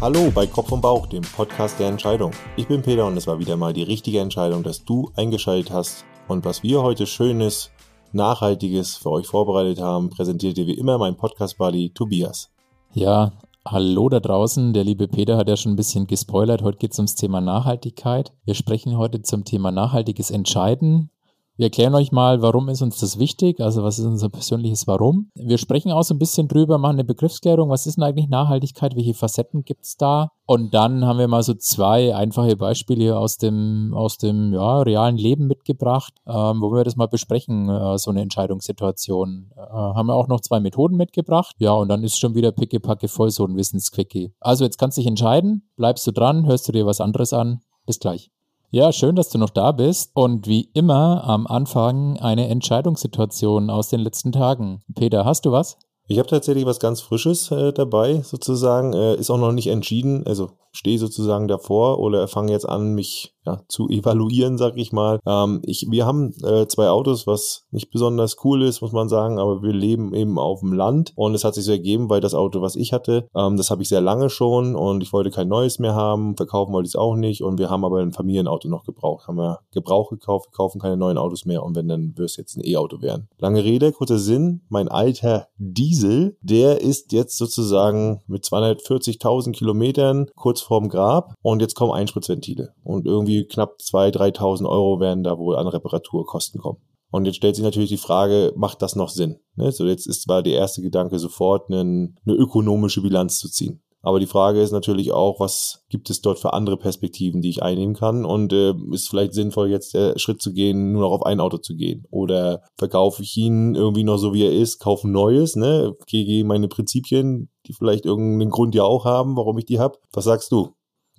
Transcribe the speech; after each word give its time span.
Hallo 0.00 0.30
bei 0.32 0.46
Kopf 0.46 0.70
und 0.70 0.80
Bauch, 0.80 1.06
dem 1.06 1.22
Podcast 1.22 1.80
der 1.80 1.88
Entscheidung. 1.88 2.30
Ich 2.54 2.68
bin 2.68 2.82
Peter 2.82 3.04
und 3.04 3.16
es 3.16 3.26
war 3.26 3.40
wieder 3.40 3.56
mal 3.56 3.72
die 3.72 3.82
richtige 3.82 4.20
Entscheidung, 4.20 4.62
dass 4.62 4.84
du 4.84 5.10
eingeschaltet 5.16 5.72
hast. 5.72 6.04
Und 6.28 6.44
was 6.44 6.62
wir 6.62 6.82
heute 6.82 7.04
Schönes, 7.04 7.72
Nachhaltiges 8.12 8.96
für 8.96 9.10
euch 9.10 9.26
vorbereitet 9.26 9.80
haben, 9.80 10.08
präsentiert 10.08 10.56
dir 10.56 10.68
wie 10.68 10.78
immer 10.78 10.98
mein 10.98 11.16
Podcast-Buddy 11.16 11.90
Tobias. 11.94 12.52
Ja, 12.94 13.32
hallo 13.66 14.08
da 14.08 14.20
draußen. 14.20 14.72
Der 14.72 14.84
liebe 14.84 15.08
Peter 15.08 15.36
hat 15.36 15.48
ja 15.48 15.56
schon 15.56 15.72
ein 15.72 15.76
bisschen 15.76 16.06
gespoilert. 16.06 16.62
Heute 16.62 16.78
geht 16.78 16.92
es 16.92 16.98
ums 17.00 17.16
Thema 17.16 17.40
Nachhaltigkeit. 17.40 18.32
Wir 18.44 18.54
sprechen 18.54 18.98
heute 18.98 19.22
zum 19.22 19.44
Thema 19.44 19.72
nachhaltiges 19.72 20.30
Entscheiden. 20.30 21.10
Wir 21.58 21.66
erklären 21.66 21.96
euch 21.96 22.12
mal, 22.12 22.40
warum 22.40 22.68
ist 22.68 22.82
uns 22.82 23.00
das 23.00 23.18
wichtig, 23.18 23.58
also 23.58 23.82
was 23.82 23.98
ist 23.98 24.04
unser 24.04 24.28
persönliches 24.28 24.86
Warum. 24.86 25.32
Wir 25.34 25.58
sprechen 25.58 25.90
auch 25.90 26.04
so 26.04 26.14
ein 26.14 26.20
bisschen 26.20 26.46
drüber, 26.46 26.78
machen 26.78 26.94
eine 26.94 27.04
Begriffsklärung, 27.04 27.68
was 27.68 27.84
ist 27.84 27.96
denn 27.96 28.04
eigentlich 28.04 28.28
Nachhaltigkeit, 28.28 28.94
welche 28.94 29.12
Facetten 29.12 29.64
gibt 29.64 29.84
es 29.84 29.96
da? 29.96 30.30
Und 30.46 30.72
dann 30.72 31.04
haben 31.04 31.18
wir 31.18 31.26
mal 31.26 31.42
so 31.42 31.54
zwei 31.54 32.14
einfache 32.14 32.54
Beispiele 32.54 33.18
aus 33.18 33.38
dem, 33.38 33.92
aus 33.92 34.18
dem 34.18 34.52
ja, 34.52 34.82
realen 34.82 35.16
Leben 35.16 35.48
mitgebracht, 35.48 36.14
ähm, 36.28 36.60
wo 36.60 36.70
wir 36.72 36.84
das 36.84 36.94
mal 36.94 37.08
besprechen, 37.08 37.68
äh, 37.68 37.98
so 37.98 38.12
eine 38.12 38.22
Entscheidungssituation. 38.22 39.50
Äh, 39.56 39.60
haben 39.60 40.06
wir 40.06 40.14
auch 40.14 40.28
noch 40.28 40.40
zwei 40.40 40.60
Methoden 40.60 40.96
mitgebracht. 40.96 41.56
Ja, 41.58 41.72
und 41.72 41.88
dann 41.88 42.04
ist 42.04 42.20
schon 42.20 42.36
wieder 42.36 42.52
pickepacke 42.52 43.08
voll 43.08 43.30
so 43.30 43.44
ein 43.44 43.56
Wissensquickie. 43.56 44.32
Also 44.38 44.62
jetzt 44.62 44.78
kannst 44.78 44.96
du 44.96 45.00
dich 45.00 45.08
entscheiden, 45.08 45.68
bleibst 45.76 46.06
du 46.06 46.12
dran, 46.12 46.46
hörst 46.46 46.68
du 46.68 46.72
dir 46.72 46.86
was 46.86 47.00
anderes 47.00 47.32
an. 47.32 47.62
Bis 47.84 47.98
gleich. 47.98 48.30
Ja, 48.70 48.92
schön, 48.92 49.16
dass 49.16 49.30
du 49.30 49.38
noch 49.38 49.48
da 49.48 49.72
bist. 49.72 50.10
Und 50.12 50.46
wie 50.46 50.68
immer 50.74 51.24
am 51.24 51.46
Anfang 51.46 52.18
eine 52.18 52.48
Entscheidungssituation 52.48 53.70
aus 53.70 53.88
den 53.88 54.00
letzten 54.00 54.30
Tagen. 54.30 54.82
Peter, 54.94 55.24
hast 55.24 55.46
du 55.46 55.52
was? 55.52 55.78
Ich 56.06 56.18
habe 56.18 56.28
tatsächlich 56.28 56.66
was 56.66 56.78
ganz 56.78 57.00
Frisches 57.00 57.50
äh, 57.50 57.72
dabei, 57.72 58.20
sozusagen. 58.20 58.92
Äh, 58.92 59.14
ist 59.14 59.30
auch 59.30 59.38
noch 59.38 59.52
nicht 59.52 59.68
entschieden. 59.68 60.26
Also 60.26 60.50
stehe 60.78 60.98
sozusagen 60.98 61.48
davor 61.48 61.98
oder 61.98 62.28
fange 62.28 62.52
jetzt 62.52 62.68
an, 62.68 62.94
mich 62.94 63.34
ja, 63.44 63.62
zu 63.66 63.88
evaluieren, 63.88 64.58
sag 64.58 64.76
ich 64.76 64.92
mal. 64.92 65.18
Ähm, 65.26 65.60
ich, 65.64 65.86
wir 65.90 66.06
haben 66.06 66.32
äh, 66.44 66.68
zwei 66.68 66.88
Autos, 66.88 67.26
was 67.26 67.64
nicht 67.72 67.90
besonders 67.90 68.36
cool 68.44 68.62
ist, 68.62 68.80
muss 68.80 68.92
man 68.92 69.08
sagen, 69.08 69.40
aber 69.40 69.60
wir 69.62 69.72
leben 69.72 70.14
eben 70.14 70.38
auf 70.38 70.60
dem 70.60 70.72
Land 70.72 71.12
und 71.16 71.34
es 71.34 71.42
hat 71.42 71.54
sich 71.54 71.64
so 71.64 71.72
ergeben, 71.72 72.10
weil 72.10 72.20
das 72.20 72.34
Auto, 72.34 72.60
was 72.60 72.76
ich 72.76 72.92
hatte, 72.92 73.26
ähm, 73.34 73.56
das 73.56 73.70
habe 73.70 73.82
ich 73.82 73.88
sehr 73.88 74.00
lange 74.00 74.30
schon 74.30 74.76
und 74.76 75.02
ich 75.02 75.12
wollte 75.12 75.32
kein 75.32 75.48
neues 75.48 75.80
mehr 75.80 75.96
haben, 75.96 76.36
verkaufen 76.36 76.72
wollte 76.72 76.86
ich 76.86 76.92
es 76.92 77.00
auch 77.00 77.16
nicht 77.16 77.42
und 77.42 77.58
wir 77.58 77.70
haben 77.70 77.84
aber 77.84 77.98
ein 77.98 78.12
Familienauto 78.12 78.68
noch 78.68 78.84
gebraucht, 78.84 79.26
haben 79.26 79.38
wir 79.38 79.60
Gebrauch 79.72 80.10
gekauft, 80.10 80.50
wir 80.50 80.56
kaufen 80.56 80.80
keine 80.80 80.96
neuen 80.96 81.18
Autos 81.18 81.44
mehr 81.44 81.64
und 81.64 81.74
wenn, 81.74 81.88
dann 81.88 82.16
wird 82.16 82.30
es 82.30 82.36
jetzt 82.36 82.56
ein 82.56 82.64
E-Auto 82.64 83.02
werden. 83.02 83.28
Lange 83.38 83.64
Rede, 83.64 83.90
kurzer 83.90 84.18
Sinn, 84.18 84.60
mein 84.68 84.86
alter 84.86 85.48
Diesel, 85.56 86.36
der 86.40 86.82
ist 86.82 87.12
jetzt 87.12 87.36
sozusagen 87.36 88.20
mit 88.28 88.44
240.000 88.44 89.52
Kilometern 89.52 90.26
kurz 90.36 90.67
vorm 90.68 90.88
Grab 90.88 91.34
und 91.42 91.60
jetzt 91.60 91.74
kommen 91.74 91.92
Einspritzventile 91.92 92.74
und 92.84 93.06
irgendwie 93.06 93.46
knapp 93.46 93.78
2.000, 93.80 94.36
3.000 94.36 94.68
Euro 94.68 95.00
werden 95.00 95.24
da 95.24 95.38
wohl 95.38 95.56
an 95.56 95.66
Reparaturkosten 95.66 96.60
kommen. 96.60 96.78
Und 97.10 97.24
jetzt 97.24 97.36
stellt 97.36 97.56
sich 97.56 97.64
natürlich 97.64 97.88
die 97.88 97.96
Frage, 97.96 98.52
macht 98.54 98.82
das 98.82 98.94
noch 98.94 99.08
Sinn? 99.08 99.38
Ne? 99.56 99.72
So 99.72 99.86
jetzt 99.86 100.06
ist 100.06 100.22
zwar 100.22 100.42
der 100.42 100.54
erste 100.54 100.82
Gedanke 100.82 101.18
sofort, 101.18 101.70
eine, 101.70 101.80
eine 101.80 102.34
ökonomische 102.36 103.00
Bilanz 103.00 103.38
zu 103.38 103.48
ziehen. 103.50 103.82
Aber 104.08 104.20
die 104.20 104.26
Frage 104.26 104.62
ist 104.62 104.72
natürlich 104.72 105.12
auch, 105.12 105.38
was 105.38 105.84
gibt 105.90 106.08
es 106.08 106.22
dort 106.22 106.38
für 106.38 106.54
andere 106.54 106.78
Perspektiven, 106.78 107.42
die 107.42 107.50
ich 107.50 107.62
einnehmen 107.62 107.94
kann? 107.94 108.24
Und 108.24 108.54
äh, 108.54 108.72
ist 108.90 109.10
vielleicht 109.10 109.34
sinnvoll, 109.34 109.68
jetzt 109.68 109.92
der 109.92 110.18
Schritt 110.18 110.40
zu 110.40 110.54
gehen, 110.54 110.92
nur 110.92 111.02
noch 111.02 111.10
auf 111.10 111.26
ein 111.26 111.40
Auto 111.40 111.58
zu 111.58 111.76
gehen? 111.76 112.06
Oder 112.10 112.62
verkaufe 112.78 113.22
ich 113.22 113.36
ihn 113.36 113.74
irgendwie 113.74 114.04
noch 114.04 114.16
so, 114.16 114.32
wie 114.32 114.46
er 114.46 114.52
ist, 114.54 114.78
kaufe 114.78 115.06
ein 115.06 115.12
neues, 115.12 115.56
ne? 115.56 115.94
Gehe 116.06 116.42
meine 116.46 116.68
Prinzipien, 116.68 117.50
die 117.66 117.74
vielleicht 117.74 118.06
irgendeinen 118.06 118.48
Grund 118.50 118.74
ja 118.74 118.84
auch 118.84 119.04
haben, 119.04 119.36
warum 119.36 119.58
ich 119.58 119.66
die 119.66 119.78
habe. 119.78 119.98
Was 120.10 120.24
sagst 120.24 120.52
du? 120.52 120.70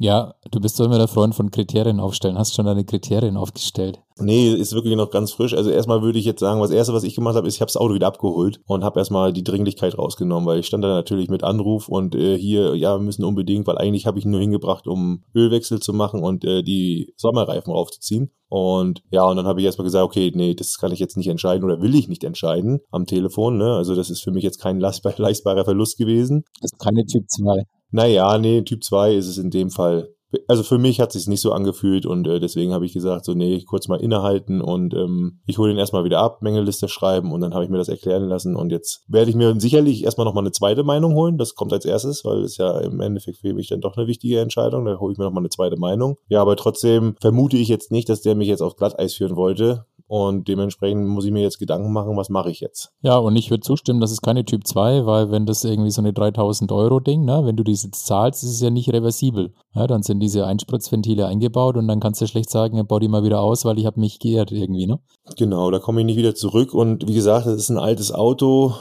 Ja, 0.01 0.33
du 0.49 0.61
bist 0.61 0.79
doch 0.79 0.85
immer 0.85 0.97
der 0.97 1.09
Freund 1.09 1.35
von 1.35 1.51
Kriterien 1.51 1.99
aufstellen. 1.99 2.37
Hast 2.37 2.55
schon 2.55 2.65
deine 2.65 2.85
Kriterien 2.85 3.35
aufgestellt? 3.35 3.99
Nee, 4.17 4.53
ist 4.53 4.71
wirklich 4.71 4.95
noch 4.95 5.11
ganz 5.11 5.33
frisch. 5.33 5.53
Also 5.53 5.71
erstmal 5.71 6.01
würde 6.01 6.19
ich 6.19 6.23
jetzt 6.23 6.39
sagen, 6.39 6.61
was 6.61 6.71
erste, 6.71 6.93
was 6.93 7.03
ich 7.03 7.15
gemacht 7.15 7.35
habe, 7.35 7.49
ist, 7.49 7.55
ich 7.55 7.61
habe 7.61 7.67
das 7.67 7.75
Auto 7.75 7.93
wieder 7.93 8.07
abgeholt 8.07 8.61
und 8.65 8.85
habe 8.85 8.99
erstmal 8.99 9.33
die 9.33 9.43
Dringlichkeit 9.43 9.97
rausgenommen, 9.97 10.47
weil 10.47 10.59
ich 10.59 10.67
stand 10.67 10.85
da 10.85 10.87
natürlich 10.87 11.27
mit 11.29 11.43
Anruf 11.43 11.89
und 11.89 12.15
äh, 12.15 12.37
hier, 12.37 12.75
ja, 12.75 12.95
wir 12.95 13.03
müssen 13.03 13.25
unbedingt, 13.25 13.67
weil 13.67 13.77
eigentlich 13.77 14.05
habe 14.05 14.19
ich 14.19 14.25
ihn 14.25 14.31
nur 14.31 14.39
hingebracht, 14.39 14.87
um 14.87 15.25
Ölwechsel 15.35 15.81
zu 15.81 15.93
machen 15.93 16.23
und 16.23 16.45
äh, 16.45 16.63
die 16.63 17.13
Sommerreifen 17.17 17.73
raufzuziehen. 17.73 18.31
Und 18.47 19.03
ja, 19.11 19.25
und 19.25 19.35
dann 19.35 19.47
habe 19.47 19.59
ich 19.59 19.65
erstmal 19.65 19.85
gesagt, 19.85 20.05
okay, 20.05 20.31
nee, 20.33 20.55
das 20.55 20.77
kann 20.77 20.93
ich 20.93 20.99
jetzt 20.99 21.17
nicht 21.17 21.27
entscheiden 21.27 21.65
oder 21.65 21.81
will 21.81 21.93
ich 21.93 22.07
nicht 22.07 22.23
entscheiden 22.23 22.79
am 22.89 23.05
Telefon. 23.05 23.57
Ne? 23.57 23.75
Also 23.75 23.95
das 23.95 24.09
ist 24.09 24.23
für 24.23 24.31
mich 24.31 24.43
jetzt 24.45 24.61
kein 24.61 24.79
leistbarer 24.79 25.65
Verlust 25.65 25.97
gewesen. 25.97 26.45
Das 26.61 26.71
ist 26.71 26.79
keine 26.79 27.05
Typ 27.05 27.25
2. 27.27 27.65
Naja, 27.91 28.37
nee, 28.37 28.61
Typ 28.61 28.83
2 28.83 29.15
ist 29.15 29.27
es 29.27 29.37
in 29.37 29.49
dem 29.49 29.69
Fall. 29.69 30.09
Also 30.47 30.61
für 30.61 30.77
mich 30.77 30.99
hat 30.99 31.09
es 31.09 31.23
sich 31.23 31.27
nicht 31.27 31.41
so 31.41 31.53
angefühlt 31.53 32.05
und 32.05 32.27
äh, 32.27 32.39
deswegen 32.39 32.71
habe 32.71 32.85
ich 32.85 32.93
gesagt, 32.93 33.25
so 33.25 33.33
nee, 33.33 33.63
kurz 33.65 33.87
mal 33.87 33.99
innehalten 33.99 34.61
und 34.61 34.93
ähm, 34.93 35.39
ich 35.47 35.57
hole 35.57 35.71
den 35.71 35.79
erstmal 35.79 36.03
wieder 36.03 36.19
ab, 36.19 36.43
Mängeliste 36.43 36.87
schreiben 36.87 37.31
und 37.31 37.41
dann 37.41 37.55
habe 37.55 37.63
ich 37.63 37.71
mir 37.71 37.79
das 37.79 37.89
erklären 37.89 38.25
lassen 38.25 38.55
und 38.55 38.71
jetzt 38.71 39.03
werde 39.07 39.31
ich 39.31 39.35
mir 39.35 39.59
sicherlich 39.59 40.03
erstmal 40.03 40.25
nochmal 40.25 40.43
eine 40.43 40.51
zweite 40.51 40.83
Meinung 40.83 41.15
holen. 41.15 41.39
Das 41.39 41.55
kommt 41.55 41.73
als 41.73 41.85
erstes, 41.85 42.23
weil 42.25 42.43
es 42.43 42.57
ja 42.57 42.79
im 42.79 43.01
Endeffekt 43.01 43.39
für 43.39 43.53
mich 43.55 43.69
dann 43.69 43.81
doch 43.81 43.97
eine 43.97 44.05
wichtige 44.05 44.39
Entscheidung. 44.39 44.85
Da 44.85 44.99
hole 44.99 45.13
ich 45.13 45.17
mir 45.17 45.25
nochmal 45.25 45.41
eine 45.41 45.49
zweite 45.49 45.77
Meinung. 45.77 46.17
Ja, 46.27 46.41
aber 46.41 46.55
trotzdem 46.55 47.15
vermute 47.19 47.57
ich 47.57 47.67
jetzt 47.67 47.91
nicht, 47.91 48.07
dass 48.07 48.21
der 48.21 48.35
mich 48.35 48.47
jetzt 48.47 48.61
auf 48.61 48.75
Glatteis 48.75 49.15
führen 49.15 49.35
wollte. 49.35 49.85
Und 50.09 50.47
dementsprechend 50.47 51.07
muss 51.07 51.23
ich 51.23 51.31
mir 51.31 51.43
jetzt 51.43 51.59
Gedanken 51.59 51.93
machen, 51.93 52.17
was 52.17 52.29
mache 52.29 52.49
ich 52.49 52.61
jetzt. 52.61 52.91
Ja, 53.03 53.19
und 53.19 53.35
ich 53.35 53.51
würde 53.51 53.61
zustimmen, 53.61 54.01
das 54.01 54.11
ist 54.11 54.23
keine 54.23 54.43
Typ 54.43 54.65
2, 54.65 55.05
weil 55.05 55.29
wenn 55.29 55.45
das 55.45 55.63
irgendwie 55.63 55.91
so 55.91 56.01
eine 56.01 56.13
3000 56.13 56.71
Euro 56.71 56.99
Ding, 56.99 57.25
ne, 57.25 57.45
wenn 57.45 57.55
du 57.55 57.63
das 57.63 57.83
jetzt 57.83 58.07
zahlst, 58.07 58.43
ist 58.43 58.49
es 58.49 58.59
ja 58.59 58.71
nicht 58.71 58.91
reversibel. 58.91 59.53
Ja, 59.75 59.85
dann 59.85 60.01
sind 60.01 60.19
diese 60.19 60.47
Einspritzventile 60.47 61.27
eingebaut 61.27 61.77
und 61.77 61.87
dann 61.87 61.99
kannst 61.99 62.21
du 62.21 62.25
schlecht 62.25 62.49
sagen, 62.49 62.83
bau 62.87 62.97
die 62.97 63.07
mal 63.07 63.23
wieder 63.23 63.39
aus, 63.41 63.65
weil 63.65 63.77
ich 63.77 63.85
habe 63.85 63.99
mich 63.99 64.17
geehrt 64.17 64.51
irgendwie, 64.51 64.87
ne? 64.87 64.99
Genau, 65.37 65.69
da 65.69 65.77
komme 65.77 65.99
ich 66.01 66.07
nicht 66.07 66.17
wieder 66.17 66.33
zurück. 66.33 66.73
Und 66.73 67.07
wie 67.07 67.13
gesagt, 67.13 67.45
das 67.45 67.53
ist 67.53 67.69
ein 67.69 67.77
altes 67.77 68.11
Auto. 68.11 68.73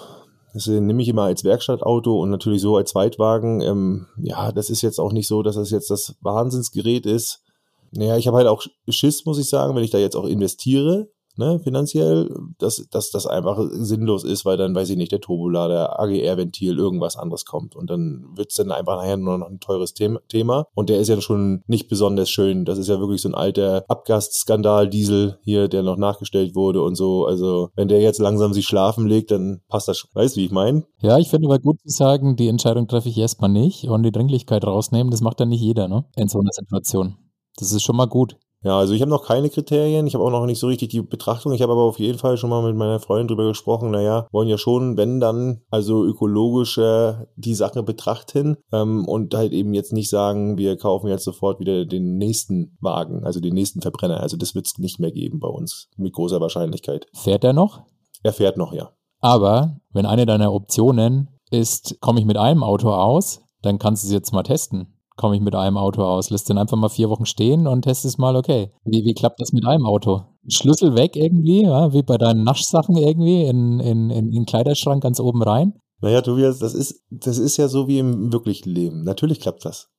Das 0.54 0.66
nehme 0.66 1.02
ich 1.02 1.08
immer 1.08 1.24
als 1.24 1.44
Werkstattauto 1.44 2.22
und 2.22 2.30
natürlich 2.30 2.62
so 2.62 2.78
als 2.78 2.92
Zweitwagen. 2.92 3.60
Ähm, 3.60 4.06
ja, 4.16 4.50
das 4.50 4.70
ist 4.70 4.80
jetzt 4.80 4.98
auch 4.98 5.12
nicht 5.12 5.28
so, 5.28 5.42
dass 5.42 5.56
das 5.56 5.70
jetzt 5.72 5.90
das 5.90 6.16
Wahnsinnsgerät 6.22 7.04
ist. 7.04 7.42
Naja, 7.90 8.16
ich 8.16 8.26
habe 8.26 8.38
halt 8.38 8.46
auch 8.46 8.62
Schiss, 8.88 9.26
muss 9.26 9.38
ich 9.38 9.50
sagen, 9.50 9.76
wenn 9.76 9.84
ich 9.84 9.90
da 9.90 9.98
jetzt 9.98 10.16
auch 10.16 10.24
investiere, 10.24 11.10
ne, 11.38 11.60
finanziell, 11.60 12.28
dass, 12.59 12.87
dass 12.91 13.10
das 13.10 13.26
einfach 13.26 13.59
sinnlos 13.71 14.25
ist, 14.25 14.44
weil 14.44 14.56
dann, 14.56 14.75
weiß 14.75 14.91
ich 14.91 14.97
nicht, 14.97 15.12
der 15.12 15.21
Turbolader, 15.21 15.99
AGR-Ventil, 15.99 16.76
irgendwas 16.76 17.16
anderes 17.16 17.44
kommt. 17.44 17.76
Und 17.76 17.91
dann 17.91 18.26
wird's 18.34 18.56
dann 18.56 18.72
einfach 18.72 18.97
nachher 18.97 19.16
nur 19.16 19.38
noch 19.38 19.49
ein 19.49 19.60
teures 19.60 19.94
Thema. 19.94 20.66
Und 20.75 20.91
der 20.91 20.99
ist 20.99 21.09
ja 21.09 21.21
schon 21.21 21.62
nicht 21.66 21.88
besonders 21.88 22.31
schön. 22.31 22.65
Das 22.65 22.78
ist 22.78 22.88
ja 22.88 23.00
wirklich 23.00 23.22
so 23.22 23.28
ein 23.28 23.34
alter 23.34 23.84
Abgasskandal-Diesel 23.88 25.38
hier, 25.43 25.69
der 25.69 25.82
noch 25.82 25.97
nachgestellt 25.97 26.54
wurde 26.54 26.82
und 26.82 26.97
so. 26.97 27.26
Also, 27.26 27.70
wenn 27.75 27.88
der 27.88 28.00
jetzt 28.00 28.19
langsam 28.19 28.53
sich 28.53 28.66
schlafen 28.66 29.06
legt, 29.06 29.31
dann 29.31 29.60
passt 29.69 29.88
das 29.88 29.99
schon. 29.99 30.10
Weißt 30.15 30.37
du, 30.37 30.41
wie 30.41 30.47
ich 30.47 30.53
meine? 30.53 30.84
Ja, 31.00 31.19
ich 31.19 31.28
finde 31.28 31.49
aber 31.49 31.59
gut 31.59 31.81
zu 31.81 31.88
sagen, 31.88 32.37
die 32.37 32.49
Entscheidung 32.49 32.88
treffe 32.88 33.09
ich 33.09 33.19
erstmal 33.19 33.50
nicht 33.50 33.84
und 33.84 34.03
die 34.03 34.12
Dringlichkeit 34.12 34.65
rausnehmen, 34.65 35.10
das 35.10 35.20
macht 35.20 35.41
dann 35.41 35.49
nicht 35.49 35.62
jeder, 35.62 35.88
ne? 35.88 36.05
In 36.16 36.28
so 36.28 36.41
einer 36.41 36.50
Situation. 36.53 37.16
Das 37.56 37.72
ist 37.72 37.82
schon 37.82 37.97
mal 37.97 38.06
gut. 38.06 38.37
Ja, 38.64 38.76
also 38.76 38.92
ich 38.92 39.00
habe 39.00 39.10
noch 39.10 39.24
keine 39.24 39.50
Kriterien, 39.50 40.06
ich 40.06 40.14
habe 40.14 40.24
auch 40.24 40.30
noch 40.30 40.44
nicht 40.44 40.58
so 40.58 40.66
richtig 40.66 40.88
die 40.88 41.00
Betrachtung. 41.00 41.52
Ich 41.52 41.62
habe 41.62 41.72
aber 41.72 41.82
auf 41.82 41.98
jeden 42.00 42.19
Fall 42.19 42.36
schon 42.36 42.50
mal 42.50 42.62
mit 42.62 42.76
meiner 42.76 42.98
Freundin 42.98 43.28
drüber 43.28 43.46
gesprochen, 43.46 43.92
naja, 43.92 44.26
wollen 44.32 44.48
ja 44.48 44.58
schon, 44.58 44.96
wenn 44.96 45.20
dann, 45.20 45.60
also 45.70 46.04
ökologischer 46.04 47.28
die 47.36 47.54
Sache 47.54 47.82
betrachten 47.84 48.56
ähm, 48.72 49.06
und 49.06 49.34
halt 49.34 49.52
eben 49.52 49.74
jetzt 49.74 49.92
nicht 49.92 50.10
sagen, 50.10 50.58
wir 50.58 50.76
kaufen 50.76 51.08
jetzt 51.08 51.24
sofort 51.24 51.60
wieder 51.60 51.84
den 51.84 52.16
nächsten 52.16 52.76
Wagen, 52.80 53.24
also 53.24 53.38
den 53.41 53.54
nächsten 53.54 53.80
Verbrenner. 53.80 54.20
Also 54.20 54.36
das 54.36 54.54
wird 54.54 54.66
es 54.66 54.78
nicht 54.78 54.98
mehr 54.98 55.12
geben 55.12 55.38
bei 55.38 55.48
uns, 55.48 55.88
mit 55.96 56.12
großer 56.12 56.40
Wahrscheinlichkeit. 56.40 57.06
Fährt 57.14 57.44
er 57.44 57.52
noch? 57.52 57.82
Er 58.25 58.32
fährt 58.32 58.56
noch, 58.56 58.72
ja. 58.72 58.90
Aber 59.20 59.76
wenn 59.92 60.06
eine 60.06 60.26
deiner 60.26 60.52
Optionen 60.52 61.28
ist, 61.50 62.00
komme 62.00 62.19
ich 62.19 62.26
mit 62.26 62.37
einem 62.37 62.64
Auto 62.64 62.90
aus, 62.90 63.40
dann 63.62 63.78
kannst 63.78 64.02
du 64.02 64.08
es 64.08 64.12
jetzt 64.12 64.32
mal 64.32 64.43
testen 64.43 64.97
komme 65.19 65.37
ich 65.37 65.43
mit 65.43 65.55
einem 65.55 65.76
Auto 65.76 66.03
aus. 66.03 66.31
Lässt 66.31 66.49
den 66.49 66.56
einfach 66.56 66.79
mal 66.79 66.88
vier 66.88 67.11
Wochen 67.11 67.26
stehen 67.26 67.67
und 67.67 67.82
test 67.82 68.06
es 68.06 68.17
mal, 68.17 68.37
okay. 68.37 68.73
Wie, 68.85 69.05
wie 69.05 69.15
klappt 69.15 69.41
das 69.41 69.53
mit 69.53 69.67
einem 69.67 69.85
Auto? 69.85 70.23
Schlüssel 70.49 70.97
weg 70.97 71.17
irgendwie, 71.17 71.65
ja, 71.65 71.93
wie 71.93 72.03
bei 72.03 72.17
deinen 72.17 72.44
Naschsachen 72.44 72.97
irgendwie 72.97 73.43
in, 73.43 73.81
in, 73.81 74.09
in, 74.09 74.11
in 74.11 74.31
den 74.31 74.47
Kleiderschrank 74.47 75.03
ganz 75.03 75.20
oben 75.20 75.43
rein? 75.43 75.75
Naja, 76.00 76.23
Tobias, 76.23 76.59
das 76.59 76.75
ist, 76.75 77.05
das 77.11 77.38
ist 77.38 77.56
ja 77.56 77.69
so 77.69 77.88
wie 77.88 77.99
im 77.99 78.32
wirklichen 78.32 78.70
Leben. 78.70 79.03
Natürlich 79.03 79.41
klappt 79.41 79.65
das. 79.65 79.91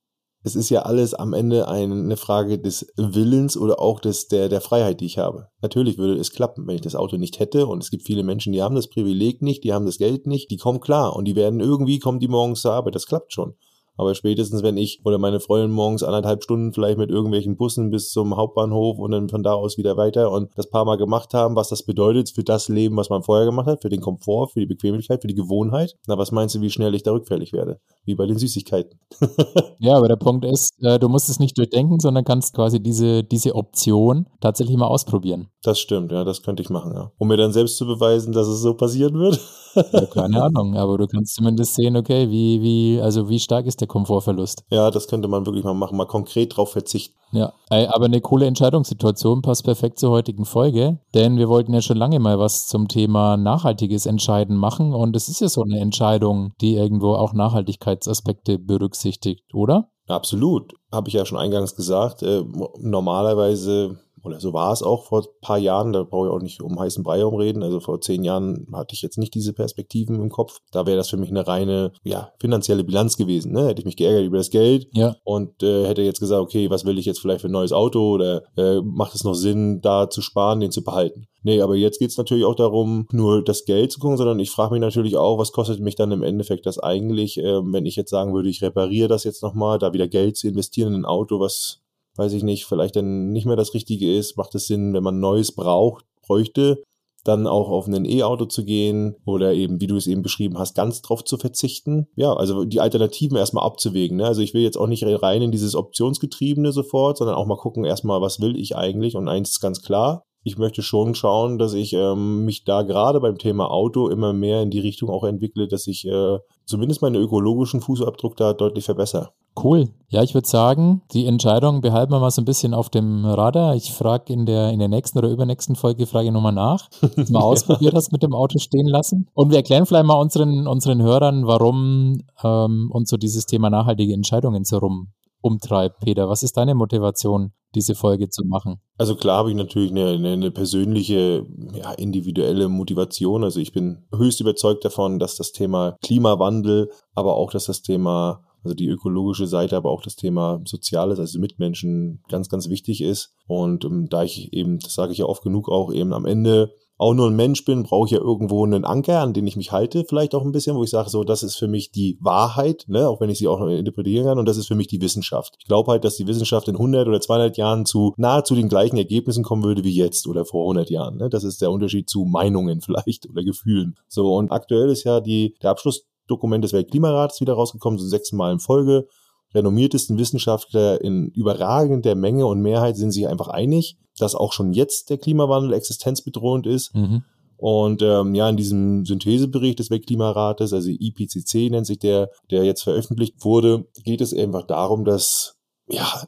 Es 0.42 0.56
ist 0.56 0.69
ja 0.69 0.83
alles 0.83 1.13
am 1.13 1.33
Ende 1.33 1.68
eine 1.68 2.16
Frage 2.16 2.60
des 2.60 2.88
Willens 2.95 3.57
oder 3.57 3.81
auch 3.81 4.00
des, 4.00 4.30
der, 4.30 4.48
der 4.48 4.62
Freiheit, 4.62 5.01
die 5.01 5.06
ich 5.06 5.18
habe. 5.18 5.48
Natürlich 5.62 5.98
würde 5.98 6.18
es 6.18 6.31
klappen, 6.31 6.66
wenn 6.66 6.75
ich 6.75 6.81
das 6.81 6.95
Auto 6.95 7.18
nicht 7.18 7.39
hätte. 7.39 7.68
Und 7.68 7.83
es 7.83 7.92
gibt 7.92 8.06
viele 8.06 8.24
Menschen, 8.24 8.54
die 8.54 8.62
haben 8.62 8.75
das 8.75 8.89
Privileg 8.89 9.42
nicht, 9.42 9.66
die 9.66 9.74
haben 9.74 9.86
das 9.86 9.98
Geld 9.98 10.27
nicht, 10.27 10.50
die 10.50 10.56
kommen 10.56 10.80
klar 10.80 11.13
und 11.13 11.25
die 11.25 11.36
werden 11.36 11.60
irgendwie, 11.60 12.00
kommen 12.00 12.21
die 12.21 12.30
morgens 12.30 12.62
zur 12.62 12.71
Arbeit. 12.71 12.95
Das 12.95 13.06
klappt 13.06 13.33
schon. 13.33 13.56
Aber 13.99 14.15
spätestens, 14.15 14.63
wenn 14.63 14.77
ich 14.77 15.01
oder 15.03 15.17
meine 15.17 15.41
Freundin 15.41 15.71
morgens 15.71 16.03
anderthalb 16.03 16.41
Stunden 16.41 16.71
vielleicht 16.71 16.97
mit 16.97 17.09
irgendwelchen 17.09 17.57
Bussen 17.57 17.91
bis 17.91 18.11
zum 18.11 18.37
Hauptbahnhof 18.37 18.97
und 18.97 19.11
dann 19.11 19.27
von 19.27 19.43
da 19.43 19.51
aus 19.51 19.77
wieder 19.77 19.97
weiter 19.97 20.31
und 20.31 20.51
das 20.55 20.69
paar 20.69 20.85
Mal 20.85 20.95
gemacht 20.95 21.33
haben, 21.33 21.57
was 21.57 21.67
das 21.67 21.83
bedeutet 21.83 22.29
für 22.29 22.45
das 22.45 22.69
Leben, 22.69 22.95
was 22.95 23.09
man 23.09 23.23
vorher 23.23 23.45
gemacht 23.45 23.67
hat, 23.67 23.81
für 23.81 23.89
den 23.89 23.99
Komfort, 23.99 24.51
für 24.53 24.61
die 24.61 24.67
Bequemlichkeit, 24.67 25.21
für 25.21 25.27
die 25.27 25.35
Gewohnheit. 25.35 25.95
Na, 26.07 26.17
was 26.17 26.31
meinst 26.31 26.55
du, 26.55 26.61
wie 26.61 26.69
schnell 26.69 26.95
ich 26.95 27.03
da 27.03 27.11
rückfällig 27.11 27.51
werde? 27.51 27.81
Wie 28.05 28.15
bei 28.15 28.25
den 28.25 28.37
Süßigkeiten. 28.37 29.01
ja, 29.79 29.97
aber 29.97 30.07
der 30.07 30.15
Punkt 30.15 30.45
ist, 30.45 30.81
äh, 30.81 30.97
du 30.97 31.09
musst 31.09 31.27
es 31.27 31.39
nicht 31.39 31.57
durchdenken, 31.57 31.99
sondern 31.99 32.23
kannst 32.23 32.55
quasi 32.55 32.81
diese, 32.81 33.25
diese 33.25 33.53
Option 33.53 34.27
tatsächlich 34.39 34.77
mal 34.77 34.87
ausprobieren. 34.87 35.49
Das 35.61 35.77
stimmt, 35.77 36.13
ja, 36.13 36.23
das 36.23 36.41
könnte 36.41 36.63
ich 36.63 36.69
machen, 36.69 36.93
ja. 36.95 37.11
Um 37.17 37.27
mir 37.27 37.35
dann 37.35 37.51
selbst 37.51 37.75
zu 37.75 37.85
beweisen, 37.85 38.31
dass 38.31 38.47
es 38.47 38.61
so 38.61 38.75
passieren 38.75 39.19
wird. 39.19 39.41
ja, 39.75 40.05
keine 40.05 40.41
Ahnung, 40.43 40.77
aber 40.77 40.97
du 40.97 41.05
kannst 41.05 41.35
zumindest 41.35 41.75
sehen, 41.75 41.97
okay, 41.97 42.29
wie, 42.29 42.61
wie, 42.61 43.01
also 43.01 43.27
wie 43.27 43.39
stark 43.39 43.65
ist 43.65 43.81
der 43.81 43.88
Komfortverlust. 43.89 44.63
Ja, 44.71 44.89
das 44.89 45.09
könnte 45.09 45.27
man 45.27 45.45
wirklich 45.45 45.65
mal 45.65 45.74
machen, 45.74 45.97
mal 45.97 46.06
konkret 46.06 46.56
drauf 46.56 46.71
verzichten. 46.71 47.19
Ja, 47.31 47.53
aber 47.69 48.06
eine 48.06 48.21
coole 48.21 48.47
Entscheidungssituation 48.47 49.41
passt 49.41 49.63
perfekt 49.63 50.00
zur 50.00 50.09
heutigen 50.09 50.45
Folge, 50.45 51.00
denn 51.13 51.38
wir 51.38 51.47
wollten 51.47 51.74
ja 51.74 51.81
schon 51.81 51.97
lange 51.97 52.19
mal 52.19 52.39
was 52.39 52.68
zum 52.68 52.88
Thema 52.88 53.38
nachhaltiges 53.38 54.06
Entscheiden 54.06 54.56
machen 54.56 54.94
und 54.94 55.15
es 55.15 55.30
ist 55.30 55.41
ja 55.41 55.50
so 55.50 55.62
eine 55.62 55.80
Entscheidung, 55.80 56.53
die 56.62 56.75
irgendwo 56.75 57.13
auch 57.13 57.33
Nachhaltigkeitsaspekte 57.33 58.57
berücksichtigt, 58.57 59.53
oder? 59.53 59.89
Absolut, 60.07 60.74
habe 60.92 61.09
ich 61.09 61.13
ja 61.13 61.25
schon 61.25 61.38
eingangs 61.38 61.75
gesagt. 61.75 62.24
Äh, 62.24 62.44
normalerweise 62.80 64.00
oder 64.24 64.39
so 64.39 64.54
war 64.54 64.71
es 64.71 64.83
auch 64.83 65.06
vor 65.06 65.21
ein 65.21 65.27
paar 65.42 65.57
Jahren, 65.57 65.94
da 65.94 66.04
brauche 66.04 66.27
ich 66.27 66.33
auch 66.33 66.42
nicht 66.42 66.62
um 66.62 66.80
heißen 66.80 67.04
Brei 67.04 67.25
umreden. 67.25 67.63
Also 67.63 67.80
vor 67.80 68.01
zehn 68.01 68.24
Jahren 68.24 68.68
hatte 68.74 68.94
ich 68.95 69.01
jetzt 69.01 69.18
nicht 69.18 69.33
diese 69.33 69.54
Perspektiven 69.54 70.16
im 70.21 70.30
Kopf. 70.30 70.60
Da 70.71 70.86
wäre 70.86 70.98
das 70.98 71.10
für 71.10 71.18
mich 71.18 71.30
eine 71.30 71.48
reine, 71.48 71.92
ja, 72.04 72.31
finanzielle 72.39 72.83
Bilanz 72.83 73.18
gewesen. 73.18 73.51
Ne? 73.51 73.68
Hätte 73.68 73.81
ich 73.81 73.86
mich 73.86 73.98
geärgert 73.98 74.25
über 74.25 74.38
das 74.38 74.50
Geld 74.50 74.88
ja. 74.94 75.16
und 75.24 75.63
äh, 75.63 75.88
hätte 75.88 76.01
jetzt 76.01 76.19
gesagt, 76.19 76.42
okay, 76.42 76.69
was 76.69 76.86
will 76.86 76.98
ich 76.98 77.06
jetzt 77.06 77.19
vielleicht 77.19 77.42
für 77.42 77.48
ein 77.48 77.54
neues 77.54 77.74
Auto 77.74 78.13
oder 78.13 78.44
äh, 78.57 78.81
macht 78.81 79.16
es 79.16 79.24
noch 79.24 79.36
Sinn, 79.36 79.81
da 79.81 80.10
zu 80.10 80.21
sparen, 80.21 80.60
den 80.60 80.71
zu 80.71 80.83
behalten? 80.83 81.27
Nee, 81.42 81.62
aber 81.62 81.75
jetzt 81.75 82.00
geht 82.00 82.10
es 82.10 82.18
natürlich 82.18 82.44
auch 82.44 82.56
darum, 82.56 83.07
nur 83.12 83.44
das 83.44 83.63
Geld 83.63 83.92
zu 83.92 84.00
gucken, 84.00 84.18
sondern 84.18 84.39
ich 84.39 84.51
frage 84.51 84.74
mich 84.74 84.81
natürlich 84.81 85.16
auch, 85.16 85.38
was 85.38 85.54
kostet 85.54 85.80
mich 85.80 85.95
dann 85.95 86.12
im 86.12 86.21
Endeffekt 86.21 86.66
das 86.66 86.80
eigentlich, 86.80 87.38
äh, 87.38 87.62
wenn 87.63 87.86
ich 87.86 87.95
jetzt 87.95 88.10
sagen 88.10 88.33
würde, 88.33 88.50
ich 88.50 88.62
repariere 88.62 89.07
das 89.07 89.24
jetzt 89.24 89.42
nochmal, 89.42 89.80
da 89.80 89.94
wieder 89.94 90.07
Geld 90.07 90.36
zu 90.36 90.48
investieren 90.48 90.94
in 90.94 91.01
ein 91.01 91.06
Auto, 91.06 91.39
was 91.39 91.80
weiß 92.19 92.33
ich 92.33 92.44
nicht, 92.44 92.66
vielleicht 92.66 92.95
dann 92.95 93.31
nicht 93.31 93.45
mehr 93.45 93.56
das 93.56 93.74
Richtige 93.74 94.16
ist, 94.16 94.38
macht 94.38 94.54
es 94.56 94.68
Sinn, 94.68 94.94
wenn 94.94 95.04
man 95.04 95.19
Neues 95.19 95.54
braucht, 95.54 96.06
bräuchte, 96.21 96.83
dann 97.24 97.48
auch 97.48 97.69
auf 97.69 97.88
ein 97.88 98.06
E-Auto 98.06 98.45
zu 98.45 98.63
gehen 98.63 99.16
oder 99.25 99.54
eben, 99.54 99.81
wie 99.81 99.88
du 99.88 99.98
es 99.98 100.07
eben 100.07 100.21
beschrieben 100.21 100.57
hast, 100.57 100.75
ganz 100.75 101.01
drauf 101.01 101.24
zu 101.24 101.38
verzichten. 101.38 102.07
Ja, 102.16 102.33
also 102.33 102.66
die 102.66 102.80
Alternativen 102.80 103.38
erstmal 103.38 103.66
abzuwägen. 103.66 104.18
Ne? 104.18 104.25
Also 104.25 104.42
ich 104.42 104.54
will 104.54 104.62
jetzt 104.62 104.77
auch 104.77 104.88
nicht 104.88 105.04
rein 105.06 105.42
in 105.42 105.51
dieses 105.51 105.75
Optionsgetriebene 105.75 106.71
sofort, 106.71 107.18
sondern 107.18 107.36
auch 107.36 107.45
mal 107.45 107.57
gucken, 107.57 107.83
erstmal, 107.83 108.21
was 108.21 108.39
will 108.39 108.57
ich 108.57 108.75
eigentlich? 108.75 109.16
Und 109.16 109.27
eins 109.27 109.50
ist 109.50 109.60
ganz 109.60 109.81
klar, 109.81 110.24
ich 110.44 110.57
möchte 110.57 110.81
schon 110.81 111.16
schauen, 111.16 111.57
dass 111.57 111.74
ich 111.74 111.94
ähm, 111.94 112.45
mich 112.45 112.63
da 112.63 112.83
gerade 112.83 113.19
beim 113.19 113.38
Thema 113.38 113.69
Auto 113.71 114.07
immer 114.07 114.31
mehr 114.31 114.62
in 114.62 114.69
die 114.69 114.80
Richtung 114.80 115.10
auch 115.10 115.25
entwickle, 115.25 115.68
dass 115.68 115.88
ich 115.88 116.06
äh, 116.06 116.38
zumindest 116.69 117.01
meinen 117.01 117.16
ökologischen 117.16 117.81
Fußabdruck 117.81 118.38
da 118.38 118.54
deutlich 118.54 118.86
verbessere. 118.86 119.31
Cool. 119.62 119.89
Ja, 120.07 120.24
ich 120.24 120.33
würde 120.33 120.48
sagen, 120.48 121.01
die 121.12 121.25
Entscheidung 121.25 121.81
behalten 121.81 122.13
wir 122.13 122.19
mal 122.19 122.31
so 122.31 122.42
ein 122.42 122.45
bisschen 122.45 122.74
auf 122.74 122.89
dem 122.89 123.25
Radar. 123.25 123.75
Ich 123.75 123.92
frage 123.92 124.31
in 124.31 124.45
der, 124.45 124.69
in 124.69 124.80
der 124.80 124.88
nächsten 124.88 125.18
oder 125.18 125.30
übernächsten 125.30 125.75
Folge 125.75 126.06
Frage 126.06 126.31
nochmal 126.31 126.54
nach, 126.54 126.88
du 127.01 127.25
mal 127.31 127.42
ausprobiert 127.42 127.94
hast 127.95 128.12
mit 128.12 128.24
dem 128.24 128.33
Auto 128.33 128.60
stehen 128.60 128.88
lassen. 128.88 129.27
Und 129.33 129.50
wir 129.50 129.57
erklären 129.57 129.86
vielleicht 129.86 130.06
mal 130.06 130.19
unseren, 130.19 130.68
unseren 130.68 131.01
Hörern, 131.01 131.45
warum 131.45 132.21
ähm, 132.44 132.89
uns 132.94 133.10
so 133.10 133.18
dieses 133.18 133.48
Thema 133.48 133.69
nachhaltige 133.69 134.13
Entscheidungen 134.13 134.63
so 134.63 134.77
rum 134.77 135.10
umtreibt. 135.42 136.00
Peter, 136.01 136.30
was 136.30 136.44
ist 136.44 136.56
deine 136.56 136.75
Motivation, 136.75 137.51
diese 137.75 137.95
Folge 137.95 138.30
zu 138.30 138.44
machen? 138.45 138.81
Also 138.98 139.16
klar 139.16 139.38
habe 139.38 139.50
ich 139.50 139.56
natürlich 139.56 139.92
eine, 139.92 140.10
eine, 140.10 140.33
eine 140.33 140.51
persönliche, 140.51 141.45
ja, 141.74 141.92
individuelle 141.94 142.69
Motivation. 142.69 143.44
Also 143.44 143.60
ich 143.60 143.71
bin 143.71 144.06
höchst 144.16 144.42
überzeugt 144.42 144.83
davon, 144.86 145.19
dass 145.19 145.36
das 145.36 145.51
Thema 145.51 145.95
Klimawandel, 146.04 146.89
aber 147.13 147.36
auch 147.36 147.51
dass 147.51 147.66
das 147.66 147.81
Thema 147.81 148.44
also 148.63 148.75
die 148.75 148.88
ökologische 148.88 149.48
Seite, 149.48 149.77
aber 149.77 149.89
auch 149.89 150.01
das 150.01 150.16
Thema 150.16 150.62
Soziales, 150.66 151.19
also 151.19 151.39
Mitmenschen 151.39 152.21
ganz, 152.27 152.50
ganz 152.50 152.69
wichtig 152.69 153.01
ist. 153.01 153.33
Und 153.48 153.86
ähm, 153.86 154.10
da 154.10 154.24
ich 154.24 154.51
eben, 154.54 154.80
das 154.80 154.94
sage 154.94 155.13
ich 155.13 155.19
ja 155.19 155.25
oft 155.25 155.44
genug, 155.44 155.69
auch 155.69 155.94
eben 155.94 156.13
am 156.13 156.25
Ende 156.25 156.74
auch 156.99 157.13
nur 157.13 157.29
ein 157.29 157.35
Mensch 157.35 157.63
bin, 157.63 157.83
brauche 157.83 158.05
ich 158.05 158.11
ja 158.11 158.19
irgendwo 158.19 158.65
einen 158.65 158.83
Anker, 158.83 159.21
an 159.21 159.31
den 159.31 159.47
ich 159.47 159.55
mich 159.55 159.71
halte, 159.71 160.03
vielleicht 160.03 160.35
auch 160.35 160.43
ein 160.43 160.51
bisschen, 160.51 160.75
wo 160.75 160.83
ich 160.83 160.89
sage, 160.89 161.09
so, 161.09 161.23
das 161.23 161.43
ist 161.43 161.55
für 161.55 161.69
mich 161.69 161.91
die 161.91 162.17
Wahrheit, 162.19 162.83
ne, 162.89 163.07
auch 163.07 163.21
wenn 163.21 163.29
ich 163.29 163.37
sie 163.37 163.47
auch 163.47 163.59
noch 163.59 163.69
interpretieren 163.69 164.25
kann, 164.25 164.37
und 164.37 164.45
das 164.45 164.57
ist 164.57 164.67
für 164.67 164.75
mich 164.75 164.87
die 164.87 165.01
Wissenschaft. 165.01 165.55
Ich 165.59 165.65
glaube 165.65 165.91
halt, 165.91 166.03
dass 166.03 166.17
die 166.17 166.27
Wissenschaft 166.27 166.67
in 166.67 166.75
100 166.75 167.07
oder 167.07 167.21
200 167.21 167.55
Jahren 167.55 167.85
zu 167.85 168.13
nahezu 168.17 168.53
den 168.53 168.67
gleichen 168.67 168.97
Ergebnissen 168.97 169.45
kommen 169.45 169.63
würde 169.63 169.85
wie 169.85 169.95
jetzt 169.95 170.27
oder 170.27 170.43
vor 170.43 170.63
100 170.65 170.89
Jahren. 170.89 171.15
Ne? 171.15 171.29
Das 171.29 171.45
ist 171.45 171.61
der 171.61 171.71
Unterschied 171.71 172.09
zu 172.09 172.25
Meinungen 172.25 172.81
vielleicht 172.85 173.29
oder 173.29 173.43
Gefühlen. 173.43 173.95
So, 174.09 174.35
und 174.35 174.51
aktuell 174.51 174.89
ist 174.89 175.05
ja 175.05 175.21
die, 175.21 175.55
der 175.63 175.71
Abschlussdokument 175.71 176.65
des 176.65 176.73
Weltklimarats 176.73 177.39
wieder 177.39 177.53
rausgekommen, 177.53 177.97
so 177.97 178.05
sechsmal 178.05 178.51
in 178.51 178.59
Folge 178.59 179.07
renommiertesten 179.53 180.17
Wissenschaftler 180.17 181.01
in 181.01 181.29
überragender 181.29 182.15
Menge 182.15 182.45
und 182.45 182.61
Mehrheit 182.61 182.97
sind 182.97 183.11
sich 183.11 183.27
einfach 183.27 183.47
einig, 183.47 183.97
dass 184.17 184.35
auch 184.35 184.53
schon 184.53 184.73
jetzt 184.73 185.09
der 185.09 185.17
Klimawandel 185.17 185.73
existenzbedrohend 185.73 186.67
ist. 186.67 186.93
Mhm. 186.93 187.23
Und 187.57 188.01
ähm, 188.01 188.35
ja, 188.35 188.47
in 188.47 188.55
diesem 188.55 189.05
Synthesebericht 189.05 189.79
des 189.79 189.89
Weltklimarates, 189.89 190.71
also 190.71 190.89
IPCC 190.89 191.69
nennt 191.69 191.87
sich 191.87 191.99
der, 191.99 192.29
der 192.51 192.63
jetzt 192.63 192.83
veröffentlicht 192.83 193.43
wurde, 193.43 193.85
geht 194.03 194.21
es 194.21 194.33
einfach 194.33 194.65
darum, 194.65 195.03
dass 195.03 195.57
ja 195.89 196.23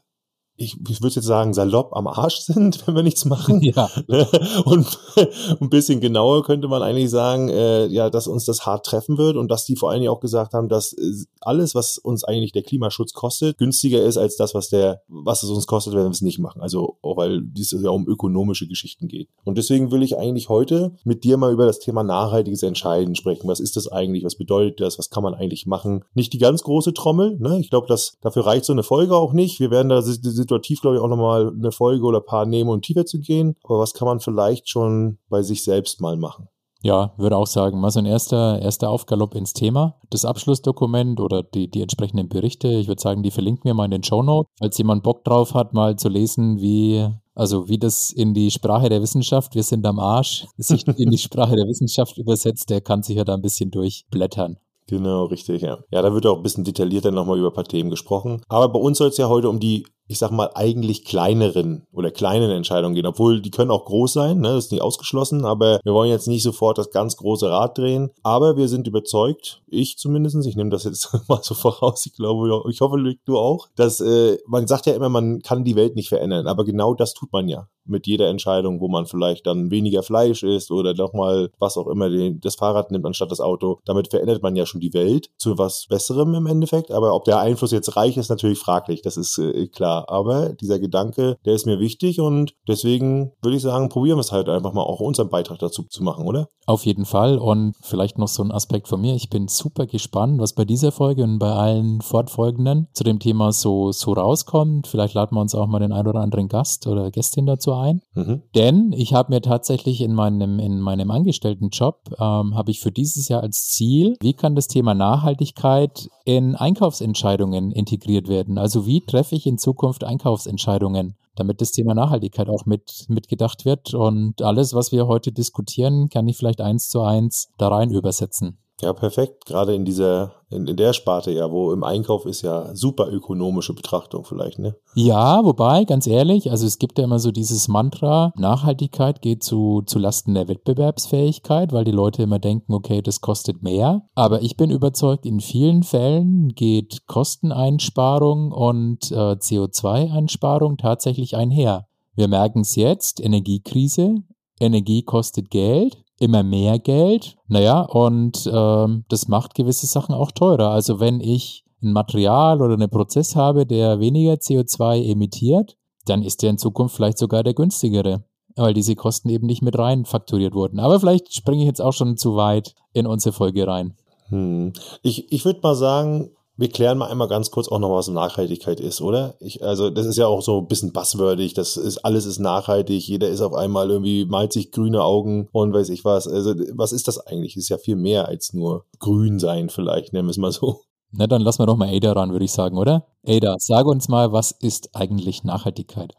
ich, 0.56 0.76
ich 0.88 1.02
würde 1.02 1.14
jetzt 1.14 1.24
sagen, 1.24 1.54
salopp 1.54 1.94
am 1.94 2.06
Arsch 2.06 2.40
sind, 2.40 2.86
wenn 2.86 2.94
wir 2.94 3.02
nichts 3.02 3.24
machen. 3.24 3.60
Ja. 3.72 3.88
Ne? 4.08 4.26
Und 4.64 4.98
ein 5.60 5.70
bisschen 5.70 6.00
genauer 6.00 6.42
könnte 6.42 6.68
man 6.68 6.82
eigentlich 6.82 7.10
sagen, 7.10 7.48
äh, 7.48 7.86
ja, 7.86 8.10
dass 8.10 8.26
uns 8.26 8.44
das 8.44 8.66
hart 8.66 8.84
treffen 8.84 9.18
wird 9.18 9.36
und 9.36 9.50
dass 9.50 9.64
die 9.64 9.76
vor 9.76 9.90
allen 9.90 10.00
Dingen 10.00 10.12
auch 10.12 10.20
gesagt 10.20 10.52
haben, 10.52 10.68
dass 10.68 10.92
äh, 10.92 11.12
alles, 11.40 11.74
was 11.74 11.96
uns 11.96 12.24
eigentlich 12.24 12.52
der 12.52 12.62
Klimaschutz 12.62 13.12
kostet, 13.12 13.58
günstiger 13.58 14.02
ist 14.02 14.16
als 14.16 14.36
das, 14.36 14.54
was 14.54 14.68
der, 14.68 15.02
was 15.08 15.42
es 15.42 15.50
uns 15.50 15.66
kostet, 15.66 15.94
wenn 15.94 16.02
wir 16.02 16.10
es 16.10 16.22
nicht 16.22 16.38
machen. 16.38 16.60
Also 16.60 16.98
auch 17.02 17.16
weil 17.16 17.44
es 17.58 17.70
ja 17.70 17.90
um 17.90 18.06
ökonomische 18.08 18.66
Geschichten 18.66 19.08
geht. 19.08 19.28
Und 19.44 19.58
deswegen 19.58 19.90
will 19.90 20.02
ich 20.02 20.18
eigentlich 20.18 20.48
heute 20.48 20.92
mit 21.04 21.24
dir 21.24 21.36
mal 21.36 21.52
über 21.52 21.66
das 21.66 21.78
Thema 21.78 22.02
nachhaltiges 22.02 22.62
Entscheiden 22.62 23.14
sprechen. 23.14 23.48
Was 23.48 23.60
ist 23.60 23.76
das 23.76 23.88
eigentlich? 23.88 24.24
Was 24.24 24.36
bedeutet 24.36 24.80
das? 24.80 24.98
Was 24.98 25.08
kann 25.08 25.22
man 25.22 25.34
eigentlich 25.34 25.66
machen? 25.66 26.04
Nicht 26.14 26.32
die 26.32 26.38
ganz 26.38 26.62
große 26.62 26.94
Trommel. 26.94 27.38
Ne? 27.38 27.58
Ich 27.60 27.70
glaube, 27.70 27.86
dass 27.86 28.18
dafür 28.20 28.44
reicht 28.44 28.64
so 28.64 28.72
eine 28.72 28.82
Folge 28.82 29.16
auch 29.16 29.32
nicht. 29.32 29.60
Wir 29.60 29.70
werden 29.70 29.88
da 29.88 30.02
situativ, 30.42 30.80
glaube 30.80 30.96
ich, 30.96 31.02
auch 31.02 31.08
nochmal 31.08 31.52
eine 31.56 31.72
Folge 31.72 32.04
oder 32.04 32.18
ein 32.18 32.26
paar 32.26 32.46
nehmen, 32.46 32.70
um 32.70 32.82
tiefer 32.82 33.06
zu 33.06 33.18
gehen. 33.18 33.56
Aber 33.64 33.78
was 33.78 33.94
kann 33.94 34.06
man 34.06 34.20
vielleicht 34.20 34.68
schon 34.68 35.18
bei 35.28 35.42
sich 35.42 35.64
selbst 35.64 36.00
mal 36.00 36.16
machen? 36.16 36.48
Ja, 36.84 37.12
würde 37.16 37.36
auch 37.36 37.46
sagen, 37.46 37.80
mal 37.80 37.90
so 37.90 38.00
ein 38.00 38.06
erster, 38.06 38.60
erster 38.60 38.90
Aufgalopp 38.90 39.36
ins 39.36 39.52
Thema. 39.52 40.00
Das 40.10 40.24
Abschlussdokument 40.24 41.20
oder 41.20 41.44
die, 41.44 41.70
die 41.70 41.80
entsprechenden 41.80 42.28
Berichte, 42.28 42.68
ich 42.68 42.88
würde 42.88 43.00
sagen, 43.00 43.22
die 43.22 43.30
verlinken 43.30 43.64
wir 43.64 43.74
mal 43.74 43.84
in 43.84 43.92
den 43.92 44.02
Show 44.02 44.22
Notes. 44.22 44.50
Falls 44.58 44.78
jemand 44.78 45.04
Bock 45.04 45.24
drauf 45.24 45.54
hat, 45.54 45.74
mal 45.74 45.96
zu 45.96 46.08
lesen, 46.08 46.60
wie, 46.60 47.08
also 47.36 47.68
wie 47.68 47.78
das 47.78 48.10
in 48.10 48.34
die 48.34 48.50
Sprache 48.50 48.88
der 48.88 49.00
Wissenschaft, 49.00 49.54
wir 49.54 49.62
sind 49.62 49.86
am 49.86 50.00
Arsch, 50.00 50.46
sich 50.56 50.84
in 50.88 51.10
die 51.10 51.18
Sprache 51.18 51.54
der 51.54 51.68
Wissenschaft 51.68 52.18
übersetzt, 52.18 52.68
der 52.68 52.80
kann 52.80 53.04
sich 53.04 53.16
ja 53.16 53.24
da 53.24 53.34
ein 53.34 53.42
bisschen 53.42 53.70
durchblättern. 53.70 54.56
Genau, 54.88 55.26
richtig, 55.26 55.62
ja. 55.62 55.78
Ja, 55.92 56.02
da 56.02 56.12
wird 56.12 56.26
auch 56.26 56.36
ein 56.36 56.42
bisschen 56.42 56.64
detaillierter 56.64 57.12
nochmal 57.12 57.38
über 57.38 57.48
ein 57.48 57.54
paar 57.54 57.64
Themen 57.64 57.90
gesprochen. 57.90 58.42
Aber 58.48 58.68
bei 58.68 58.80
uns 58.80 58.98
soll 58.98 59.08
es 59.08 59.16
ja 59.16 59.28
heute 59.28 59.48
um 59.48 59.60
die 59.60 59.86
ich 60.12 60.18
sag 60.18 60.30
mal, 60.30 60.50
eigentlich 60.54 61.04
kleineren 61.04 61.86
oder 61.92 62.10
kleinen 62.10 62.50
Entscheidungen 62.50 62.94
gehen. 62.94 63.06
Obwohl 63.06 63.40
die 63.40 63.50
können 63.50 63.70
auch 63.70 63.84
groß 63.84 64.12
sein, 64.12 64.40
ne? 64.40 64.48
das 64.48 64.66
ist 64.66 64.72
nicht 64.72 64.82
ausgeschlossen, 64.82 65.44
aber 65.44 65.80
wir 65.82 65.94
wollen 65.94 66.10
jetzt 66.10 66.28
nicht 66.28 66.42
sofort 66.42 66.78
das 66.78 66.90
ganz 66.90 67.16
große 67.16 67.50
Rad 67.50 67.78
drehen. 67.78 68.10
Aber 68.22 68.56
wir 68.56 68.68
sind 68.68 68.86
überzeugt, 68.86 69.62
ich 69.66 69.98
zumindest, 69.98 70.46
ich 70.46 70.56
nehme 70.56 70.70
das 70.70 70.84
jetzt 70.84 71.10
mal 71.28 71.40
so 71.42 71.54
voraus, 71.54 72.06
ich 72.06 72.14
glaube, 72.14 72.62
ich 72.70 72.80
hoffe, 72.80 72.96
du 73.24 73.38
auch, 73.38 73.68
dass 73.76 74.00
äh, 74.00 74.38
man 74.46 74.66
sagt 74.66 74.86
ja 74.86 74.94
immer, 74.94 75.08
man 75.08 75.40
kann 75.42 75.64
die 75.64 75.76
Welt 75.76 75.96
nicht 75.96 76.08
verändern, 76.08 76.46
aber 76.46 76.64
genau 76.64 76.94
das 76.94 77.14
tut 77.14 77.32
man 77.32 77.48
ja 77.48 77.68
mit 77.84 78.06
jeder 78.06 78.28
Entscheidung, 78.28 78.80
wo 78.80 78.88
man 78.88 79.06
vielleicht 79.06 79.46
dann 79.46 79.70
weniger 79.70 80.02
Fleisch 80.02 80.42
isst 80.42 80.70
oder 80.70 80.94
nochmal 80.94 81.50
was 81.58 81.76
auch 81.76 81.88
immer 81.88 82.08
den, 82.10 82.40
das 82.40 82.54
Fahrrad 82.54 82.90
nimmt 82.90 83.06
anstatt 83.06 83.30
das 83.30 83.40
Auto. 83.40 83.80
Damit 83.84 84.08
verändert 84.08 84.42
man 84.42 84.56
ja 84.56 84.66
schon 84.66 84.80
die 84.80 84.94
Welt 84.94 85.30
zu 85.36 85.58
was 85.58 85.86
Besserem 85.88 86.34
im 86.34 86.46
Endeffekt. 86.46 86.90
Aber 86.90 87.14
ob 87.14 87.24
der 87.24 87.40
Einfluss 87.40 87.72
jetzt 87.72 87.96
reich 87.96 88.16
ist, 88.16 88.28
natürlich 88.28 88.58
fraglich. 88.58 89.02
Das 89.02 89.16
ist 89.16 89.38
äh, 89.38 89.66
klar. 89.68 90.01
Aber 90.08 90.54
dieser 90.54 90.78
Gedanke, 90.78 91.36
der 91.44 91.54
ist 91.54 91.66
mir 91.66 91.80
wichtig 91.80 92.20
und 92.20 92.54
deswegen 92.68 93.32
würde 93.42 93.56
ich 93.56 93.62
sagen, 93.62 93.88
probieren 93.88 94.16
wir 94.16 94.22
es 94.22 94.32
halt 94.32 94.48
einfach 94.48 94.72
mal 94.72 94.82
auch 94.82 95.00
unseren 95.00 95.28
Beitrag 95.28 95.58
dazu 95.58 95.82
zu 95.84 96.02
machen, 96.02 96.26
oder? 96.26 96.48
Auf 96.66 96.86
jeden 96.86 97.04
Fall 97.04 97.38
und 97.38 97.74
vielleicht 97.80 98.18
noch 98.18 98.28
so 98.28 98.42
ein 98.42 98.52
Aspekt 98.52 98.86
von 98.86 99.00
mir. 99.00 99.14
Ich 99.14 99.30
bin 99.30 99.48
super 99.48 99.86
gespannt, 99.86 100.40
was 100.40 100.52
bei 100.52 100.64
dieser 100.64 100.92
Folge 100.92 101.24
und 101.24 101.38
bei 101.38 101.50
allen 101.50 102.00
fortfolgenden 102.00 102.88
zu 102.92 103.02
dem 103.02 103.18
Thema 103.18 103.52
so, 103.52 103.90
so 103.90 104.12
rauskommt. 104.12 104.86
Vielleicht 104.86 105.14
laden 105.14 105.36
wir 105.36 105.40
uns 105.40 105.54
auch 105.54 105.66
mal 105.66 105.80
den 105.80 105.92
ein 105.92 106.06
oder 106.06 106.20
anderen 106.20 106.48
Gast 106.48 106.86
oder 106.86 107.10
Gästin 107.10 107.46
dazu 107.46 107.72
ein. 107.72 108.02
Mhm. 108.14 108.42
Denn 108.54 108.92
ich 108.92 109.12
habe 109.12 109.32
mir 109.32 109.40
tatsächlich 109.40 110.00
in 110.00 110.14
meinem, 110.14 110.60
in 110.60 110.80
meinem 110.80 111.10
Angestelltenjob, 111.10 111.96
ähm, 112.20 112.54
habe 112.54 112.70
ich 112.70 112.80
für 112.80 112.92
dieses 112.92 113.28
Jahr 113.28 113.42
als 113.42 113.68
Ziel, 113.68 114.16
wie 114.20 114.34
kann 114.34 114.54
das 114.54 114.68
Thema 114.68 114.94
Nachhaltigkeit 114.94 116.08
in 116.24 116.54
Einkaufsentscheidungen 116.54 117.72
integriert 117.72 118.28
werden? 118.28 118.58
Also 118.58 118.86
wie 118.86 119.00
treffe 119.04 119.34
ich 119.34 119.46
in 119.46 119.58
Zukunft 119.58 119.81
Einkaufsentscheidungen? 120.04 121.16
damit 121.34 121.60
das 121.60 121.72
Thema 121.72 121.94
Nachhaltigkeit 121.94 122.48
auch 122.48 122.66
mit 122.66 123.06
mitgedacht 123.08 123.64
wird 123.64 123.94
und 123.94 124.42
alles, 124.42 124.74
was 124.74 124.92
wir 124.92 125.06
heute 125.06 125.32
diskutieren, 125.32 126.08
kann 126.08 126.28
ich 126.28 126.36
vielleicht 126.36 126.60
eins 126.60 126.88
zu 126.88 127.02
eins 127.02 127.50
da 127.58 127.68
rein 127.68 127.90
übersetzen. 127.90 128.58
Ja, 128.82 128.92
perfekt. 128.92 129.46
Gerade 129.46 129.76
in 129.76 129.84
dieser, 129.84 130.32
in, 130.50 130.66
in, 130.66 130.76
der 130.76 130.92
Sparte 130.92 131.30
ja, 131.30 131.52
wo 131.52 131.72
im 131.72 131.84
Einkauf 131.84 132.26
ist 132.26 132.42
ja 132.42 132.74
super 132.74 133.08
ökonomische 133.12 133.74
Betrachtung 133.74 134.24
vielleicht, 134.24 134.58
ne? 134.58 134.74
Ja, 134.96 135.44
wobei, 135.44 135.84
ganz 135.84 136.08
ehrlich, 136.08 136.50
also 136.50 136.66
es 136.66 136.78
gibt 136.78 136.98
ja 136.98 137.04
immer 137.04 137.20
so 137.20 137.30
dieses 137.30 137.68
Mantra, 137.68 138.32
Nachhaltigkeit 138.36 139.22
geht 139.22 139.44
zu, 139.44 139.82
zu 139.86 140.00
Lasten 140.00 140.34
der 140.34 140.48
Wettbewerbsfähigkeit, 140.48 141.72
weil 141.72 141.84
die 141.84 141.92
Leute 141.92 142.24
immer 142.24 142.40
denken, 142.40 142.74
okay, 142.74 143.02
das 143.02 143.20
kostet 143.20 143.62
mehr. 143.62 144.02
Aber 144.16 144.42
ich 144.42 144.56
bin 144.56 144.72
überzeugt, 144.72 145.26
in 145.26 145.38
vielen 145.38 145.84
Fällen 145.84 146.48
geht 146.48 147.06
Kosteneinsparung 147.06 148.50
und 148.50 149.12
äh, 149.12 149.36
CO2-Einsparung 149.36 150.76
tatsächlich 150.76 151.36
einher. 151.36 151.86
Wir 152.16 152.26
merken 152.26 152.62
es 152.62 152.74
jetzt, 152.74 153.20
Energiekrise, 153.20 154.16
Energie 154.58 155.02
kostet 155.02 155.50
Geld 155.50 156.02
immer 156.22 156.42
mehr 156.42 156.78
Geld. 156.78 157.36
Naja, 157.48 157.80
und 157.80 158.50
ähm, 158.52 159.04
das 159.08 159.28
macht 159.28 159.54
gewisse 159.54 159.86
Sachen 159.86 160.14
auch 160.14 160.30
teurer. 160.30 160.70
Also 160.70 161.00
wenn 161.00 161.20
ich 161.20 161.64
ein 161.82 161.92
Material 161.92 162.62
oder 162.62 162.74
einen 162.74 162.90
Prozess 162.90 163.36
habe, 163.36 163.66
der 163.66 164.00
weniger 164.00 164.34
CO2 164.34 165.10
emittiert, 165.10 165.76
dann 166.06 166.22
ist 166.22 166.42
der 166.42 166.50
in 166.50 166.58
Zukunft 166.58 166.96
vielleicht 166.96 167.18
sogar 167.18 167.42
der 167.42 167.54
günstigere, 167.54 168.24
weil 168.56 168.74
diese 168.74 168.96
Kosten 168.96 169.28
eben 169.28 169.46
nicht 169.46 169.62
mit 169.62 169.78
rein 169.78 170.04
fakturiert 170.04 170.54
wurden. 170.54 170.78
Aber 170.78 170.98
vielleicht 171.00 171.34
springe 171.34 171.62
ich 171.62 171.68
jetzt 171.68 171.82
auch 171.82 171.92
schon 171.92 172.16
zu 172.16 172.36
weit 172.36 172.74
in 172.92 173.06
unsere 173.06 173.32
Folge 173.32 173.66
rein. 173.66 173.96
Hm. 174.28 174.72
Ich, 175.02 175.30
ich 175.32 175.44
würde 175.44 175.60
mal 175.62 175.74
sagen, 175.74 176.30
wir 176.56 176.68
klären 176.68 176.98
mal 176.98 177.10
einmal 177.10 177.28
ganz 177.28 177.50
kurz 177.50 177.68
auch 177.68 177.78
noch, 177.78 177.90
was 177.90 178.08
Nachhaltigkeit 178.08 178.78
ist, 178.78 179.00
oder? 179.00 179.36
Ich, 179.40 179.64
also, 179.64 179.88
das 179.88 180.06
ist 180.06 180.18
ja 180.18 180.26
auch 180.26 180.42
so 180.42 180.58
ein 180.58 180.66
bisschen 180.66 180.92
buzzwordig. 180.92 181.54
Das 181.54 181.76
ist, 181.76 181.98
alles 181.98 182.26
ist 182.26 182.38
nachhaltig. 182.38 183.08
Jeder 183.08 183.28
ist 183.28 183.40
auf 183.40 183.54
einmal 183.54 183.90
irgendwie, 183.90 184.26
malt 184.26 184.52
sich 184.52 184.70
grüne 184.70 185.02
Augen 185.02 185.48
und 185.52 185.72
weiß 185.72 185.88
ich 185.88 186.04
was. 186.04 186.28
Also, 186.28 186.54
was 186.74 186.92
ist 186.92 187.08
das 187.08 187.18
eigentlich? 187.18 187.56
Ist 187.56 187.70
ja 187.70 187.78
viel 187.78 187.96
mehr 187.96 188.28
als 188.28 188.52
nur 188.52 188.84
grün 188.98 189.38
sein, 189.38 189.70
vielleicht, 189.70 190.12
nennen 190.12 190.28
wir 190.28 190.32
es 190.32 190.36
mal 190.36 190.52
so. 190.52 190.80
Na, 191.10 191.26
dann 191.26 191.42
lassen 191.42 191.60
wir 191.60 191.66
doch 191.66 191.76
mal 191.76 191.94
Ada 191.94 192.12
ran, 192.12 192.32
würde 192.32 192.44
ich 192.44 192.52
sagen, 192.52 192.76
oder? 192.76 193.06
Ada, 193.26 193.56
sage 193.58 193.88
uns 193.88 194.08
mal, 194.08 194.32
was 194.32 194.50
ist 194.50 194.94
eigentlich 194.94 195.44
Nachhaltigkeit? 195.44 196.14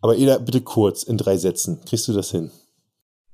Aber 0.00 0.14
Ada, 0.14 0.38
bitte 0.38 0.62
kurz, 0.62 1.02
in 1.02 1.18
drei 1.18 1.36
Sätzen. 1.36 1.80
Kriegst 1.86 2.08
du 2.08 2.12
das 2.12 2.30
hin? 2.30 2.50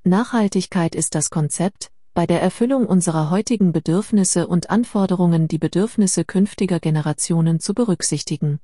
Nachhaltigkeit 0.05 0.97
ist 0.97 1.15
das 1.15 1.31
Konzept, 1.31 1.92
bei 2.14 2.26
der 2.26 2.42
Erfüllung 2.42 2.87
unserer 2.87 3.31
heutigen 3.31 3.73
Bedürfnisse 3.73 4.47
und 4.47 4.71
Anforderungen 4.71 5.49
die 5.49 5.59
Bedürfnisse 5.59 6.25
künftiger 6.25 6.78
Generationen 6.78 7.59
zu 7.59 7.75
berücksichtigen. 7.75 8.61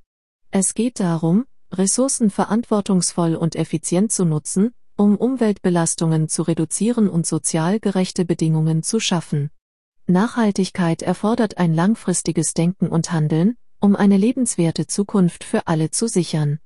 Es 0.51 0.73
geht 0.73 0.99
darum, 0.99 1.45
Ressourcen 1.71 2.29
verantwortungsvoll 2.29 3.35
und 3.35 3.55
effizient 3.55 4.11
zu 4.11 4.25
nutzen, 4.25 4.71
um 4.95 5.15
Umweltbelastungen 5.15 6.27
zu 6.27 6.43
reduzieren 6.43 7.07
und 7.07 7.25
sozial 7.25 7.79
gerechte 7.79 8.25
Bedingungen 8.25 8.83
zu 8.83 8.99
schaffen. 8.99 9.49
Nachhaltigkeit 10.07 11.01
erfordert 11.01 11.57
ein 11.57 11.73
langfristiges 11.73 12.53
Denken 12.53 12.87
und 12.87 13.11
Handeln, 13.11 13.57
um 13.79 13.95
eine 13.95 14.17
lebenswerte 14.17 14.87
Zukunft 14.87 15.43
für 15.43 15.67
alle 15.67 15.91
zu 15.91 16.07
sichern. 16.07 16.59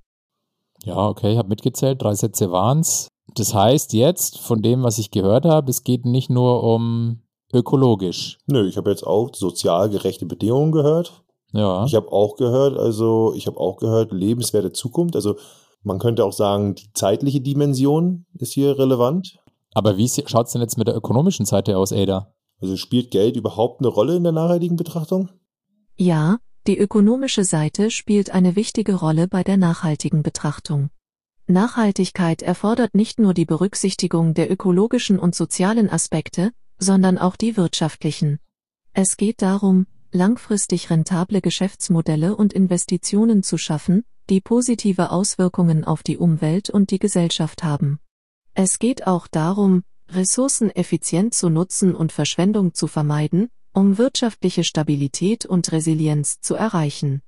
Ja, 0.84 0.98
okay, 1.08 1.34
ich 1.34 1.38
habe 1.38 1.50
mitgezählt, 1.50 2.02
drei 2.02 2.16
Sätze 2.16 2.52
waren's. 2.52 3.10
Das 3.36 3.54
heißt 3.54 3.94
jetzt, 3.94 4.40
von 4.40 4.62
dem, 4.62 4.84
was 4.84 4.98
ich 4.98 5.12
gehört 5.12 5.46
habe, 5.46 5.70
es 5.70 5.84
geht 5.84 6.06
nicht 6.06 6.30
nur 6.30 6.64
um 6.64 7.22
ökologisch. 7.54 8.40
Nö, 8.48 8.68
ich 8.68 8.78
habe 8.78 8.90
jetzt 8.90 9.06
auch 9.06 9.34
sozial 9.34 9.90
gerechte 9.90 10.26
Bedingungen 10.26 10.72
gehört. 10.72 11.24
Ja. 11.52 11.86
Ich 11.86 11.96
habe 11.96 12.12
auch 12.12 12.36
gehört, 12.36 12.78
also 12.78 13.34
ich 13.36 13.48
habe 13.48 13.60
auch 13.60 13.78
gehört, 13.78 14.12
lebenswerte 14.12 14.72
Zukunft. 14.72 15.16
Also 15.16 15.36
man 15.84 16.00
könnte 16.00 16.26
auch 16.26 16.34
sagen, 16.34 16.76
die 16.76 16.92
zeitliche 16.94 17.42
Dimension 17.42 18.26
ist 18.34 18.54
hier 18.54 18.78
relevant. 18.78 19.40
Aber 19.74 19.98
wie 19.98 20.08
schaut 20.08 20.48
es 20.48 20.54
denn 20.54 20.62
jetzt 20.62 20.78
mit 20.78 20.88
der 20.88 20.96
ökonomischen 20.96 21.46
Seite 21.46 21.78
aus, 21.78 21.92
Ada? 21.92 22.34
Also 22.62 22.78
spielt 22.78 23.12
Geld 23.12 23.36
überhaupt 23.36 23.82
eine 23.82 23.90
Rolle 23.90 24.16
in 24.16 24.24
der 24.24 24.32
nachhaltigen 24.32 24.78
Betrachtung? 24.78 25.30
Ja, 25.96 26.38
die 26.66 26.78
ökonomische 26.78 27.44
Seite 27.44 27.92
spielt 27.92 28.32
eine 28.32 28.56
wichtige 28.56 28.96
Rolle 28.96 29.28
bei 29.28 29.44
der 29.44 29.58
nachhaltigen 29.58 30.24
Betrachtung. 30.24 30.90
Nachhaltigkeit 31.48 32.42
erfordert 32.42 32.96
nicht 32.96 33.20
nur 33.20 33.34
die 33.34 33.46
Berücksichtigung 33.46 34.34
der 34.34 34.52
ökologischen 34.52 35.20
und 35.20 35.36
sozialen 35.36 35.90
Aspekte, 35.90 36.52
sondern 36.78 37.18
auch 37.18 37.36
die 37.36 37.58
wirtschaftlichen. 37.58 38.40
Es 38.94 39.18
geht 39.18 39.42
darum, 39.42 39.88
langfristig 40.12 40.90
rentable 40.90 41.42
Geschäftsmodelle 41.42 42.36
und 42.36 42.54
Investitionen 42.54 43.44
zu 43.44 43.58
schaffen, 43.58 44.04
die 44.30 44.40
positive 44.40 45.12
Auswirkungen 45.12 45.84
auf 45.84 46.04
die 46.04 46.18
Umwelt 46.18 46.70
und 46.70 46.92
die 46.92 47.00
Gesellschaft 47.00 47.64
haben. 47.64 48.00
Es 48.54 48.80
geht 48.80 49.08
auch 49.08 49.28
darum, 49.28 49.84
Ressourcen 50.10 50.70
effizient 50.70 51.34
zu 51.34 51.50
nutzen 51.50 51.96
und 51.96 52.12
Verschwendung 52.12 52.74
zu 52.74 52.88
vermeiden, 52.88 53.50
um 53.74 53.98
wirtschaftliche 53.98 54.64
Stabilität 54.64 55.46
und 55.46 55.72
Resilienz 55.72 56.40
zu 56.40 56.56
erreichen. 56.56 57.22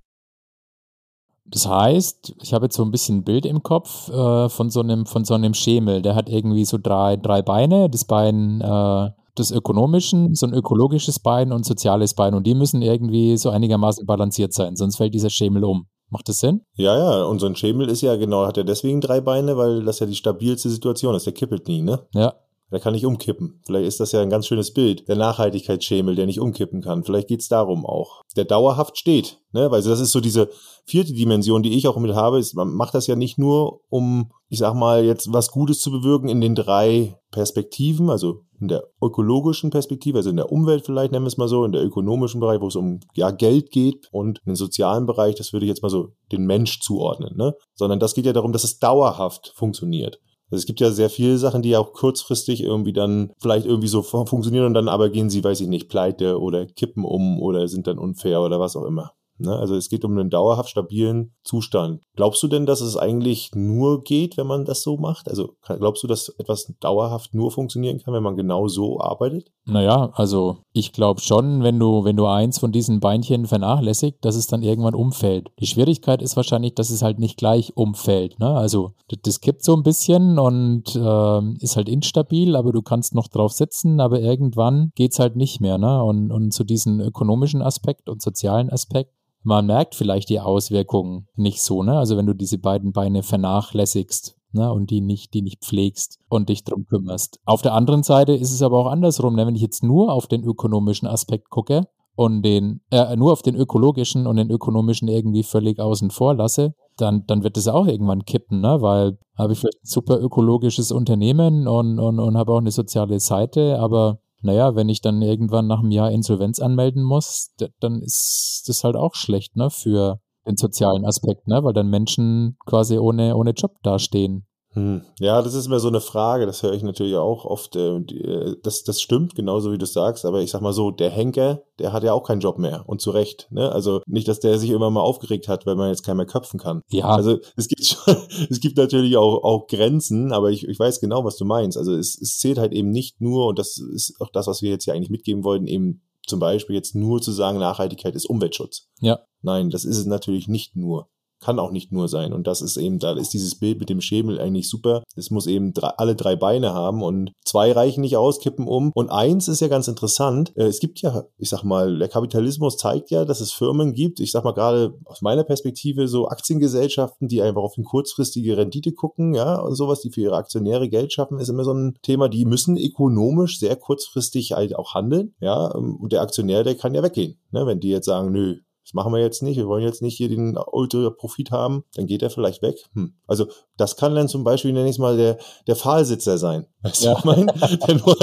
Das 1.47 1.67
heißt, 1.67 2.35
ich 2.41 2.53
habe 2.53 2.65
jetzt 2.65 2.75
so 2.75 2.83
ein 2.83 2.91
bisschen 2.91 3.19
ein 3.19 3.23
Bild 3.23 3.45
im 3.45 3.61
Kopf 3.61 4.09
äh, 4.09 4.49
von 4.49 4.69
so 4.69 4.81
einem 4.81 5.05
von 5.05 5.25
so 5.25 5.35
einem 5.35 5.53
Schemel. 5.53 6.01
Der 6.01 6.15
hat 6.15 6.29
irgendwie 6.29 6.65
so 6.65 6.77
drei 6.81 7.17
drei 7.17 7.41
Beine. 7.41 7.89
Das 7.89 8.05
Bein 8.05 8.61
äh, 8.61 9.09
des 9.37 9.51
ökonomischen, 9.51 10.33
so 10.33 10.47
ein 10.47 10.53
ökologisches 10.53 11.19
Bein 11.19 11.51
und 11.51 11.65
soziales 11.65 12.13
Bein. 12.13 12.33
Und 12.33 12.47
die 12.47 12.55
müssen 12.55 12.81
irgendwie 12.81 13.37
so 13.37 13.49
einigermaßen 13.49 14.05
balanciert 14.05 14.53
sein, 14.53 14.75
sonst 14.75 14.97
fällt 14.97 15.13
dieser 15.13 15.29
Schemel 15.29 15.63
um. 15.63 15.87
Macht 16.09 16.29
das 16.29 16.37
Sinn? 16.37 16.61
Ja, 16.75 16.95
ja, 16.97 17.23
und 17.25 17.39
so 17.39 17.47
ein 17.47 17.55
Schemel 17.55 17.89
ist 17.89 18.01
ja 18.01 18.15
genau, 18.15 18.45
hat 18.45 18.57
er 18.57 18.63
deswegen 18.63 19.01
drei 19.01 19.21
Beine, 19.21 19.57
weil 19.57 19.83
das 19.83 19.99
ja 19.99 20.05
die 20.05 20.15
stabilste 20.15 20.69
Situation 20.69 21.15
ist. 21.15 21.25
Der 21.25 21.33
kippelt 21.33 21.67
nie, 21.67 21.81
ne? 21.81 21.99
Ja. 22.13 22.33
Der 22.72 22.79
kann 22.79 22.93
nicht 22.93 23.05
umkippen. 23.05 23.62
Vielleicht 23.65 23.88
ist 23.88 24.00
das 24.00 24.12
ja 24.12 24.22
ein 24.22 24.29
ganz 24.29 24.48
schönes 24.48 24.74
Bild. 24.74 25.07
Der 25.07 25.15
Nachhaltigkeitsschemel, 25.15 26.15
der 26.15 26.25
nicht 26.25 26.39
umkippen 26.39 26.81
kann. 26.81 27.03
Vielleicht 27.03 27.27
geht's 27.27 27.48
darum 27.48 27.86
auch. 27.86 28.24
Der 28.36 28.45
dauerhaft 28.45 28.98
steht. 28.98 29.39
Ne? 29.51 29.69
Weil 29.69 29.84
das 29.84 30.00
ist 30.00 30.12
so 30.12 30.19
diese 30.19 30.50
vierte 30.86 31.13
Dimension, 31.13 31.62
die 31.62 31.77
ich 31.77 31.88
auch 31.88 31.98
mit 31.98 32.15
habe. 32.15 32.39
Ist, 32.39 32.55
man 32.55 32.74
macht 32.74 32.95
das 32.95 33.07
ja 33.07 33.15
nicht 33.15 33.38
nur, 33.38 33.81
um, 33.89 34.31
ich 34.50 34.60
sag 34.60 34.74
mal, 34.74 35.05
jetzt 35.05 35.31
was 35.31 35.51
Gutes 35.51 35.79
zu 35.79 35.91
bewirken 35.91 36.27
in 36.27 36.41
den 36.41 36.55
drei 36.55 37.15
Perspektiven, 37.31 38.10
also 38.10 38.41
in 38.60 38.67
der 38.67 38.84
ökologischen 39.01 39.69
Perspektive, 39.69 40.19
also 40.19 40.29
in 40.29 40.38
der 40.38 40.51
Umwelt 40.51 40.86
vielleicht 40.86 41.12
nennen 41.12 41.25
wir 41.25 41.29
es 41.29 41.38
mal 41.38 41.48
so, 41.48 41.65
in 41.65 41.72
der 41.72 41.84
ökonomischen 41.84 42.39
Bereich, 42.39 42.62
wo 42.62 42.67
es 42.67 42.75
um 42.75 43.00
ja, 43.13 43.31
Geld 43.31 43.72
geht 43.72 44.07
und 44.12 44.39
in 44.39 44.51
den 44.51 44.55
sozialen 44.55 45.05
Bereich, 45.05 45.36
das 45.36 45.53
würde 45.53 45.65
ich 45.65 45.69
jetzt 45.69 45.84
mal 45.84 45.89
so 45.89 46.13
den 46.31 46.45
Mensch 46.45 46.79
zuordnen, 46.79 47.36
ne? 47.36 47.55
Sondern 47.74 48.00
das 48.00 48.13
geht 48.13 48.25
ja 48.25 48.34
darum, 48.34 48.53
dass 48.53 48.63
es 48.63 48.79
dauerhaft 48.79 49.53
funktioniert. 49.55 50.19
Also 50.51 50.61
es 50.61 50.65
gibt 50.65 50.79
ja 50.79 50.91
sehr 50.91 51.09
viele 51.09 51.37
Sachen, 51.37 51.61
die 51.61 51.75
auch 51.75 51.93
kurzfristig 51.93 52.61
irgendwie 52.61 52.93
dann 52.93 53.31
vielleicht 53.39 53.65
irgendwie 53.65 53.87
so 53.87 54.03
funktionieren 54.03 54.65
und 54.65 54.73
dann 54.75 54.87
aber 54.87 55.09
gehen 55.09 55.29
sie, 55.29 55.43
weiß 55.43 55.61
ich 55.61 55.67
nicht, 55.67 55.89
pleite 55.89 56.39
oder 56.39 56.65
kippen 56.65 57.03
um 57.03 57.41
oder 57.41 57.67
sind 57.67 57.87
dann 57.87 57.97
unfair 57.97 58.41
oder 58.41 58.59
was 58.59 58.75
auch 58.75 58.85
immer. 58.85 59.13
Ne? 59.38 59.56
Also 59.56 59.75
es 59.75 59.89
geht 59.89 60.06
um 60.06 60.18
einen 60.18 60.30
dauerhaft 60.30 60.70
stabilen 60.70 61.34
Zustand. 61.44 62.01
Glaubst 62.15 62.42
du 62.44 62.48
denn, 62.48 62.65
dass 62.65 62.82
es 62.82 62.98
eigentlich 62.98 63.51
nur 63.54 64.04
geht, 64.04 64.38
wenn 64.38 64.48
man 64.48 64.65
das 64.65 64.82
so 64.82 64.98
macht? 64.98 65.30
Also 65.30 65.56
glaubst 65.62 66.04
du, 66.04 66.08
dass 66.08 66.30
etwas 66.30 66.74
dauerhaft 66.80 67.34
nur 67.34 67.51
funktionieren 67.51 68.00
kann, 68.00 68.13
wenn 68.13 68.24
man 68.24 68.36
genau 68.36 68.68
so 68.68 69.00
arbeitet? 69.00 69.51
Naja, 69.65 70.12
also 70.13 70.58
ich 70.74 70.94
glaube 70.94 71.22
schon, 71.22 71.63
wenn 71.63 71.80
du, 71.80 72.04
wenn 72.04 72.15
du 72.15 72.27
eins 72.27 72.60
von 72.60 72.72
diesen 72.72 73.00
Beinchen 73.00 73.48
vernachlässigt, 73.48 74.24
dass 74.24 74.36
es 74.36 74.48
dann 74.48 74.63
irgendwann 74.63 74.94
umfällt. 74.94 75.50
Die 75.60 75.68
Schwierigkeit 75.68 76.22
ist 76.22 76.36
wahrscheinlich, 76.36 76.75
dass 76.75 76.89
es 76.89 77.01
halt 77.01 77.20
nicht 77.20 77.38
gleich 77.38 77.75
umfällt. 77.75 78.39
Ne? 78.39 78.50
Also 78.50 78.94
das, 79.10 79.20
das 79.24 79.42
kippt 79.42 79.63
so 79.63 79.75
ein 79.75 79.84
bisschen 79.84 80.39
und 80.39 80.96
äh, 80.96 81.63
ist 81.63 81.75
halt 81.75 81.89
instabil, 81.89 82.56
aber 82.56 82.72
du 82.72 82.82
kannst 82.82 83.15
noch 83.15 83.27
drauf 83.27 83.51
sitzen, 83.51 84.00
aber 84.00 84.20
irgendwann 84.22 84.92
geht's 84.96 85.20
halt 85.20 85.36
nicht 85.36 85.62
mehr. 85.62 85.77
Ne? 85.77 86.04
Und, 86.04 86.32
und 86.32 86.51
zu 86.51 86.63
diesem 86.63 87.00
ökonomischen 87.00 87.62
Aspekt 87.62 88.08
und 88.08 88.22
sozialen 88.22 88.70
Aspekt 88.70 89.12
man 89.45 89.67
merkt 89.67 89.93
vielleicht 89.95 90.29
die 90.29 90.39
Auswirkungen 90.39 91.27
nicht 91.35 91.61
so, 91.61 91.83
ne? 91.83 91.97
Also 91.97 92.17
wenn 92.17 92.25
du 92.25 92.33
diese 92.33 92.57
beiden 92.57 92.91
Beine 92.91 93.21
vernachlässigst, 93.21 94.35
ne? 94.51 94.71
Und 94.71 94.89
die 94.89 95.01
nicht, 95.01 95.33
die 95.35 95.43
nicht 95.43 95.63
pflegst 95.63 96.19
und 96.27 96.49
dich 96.49 96.63
drum 96.63 96.85
kümmerst. 96.87 97.39
Auf 97.45 97.61
der 97.61 97.73
anderen 97.73 98.01
Seite 98.01 98.33
ist 98.33 98.51
es 98.51 98.63
aber 98.63 98.79
auch 98.79 98.87
andersrum, 98.87 99.35
ne? 99.35 99.45
Wenn 99.45 99.55
ich 99.55 99.61
jetzt 99.61 99.83
nur 99.83 100.11
auf 100.11 100.27
den 100.27 100.43
ökonomischen 100.43 101.07
Aspekt 101.07 101.51
gucke 101.51 101.83
und 102.15 102.41
den, 102.41 102.81
äh, 102.89 103.15
nur 103.15 103.31
auf 103.31 103.43
den 103.43 103.55
ökologischen 103.55 104.25
und 104.25 104.37
den 104.37 104.49
ökonomischen 104.49 105.07
irgendwie 105.07 105.43
völlig 105.43 105.79
außen 105.79 106.09
vor 106.09 106.33
lasse, 106.33 106.73
dann, 106.97 107.25
dann 107.27 107.43
wird 107.43 107.55
das 107.55 107.67
auch 107.67 107.85
irgendwann 107.85 108.25
kippen, 108.25 108.61
ne? 108.61 108.81
Weil 108.81 109.19
habe 109.37 109.53
ich 109.53 109.59
vielleicht 109.59 109.83
ein 109.83 109.87
super 109.87 110.19
ökologisches 110.19 110.91
Unternehmen 110.91 111.67
und, 111.67 111.99
und, 111.99 112.19
und 112.19 112.35
habe 112.35 112.51
auch 112.51 112.59
eine 112.59 112.71
soziale 112.71 113.19
Seite, 113.19 113.77
aber 113.79 114.21
naja, 114.42 114.75
wenn 114.75 114.89
ich 114.89 115.01
dann 115.01 115.22
irgendwann 115.22 115.68
nach 115.68 115.80
einem 115.80 115.92
Jahr 115.92 116.12
Insolvenz 116.12 116.60
anmelden 116.60 117.04
muss, 117.04 117.51
dann 117.80 118.01
ist 118.01 118.63
das 118.68 118.84
halt 118.84 118.96
auch 118.96 119.15
schlecht, 119.15 119.56
ne, 119.56 119.70
für 119.70 120.20
den 120.48 120.58
sozialen 120.58 121.06
Aspekt, 121.06 121.48
ne, 121.48 121.63
weil 121.63 121.74
dann 121.74 121.89
Menschen 121.89 122.58
quasi 122.65 122.98
ohne, 122.98 123.36
ohne 123.36 123.51
Job 123.51 123.74
dastehen. 123.84 124.46
Hm. 124.75 125.03
Ja, 125.20 125.41
das 125.41 125.53
ist 125.53 125.67
immer 125.67 125.79
so 125.79 125.88
eine 125.88 126.01
Frage, 126.01 126.46
das 126.46 126.62
höre 126.62 126.74
ich 126.74 126.84
natürlich 126.84 127.15
auch 127.15 127.46
oft. 127.46 127.77
Äh, 127.77 127.96
äh, 127.96 128.58
das, 128.62 128.84
das 128.84 129.01
stimmt, 129.01 129.34
genauso 129.34 129.72
wie 129.72 129.77
du 129.77 129.86
sagst, 129.86 130.25
aber 130.25 130.41
ich 130.41 130.51
sag 130.51 130.62
mal 130.62 130.74
so, 130.74 130.91
der 130.91 131.10
Henker, 131.10 131.63
der 131.79 131.94
hat 131.94 132.03
ja 132.03 132.12
auch 132.12 132.24
keinen 132.24 132.41
Job 132.41 132.60
mehr 132.60 132.84
und 132.86 133.00
zu 133.00 133.12
Recht. 133.12 133.48
Ne? 133.51 133.72
Also 133.72 134.01
nicht, 134.05 134.27
dass 134.27 134.41
der 134.41 134.60
sich 134.60 134.72
immer 134.72 134.89
mal 134.89 135.00
aufgeregt 135.00 135.48
hat, 135.48 135.65
weil 135.65 135.75
man 135.75 135.89
jetzt 135.89 136.03
keinen 136.03 136.17
mehr 136.17 136.25
köpfen 136.25 136.60
kann. 136.60 136.82
Ja. 136.89 137.05
Also 137.05 137.39
es 137.55 137.70
gibt 137.70 137.86
schon, 137.86 138.15
es 138.50 138.60
gibt 138.60 138.75
natürlich 138.75 139.15
auch, 139.15 139.44
auch 139.44 139.67
Grenzen, 139.67 140.34
aber 140.34 140.51
ich, 140.51 140.67
ich 140.67 140.77
weiß 140.77 141.00
genau, 141.00 141.24
was 141.24 141.38
du 141.38 141.46
meinst. 141.46 141.77
Also 141.77 141.96
es, 141.96 142.20
es 142.22 142.38
zählt 142.38 142.58
halt 142.58 142.74
eben 142.74 142.89
nicht 142.89 143.22
nur, 143.22 143.48
und 143.48 143.58
das 143.58 143.77
ist 143.77 144.20
auch 144.20 144.29
das, 144.29 144.48
was 144.48 144.62
wir 144.62 144.72
jetzt 144.72 144.84
hier 144.84 144.94
eigentlich 144.94 145.10
mitgeben 145.10 145.46
wollten, 145.46 145.67
eben 145.67 146.01
zum 146.27 146.39
Beispiel 146.39 146.75
jetzt 146.75 146.96
nur 146.96 147.22
zu 147.22 147.32
sagen, 147.32 147.60
Nachhaltigkeit 147.60 148.15
ist 148.15 148.25
Umweltschutz. 148.25 148.89
Ja. 149.00 149.20
Nein, 149.41 149.70
das 149.70 149.86
ist 149.86 149.98
es 149.98 150.05
natürlich 150.05 150.48
nicht 150.48 150.75
nur 150.75 151.08
kann 151.45 151.59
auch 151.59 151.71
nicht 151.71 151.91
nur 151.91 152.07
sein. 152.07 152.33
Und 152.33 152.47
das 152.47 152.61
ist 152.61 152.75
eben, 152.75 152.97
da 152.97 153.13
ist 153.13 153.33
dieses 153.33 153.53
Bild 153.55 153.79
mit 153.79 153.89
dem 153.89 154.01
Schemel 154.01 154.39
eigentlich 154.39 154.67
super. 154.67 155.03
Es 155.15 155.29
muss 155.29 155.45
eben 155.45 155.73
drei, 155.73 155.89
alle 155.89 156.15
drei 156.15 156.35
Beine 156.35 156.73
haben 156.73 157.03
und 157.03 157.33
zwei 157.45 157.71
reichen 157.71 158.01
nicht 158.01 158.17
aus, 158.17 158.39
kippen 158.39 158.67
um. 158.67 158.91
Und 158.95 159.11
eins 159.11 159.47
ist 159.47 159.61
ja 159.61 159.67
ganz 159.67 159.87
interessant. 159.87 160.51
Äh, 160.55 160.63
es 160.63 160.79
gibt 160.79 161.01
ja, 161.01 161.25
ich 161.37 161.49
sag 161.49 161.63
mal, 161.63 161.99
der 161.99 162.07
Kapitalismus 162.07 162.77
zeigt 162.77 163.11
ja, 163.11 163.25
dass 163.25 163.41
es 163.41 163.51
Firmen 163.51 163.93
gibt, 163.93 164.19
ich 164.19 164.31
sag 164.31 164.43
mal 164.43 164.53
gerade 164.53 164.95
aus 165.05 165.21
meiner 165.21 165.43
Perspektive 165.43 166.07
so 166.07 166.27
Aktiengesellschaften, 166.27 167.27
die 167.27 167.43
einfach 167.43 167.61
auf 167.61 167.75
eine 167.77 167.85
kurzfristige 167.85 168.57
Rendite 168.57 168.93
gucken, 168.93 169.35
ja, 169.35 169.59
und 169.59 169.75
sowas, 169.75 170.01
die 170.01 170.09
für 170.09 170.21
ihre 170.21 170.37
Aktionäre 170.37 170.89
Geld 170.89 171.13
schaffen, 171.13 171.37
ist 171.37 171.49
immer 171.49 171.63
so 171.63 171.73
ein 171.73 171.95
Thema. 172.01 172.27
Die 172.27 172.45
müssen 172.45 172.75
ökonomisch 172.75 173.59
sehr 173.59 173.75
kurzfristig 173.75 174.53
halt 174.53 174.75
auch 174.75 174.95
handeln, 174.95 175.35
ja. 175.39 175.67
Und 175.67 176.11
der 176.11 176.21
Aktionär, 176.21 176.63
der 176.63 176.73
kann 176.73 176.95
ja 176.95 177.03
weggehen, 177.03 177.37
ne, 177.51 177.67
wenn 177.67 177.79
die 177.79 177.89
jetzt 177.89 178.07
sagen, 178.07 178.31
nö, 178.31 178.55
das 178.86 178.94
machen 178.94 179.12
wir 179.12 179.20
jetzt 179.20 179.42
nicht, 179.42 179.58
wir 179.58 179.68
wollen 179.68 179.84
jetzt 179.84 180.04
nicht 180.04 180.15
hier 180.15 180.30
den 180.30 180.58
Ultra-Profit 180.58 181.50
haben, 181.50 181.84
dann 181.96 182.06
geht 182.06 182.22
er 182.22 182.30
vielleicht 182.30 182.62
weg. 182.62 182.86
Hm. 182.94 183.15
Also 183.25 183.48
das 183.77 183.96
kann 183.98 184.15
dann 184.15 184.27
zum 184.27 184.44
Beispiel, 184.44 184.72
nenne 184.72 184.86
ich 184.86 184.96
es 184.96 185.00
mal, 185.00 185.17
der, 185.17 185.38
der 185.67 185.75
Pfahlsitzer 185.75 186.38
sein. 186.38 186.65
Weißt 186.86 187.03
ja. 187.03 187.13
du, 187.13 187.20
ich 187.20 187.25
mein? 187.25 187.48
der, 187.88 187.96
nur, 187.96 188.15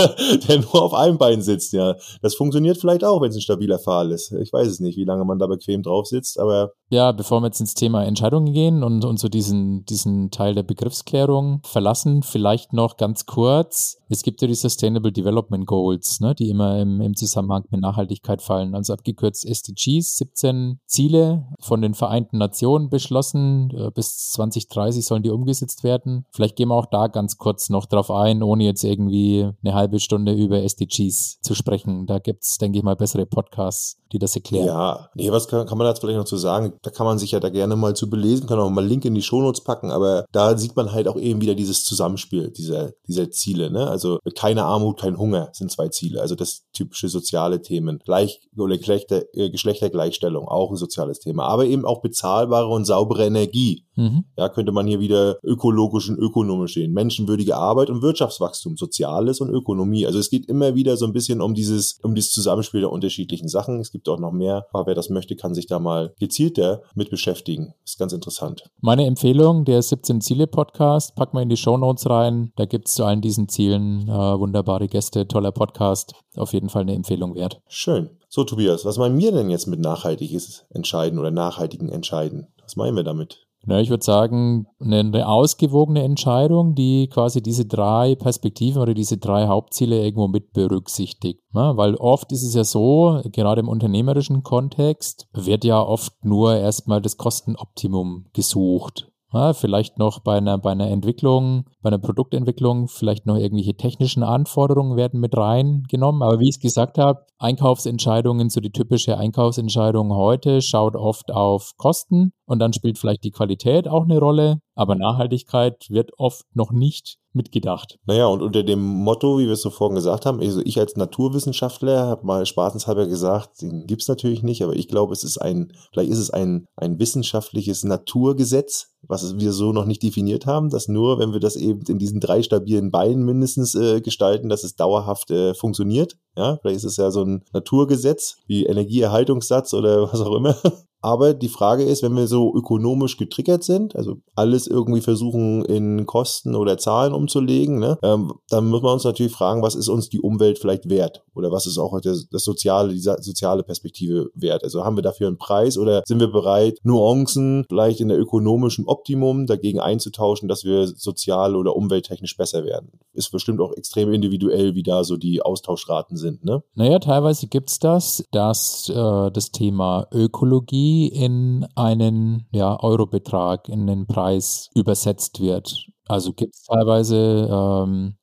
der 0.48 0.58
nur 0.60 0.82
auf 0.82 0.94
einem 0.94 1.18
Bein 1.18 1.42
sitzt, 1.42 1.72
ja. 1.72 1.96
Das 2.20 2.34
funktioniert 2.34 2.78
vielleicht 2.78 3.04
auch, 3.04 3.20
wenn 3.20 3.30
es 3.30 3.36
ein 3.36 3.42
stabiler 3.42 3.78
Pfahl 3.78 4.12
ist. 4.12 4.32
Ich 4.32 4.52
weiß 4.52 4.68
es 4.68 4.80
nicht, 4.80 4.96
wie 4.96 5.04
lange 5.04 5.24
man 5.24 5.38
da 5.38 5.46
bequem 5.46 5.82
drauf 5.82 6.06
sitzt, 6.06 6.38
aber. 6.38 6.72
Ja, 6.88 7.12
bevor 7.12 7.40
wir 7.40 7.46
jetzt 7.46 7.60
ins 7.60 7.74
Thema 7.74 8.04
Entscheidungen 8.04 8.52
gehen 8.52 8.82
und, 8.82 9.04
und 9.04 9.18
so 9.18 9.28
diesen, 9.28 9.84
diesen 9.86 10.30
Teil 10.30 10.54
der 10.54 10.62
Begriffsklärung 10.62 11.60
verlassen, 11.64 12.22
vielleicht 12.22 12.72
noch 12.72 12.96
ganz 12.96 13.26
kurz. 13.26 13.96
Es 14.08 14.22
gibt 14.22 14.42
ja 14.42 14.48
die 14.48 14.54
Sustainable 14.54 15.10
Development 15.10 15.66
Goals, 15.66 16.20
ne, 16.20 16.34
die 16.34 16.50
immer 16.50 16.78
im, 16.80 17.00
im 17.00 17.16
Zusammenhang 17.16 17.64
mit 17.70 17.80
Nachhaltigkeit 17.80 18.42
fallen. 18.42 18.74
Also 18.74 18.92
abgekürzt 18.92 19.46
SDGs, 19.46 20.16
17 20.16 20.80
Ziele 20.86 21.48
von 21.60 21.80
den 21.80 21.94
Vereinten 21.94 22.36
Nationen 22.36 22.90
beschlossen. 22.90 23.70
Äh, 23.74 23.90
bis 23.90 24.30
2030 24.32 25.04
sollen 25.04 25.22
die 25.22 25.30
umgesetzt 25.42 25.84
werden. 25.84 26.24
Vielleicht 26.32 26.56
gehen 26.56 26.68
wir 26.68 26.74
auch 26.74 26.86
da 26.86 27.08
ganz 27.08 27.36
kurz 27.36 27.68
noch 27.68 27.86
drauf 27.86 28.10
ein, 28.10 28.42
ohne 28.42 28.64
jetzt 28.64 28.84
irgendwie 28.84 29.50
eine 29.62 29.74
halbe 29.74 30.00
Stunde 30.00 30.32
über 30.32 30.62
SDGs 30.62 31.40
zu 31.40 31.54
sprechen. 31.54 32.06
Da 32.06 32.18
gibt 32.18 32.44
es, 32.44 32.58
denke 32.58 32.78
ich 32.78 32.84
mal, 32.84 32.96
bessere 32.96 33.26
Podcasts, 33.26 33.98
die 34.12 34.18
das 34.18 34.36
erklären. 34.36 34.66
Ja, 34.66 35.08
nee, 35.14 35.30
was 35.30 35.48
kann, 35.48 35.66
kann 35.66 35.78
man 35.78 35.86
da 35.86 35.94
vielleicht 35.94 36.18
noch 36.18 36.24
zu 36.24 36.36
sagen? 36.36 36.74
Da 36.82 36.90
kann 36.90 37.06
man 37.06 37.18
sich 37.18 37.32
ja 37.32 37.40
da 37.40 37.48
gerne 37.48 37.76
mal 37.76 37.94
zu 37.94 38.08
belesen, 38.08 38.46
kann 38.46 38.58
auch 38.58 38.70
mal 38.70 38.84
Link 38.84 39.04
in 39.04 39.14
die 39.14 39.22
Shownotes 39.22 39.64
packen, 39.64 39.90
aber 39.90 40.24
da 40.32 40.56
sieht 40.56 40.76
man 40.76 40.92
halt 40.92 41.08
auch 41.08 41.16
eben 41.16 41.40
wieder 41.40 41.54
dieses 41.54 41.84
Zusammenspiel 41.84 42.50
dieser, 42.50 42.92
dieser 43.08 43.30
Ziele. 43.30 43.70
Ne? 43.70 43.88
Also 43.88 44.18
keine 44.36 44.64
Armut, 44.64 45.00
kein 45.00 45.18
Hunger 45.18 45.50
sind 45.52 45.70
zwei 45.70 45.88
Ziele. 45.88 46.20
Also 46.20 46.34
das 46.34 46.64
typische 46.72 47.08
soziale 47.08 47.62
Themen. 47.62 48.00
Gleich 48.04 48.40
oder 48.56 48.78
Geschlechter, 48.78 49.22
äh, 49.34 49.50
Geschlechtergleichstellung, 49.50 50.48
auch 50.48 50.70
ein 50.70 50.76
soziales 50.76 51.18
Thema. 51.18 51.46
Aber 51.46 51.64
eben 51.64 51.84
auch 51.84 52.02
bezahlbare 52.02 52.68
und 52.68 52.84
saubere 52.84 53.26
Energie. 53.26 53.86
Mhm. 53.96 54.24
Ja, 54.36 54.48
könnte 54.48 54.72
man 54.72 54.86
hier 54.86 55.00
wieder 55.00 55.31
ökologisch 55.42 56.08
und 56.08 56.18
ökonomisch 56.18 56.74
sehen. 56.74 56.92
Menschenwürdige 56.92 57.56
Arbeit 57.56 57.90
und 57.90 58.02
Wirtschaftswachstum, 58.02 58.76
Soziales 58.76 59.40
und 59.40 59.50
Ökonomie. 59.50 60.06
Also 60.06 60.18
es 60.18 60.30
geht 60.30 60.46
immer 60.48 60.74
wieder 60.74 60.96
so 60.96 61.06
ein 61.06 61.12
bisschen 61.12 61.40
um 61.40 61.54
dieses, 61.54 61.98
um 62.02 62.14
dieses 62.14 62.32
Zusammenspiel 62.32 62.80
der 62.80 62.90
unterschiedlichen 62.90 63.48
Sachen. 63.48 63.80
Es 63.80 63.90
gibt 63.90 64.08
auch 64.08 64.18
noch 64.18 64.32
mehr, 64.32 64.66
aber 64.72 64.86
wer 64.86 64.94
das 64.94 65.10
möchte, 65.10 65.36
kann 65.36 65.54
sich 65.54 65.66
da 65.66 65.78
mal 65.78 66.14
gezielter 66.18 66.82
mit 66.94 67.10
beschäftigen. 67.10 67.74
ist 67.84 67.98
ganz 67.98 68.12
interessant. 68.12 68.64
Meine 68.80 69.06
Empfehlung, 69.06 69.64
der 69.64 69.82
17 69.82 70.20
Ziele 70.20 70.46
Podcast, 70.46 71.14
pack 71.14 71.34
mal 71.34 71.42
in 71.42 71.48
die 71.48 71.56
Show 71.56 71.76
Notes 71.76 72.08
rein. 72.08 72.52
Da 72.56 72.64
gibt 72.64 72.88
es 72.88 72.94
zu 72.94 73.04
allen 73.04 73.20
diesen 73.20 73.48
Zielen 73.48 74.08
äh, 74.08 74.12
wunderbare 74.12 74.88
Gäste, 74.88 75.26
toller 75.28 75.52
Podcast. 75.52 76.14
Auf 76.36 76.52
jeden 76.52 76.68
Fall 76.68 76.82
eine 76.82 76.94
Empfehlung 76.94 77.34
wert. 77.34 77.60
Schön. 77.68 78.10
So, 78.28 78.44
Tobias, 78.44 78.86
was 78.86 78.96
meinen 78.96 79.18
wir 79.18 79.30
denn 79.32 79.50
jetzt 79.50 79.66
mit 79.66 79.80
nachhaltiges 79.80 80.64
Entscheiden 80.70 81.18
oder 81.18 81.30
nachhaltigen 81.30 81.90
Entscheiden? 81.90 82.46
Was 82.62 82.76
meinen 82.76 82.96
wir 82.96 83.04
damit? 83.04 83.46
Ja, 83.66 83.78
ich 83.78 83.90
würde 83.90 84.04
sagen, 84.04 84.66
eine, 84.80 85.28
ausgewogene 85.28 86.02
Entscheidung, 86.02 86.74
die 86.74 87.08
quasi 87.08 87.42
diese 87.42 87.64
drei 87.64 88.16
Perspektiven 88.16 88.82
oder 88.82 88.92
diese 88.92 89.18
drei 89.18 89.46
Hauptziele 89.46 90.02
irgendwo 90.02 90.26
mit 90.26 90.52
berücksichtigt. 90.52 91.40
Ja, 91.54 91.76
weil 91.76 91.94
oft 91.94 92.32
ist 92.32 92.42
es 92.42 92.54
ja 92.54 92.64
so, 92.64 93.20
gerade 93.32 93.60
im 93.60 93.68
unternehmerischen 93.68 94.42
Kontext, 94.42 95.28
wird 95.32 95.64
ja 95.64 95.80
oft 95.80 96.24
nur 96.24 96.56
erstmal 96.56 97.00
das 97.00 97.16
Kostenoptimum 97.16 98.26
gesucht. 98.32 99.11
Ja, 99.34 99.54
vielleicht 99.54 99.98
noch 99.98 100.18
bei 100.18 100.36
einer, 100.36 100.58
bei 100.58 100.72
einer 100.72 100.90
Entwicklung, 100.90 101.64
bei 101.80 101.88
einer 101.88 101.98
Produktentwicklung, 101.98 102.88
vielleicht 102.88 103.24
noch 103.24 103.36
irgendwelche 103.36 103.74
technischen 103.74 104.22
Anforderungen 104.22 104.96
werden 104.96 105.20
mit 105.20 105.34
reingenommen. 105.34 106.22
Aber 106.22 106.38
wie 106.38 106.50
ich 106.50 106.56
es 106.56 106.60
gesagt 106.60 106.98
habe, 106.98 107.24
Einkaufsentscheidungen, 107.38 108.50
so 108.50 108.60
die 108.60 108.72
typische 108.72 109.16
Einkaufsentscheidung 109.16 110.14
heute, 110.14 110.60
schaut 110.60 110.96
oft 110.96 111.30
auf 111.30 111.72
Kosten 111.78 112.32
und 112.44 112.58
dann 112.58 112.74
spielt 112.74 112.98
vielleicht 112.98 113.24
die 113.24 113.30
Qualität 113.30 113.88
auch 113.88 114.02
eine 114.02 114.18
Rolle. 114.18 114.58
Aber 114.74 114.96
Nachhaltigkeit 114.96 115.86
wird 115.88 116.10
oft 116.18 116.44
noch 116.52 116.70
nicht 116.70 117.16
mitgedacht. 117.34 117.98
Naja, 118.06 118.26
und 118.26 118.42
unter 118.42 118.62
dem 118.62 118.80
Motto, 118.80 119.38
wie 119.38 119.46
wir 119.46 119.52
es 119.52 119.62
so 119.62 119.70
vorhin 119.70 119.94
gesagt 119.94 120.26
haben, 120.26 120.40
also 120.40 120.60
ich 120.64 120.78
als 120.78 120.96
Naturwissenschaftler 120.96 122.06
habe 122.06 122.26
mal 122.26 122.46
spaßenshalber 122.46 123.06
gesagt, 123.06 123.62
den 123.62 123.86
gibt 123.86 124.02
es 124.02 124.08
natürlich 124.08 124.42
nicht, 124.42 124.62
aber 124.62 124.74
ich 124.74 124.88
glaube, 124.88 125.12
es 125.12 125.24
ist 125.24 125.38
ein, 125.38 125.72
vielleicht 125.92 126.10
ist 126.10 126.18
es 126.18 126.30
ein, 126.30 126.66
ein 126.76 126.98
wissenschaftliches 126.98 127.84
Naturgesetz, 127.84 128.92
was 129.02 129.38
wir 129.38 129.52
so 129.52 129.72
noch 129.72 129.84
nicht 129.84 130.02
definiert 130.02 130.46
haben, 130.46 130.70
dass 130.70 130.88
nur, 130.88 131.18
wenn 131.18 131.32
wir 131.32 131.40
das 131.40 131.56
eben 131.56 131.82
in 131.88 131.98
diesen 131.98 132.20
drei 132.20 132.42
stabilen 132.42 132.90
Beinen 132.90 133.24
mindestens 133.24 133.74
äh, 133.74 134.00
gestalten, 134.00 134.48
dass 134.48 134.64
es 134.64 134.76
dauerhaft 134.76 135.30
äh, 135.30 135.54
funktioniert. 135.54 136.16
Ja, 136.36 136.58
vielleicht 136.60 136.76
ist 136.76 136.84
es 136.84 136.96
ja 136.96 137.10
so 137.10 137.22
ein 137.24 137.44
Naturgesetz, 137.52 138.36
wie 138.46 138.64
Energieerhaltungssatz 138.64 139.74
oder 139.74 140.02
was 140.12 140.20
auch 140.20 140.34
immer. 140.34 140.56
Aber 141.02 141.34
die 141.34 141.48
Frage 141.48 141.82
ist, 141.82 142.02
wenn 142.04 142.14
wir 142.14 142.28
so 142.28 142.54
ökonomisch 142.54 143.16
getriggert 143.16 143.64
sind, 143.64 143.96
also 143.96 144.18
alles 144.36 144.68
irgendwie 144.68 145.00
versuchen 145.00 145.64
in 145.64 146.06
Kosten 146.06 146.54
oder 146.54 146.78
Zahlen 146.78 147.12
umzulegen, 147.12 147.80
ne, 147.80 147.98
ähm, 148.02 148.32
dann 148.48 148.68
muss 148.68 148.82
man 148.82 148.94
uns 148.94 149.04
natürlich 149.04 149.32
fragen, 149.32 149.62
was 149.62 149.74
ist 149.74 149.88
uns 149.88 150.08
die 150.08 150.20
Umwelt 150.20 150.60
vielleicht 150.60 150.88
wert? 150.88 151.24
Oder 151.34 151.50
was 151.50 151.66
ist 151.66 151.78
auch 151.78 151.98
das, 152.00 152.28
das 152.30 152.44
soziale, 152.44 152.92
die 152.92 153.00
soziale 153.00 153.64
Perspektive 153.64 154.30
wert? 154.34 154.62
Also 154.62 154.84
haben 154.84 154.96
wir 154.96 155.02
dafür 155.02 155.26
einen 155.26 155.38
Preis 155.38 155.76
oder 155.76 156.02
sind 156.06 156.20
wir 156.20 156.30
bereit, 156.30 156.78
Nuancen 156.84 157.64
vielleicht 157.68 158.00
in 158.00 158.08
der 158.08 158.18
ökonomischen 158.18 158.86
Optimum 158.86 159.46
dagegen 159.46 159.80
einzutauschen, 159.80 160.48
dass 160.48 160.64
wir 160.64 160.86
sozial 160.86 161.56
oder 161.56 161.74
umwelttechnisch 161.74 162.36
besser 162.36 162.64
werden? 162.64 162.92
Ist 163.12 163.32
bestimmt 163.32 163.60
auch 163.60 163.72
extrem 163.72 164.12
individuell, 164.12 164.76
wie 164.76 164.84
da 164.84 165.02
so 165.02 165.16
die 165.16 165.42
Austauschraten 165.42 166.16
sind, 166.16 166.44
ne? 166.44 166.62
Naja, 166.74 167.00
teilweise 167.00 167.48
gibt's 167.48 167.80
das, 167.80 168.24
dass 168.30 168.88
äh, 168.88 169.30
das 169.30 169.50
Thema 169.50 170.06
Ökologie 170.12 170.91
in 171.08 171.66
einen 171.74 172.46
ja, 172.52 172.78
Eurobetrag, 172.82 173.68
in 173.68 173.86
den 173.86 174.06
Preis 174.06 174.70
übersetzt 174.74 175.40
wird. 175.40 175.86
Also 176.06 176.32
gibt 176.32 176.54
es 176.54 176.64
teilweise, 176.64 177.48
ähm, 177.50 178.16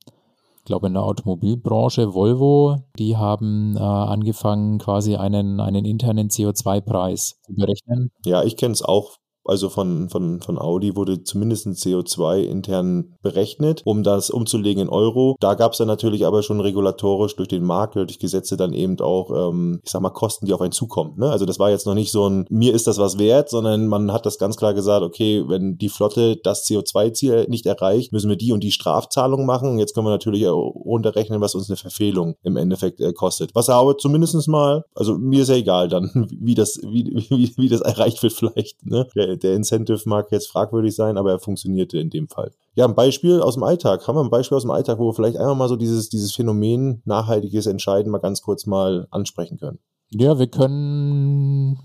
ich 0.57 0.65
glaube 0.65 0.87
in 0.87 0.93
der 0.93 1.03
Automobilbranche, 1.03 2.13
Volvo, 2.13 2.77
die 2.97 3.17
haben 3.17 3.75
äh, 3.75 3.79
angefangen, 3.79 4.77
quasi 4.77 5.15
einen, 5.15 5.59
einen 5.59 5.85
internen 5.85 6.29
CO2-Preis 6.29 7.39
zu 7.45 7.53
berechnen. 7.53 8.11
Ja, 8.25 8.43
ich 8.43 8.57
kenne 8.57 8.73
es 8.73 8.81
auch 8.81 9.17
also 9.49 9.69
von, 9.69 10.09
von, 10.09 10.41
von 10.41 10.57
Audi, 10.57 10.95
wurde 10.95 11.23
zumindest 11.23 11.65
ein 11.65 11.73
CO2 11.73 12.41
intern 12.43 13.15
berechnet, 13.21 13.81
um 13.85 14.03
das 14.03 14.29
umzulegen 14.29 14.83
in 14.83 14.89
Euro. 14.89 15.35
Da 15.39 15.55
gab 15.55 15.73
es 15.73 15.79
dann 15.79 15.87
natürlich 15.87 16.25
aber 16.25 16.43
schon 16.43 16.61
regulatorisch 16.61 17.35
durch 17.35 17.47
den 17.47 17.63
Markt, 17.63 17.95
durch 17.95 18.19
Gesetze 18.19 18.57
dann 18.57 18.73
eben 18.73 18.99
auch, 18.99 19.49
ähm, 19.49 19.81
ich 19.83 19.91
sag 19.91 20.01
mal, 20.01 20.09
Kosten, 20.09 20.45
die 20.45 20.53
auf 20.53 20.61
einen 20.61 20.71
zukommen. 20.71 21.17
Ne? 21.17 21.29
Also 21.29 21.45
das 21.45 21.59
war 21.59 21.69
jetzt 21.69 21.85
noch 21.85 21.95
nicht 21.95 22.11
so 22.11 22.29
ein, 22.29 22.45
mir 22.49 22.73
ist 22.73 22.87
das 22.87 22.97
was 22.97 23.17
wert, 23.17 23.49
sondern 23.49 23.87
man 23.87 24.11
hat 24.11 24.25
das 24.25 24.37
ganz 24.37 24.55
klar 24.57 24.73
gesagt, 24.73 25.03
okay, 25.03 25.43
wenn 25.47 25.77
die 25.77 25.89
Flotte 25.89 26.37
das 26.37 26.65
CO2-Ziel 26.65 27.47
nicht 27.49 27.65
erreicht, 27.65 28.11
müssen 28.11 28.29
wir 28.29 28.37
die 28.37 28.51
und 28.51 28.63
die 28.63 28.71
Strafzahlung 28.71 29.45
machen. 29.45 29.69
Und 29.69 29.79
jetzt 29.79 29.93
können 29.93 30.05
wir 30.05 30.11
natürlich 30.11 30.47
runterrechnen, 30.47 31.41
was 31.41 31.55
uns 31.55 31.69
eine 31.69 31.77
Verfehlung 31.77 32.35
im 32.43 32.57
Endeffekt 32.57 32.99
äh, 32.99 33.13
kostet. 33.13 33.51
Was 33.55 33.69
aber 33.69 33.97
zumindest 33.97 34.47
mal, 34.47 34.83
also 34.95 35.17
mir 35.17 35.41
ist 35.41 35.49
ja 35.49 35.55
egal 35.55 35.87
dann, 35.87 36.27
wie 36.39 36.55
das, 36.55 36.79
wie, 36.83 37.25
wie, 37.29 37.53
wie 37.57 37.69
das 37.69 37.81
erreicht 37.81 38.21
wird 38.23 38.33
vielleicht. 38.33 38.85
Ne? 38.85 39.07
Der, 39.15 39.37
der 39.43 39.55
Incentive 39.55 40.01
mag 40.05 40.31
jetzt 40.31 40.49
fragwürdig 40.49 40.95
sein, 40.95 41.17
aber 41.17 41.31
er 41.31 41.39
funktionierte 41.39 41.97
in 41.97 42.09
dem 42.09 42.27
Fall. 42.27 42.51
Ja, 42.75 42.85
ein 42.85 42.95
Beispiel 42.95 43.41
aus 43.41 43.55
dem 43.55 43.63
Alltag. 43.63 44.07
Haben 44.07 44.15
wir 44.15 44.23
ein 44.23 44.29
Beispiel 44.29 44.55
aus 44.55 44.63
dem 44.63 44.71
Alltag, 44.71 44.99
wo 44.99 45.07
wir 45.07 45.13
vielleicht 45.13 45.37
einfach 45.37 45.55
mal 45.55 45.69
so 45.69 45.75
dieses, 45.75 46.09
dieses 46.09 46.33
Phänomen 46.33 47.01
nachhaltiges 47.05 47.65
Entscheiden 47.65 48.11
mal 48.11 48.19
ganz 48.19 48.41
kurz 48.41 48.65
mal 48.65 49.07
ansprechen 49.11 49.57
können? 49.57 49.79
Ja, 50.11 50.39
wir 50.39 50.47
können 50.47 51.77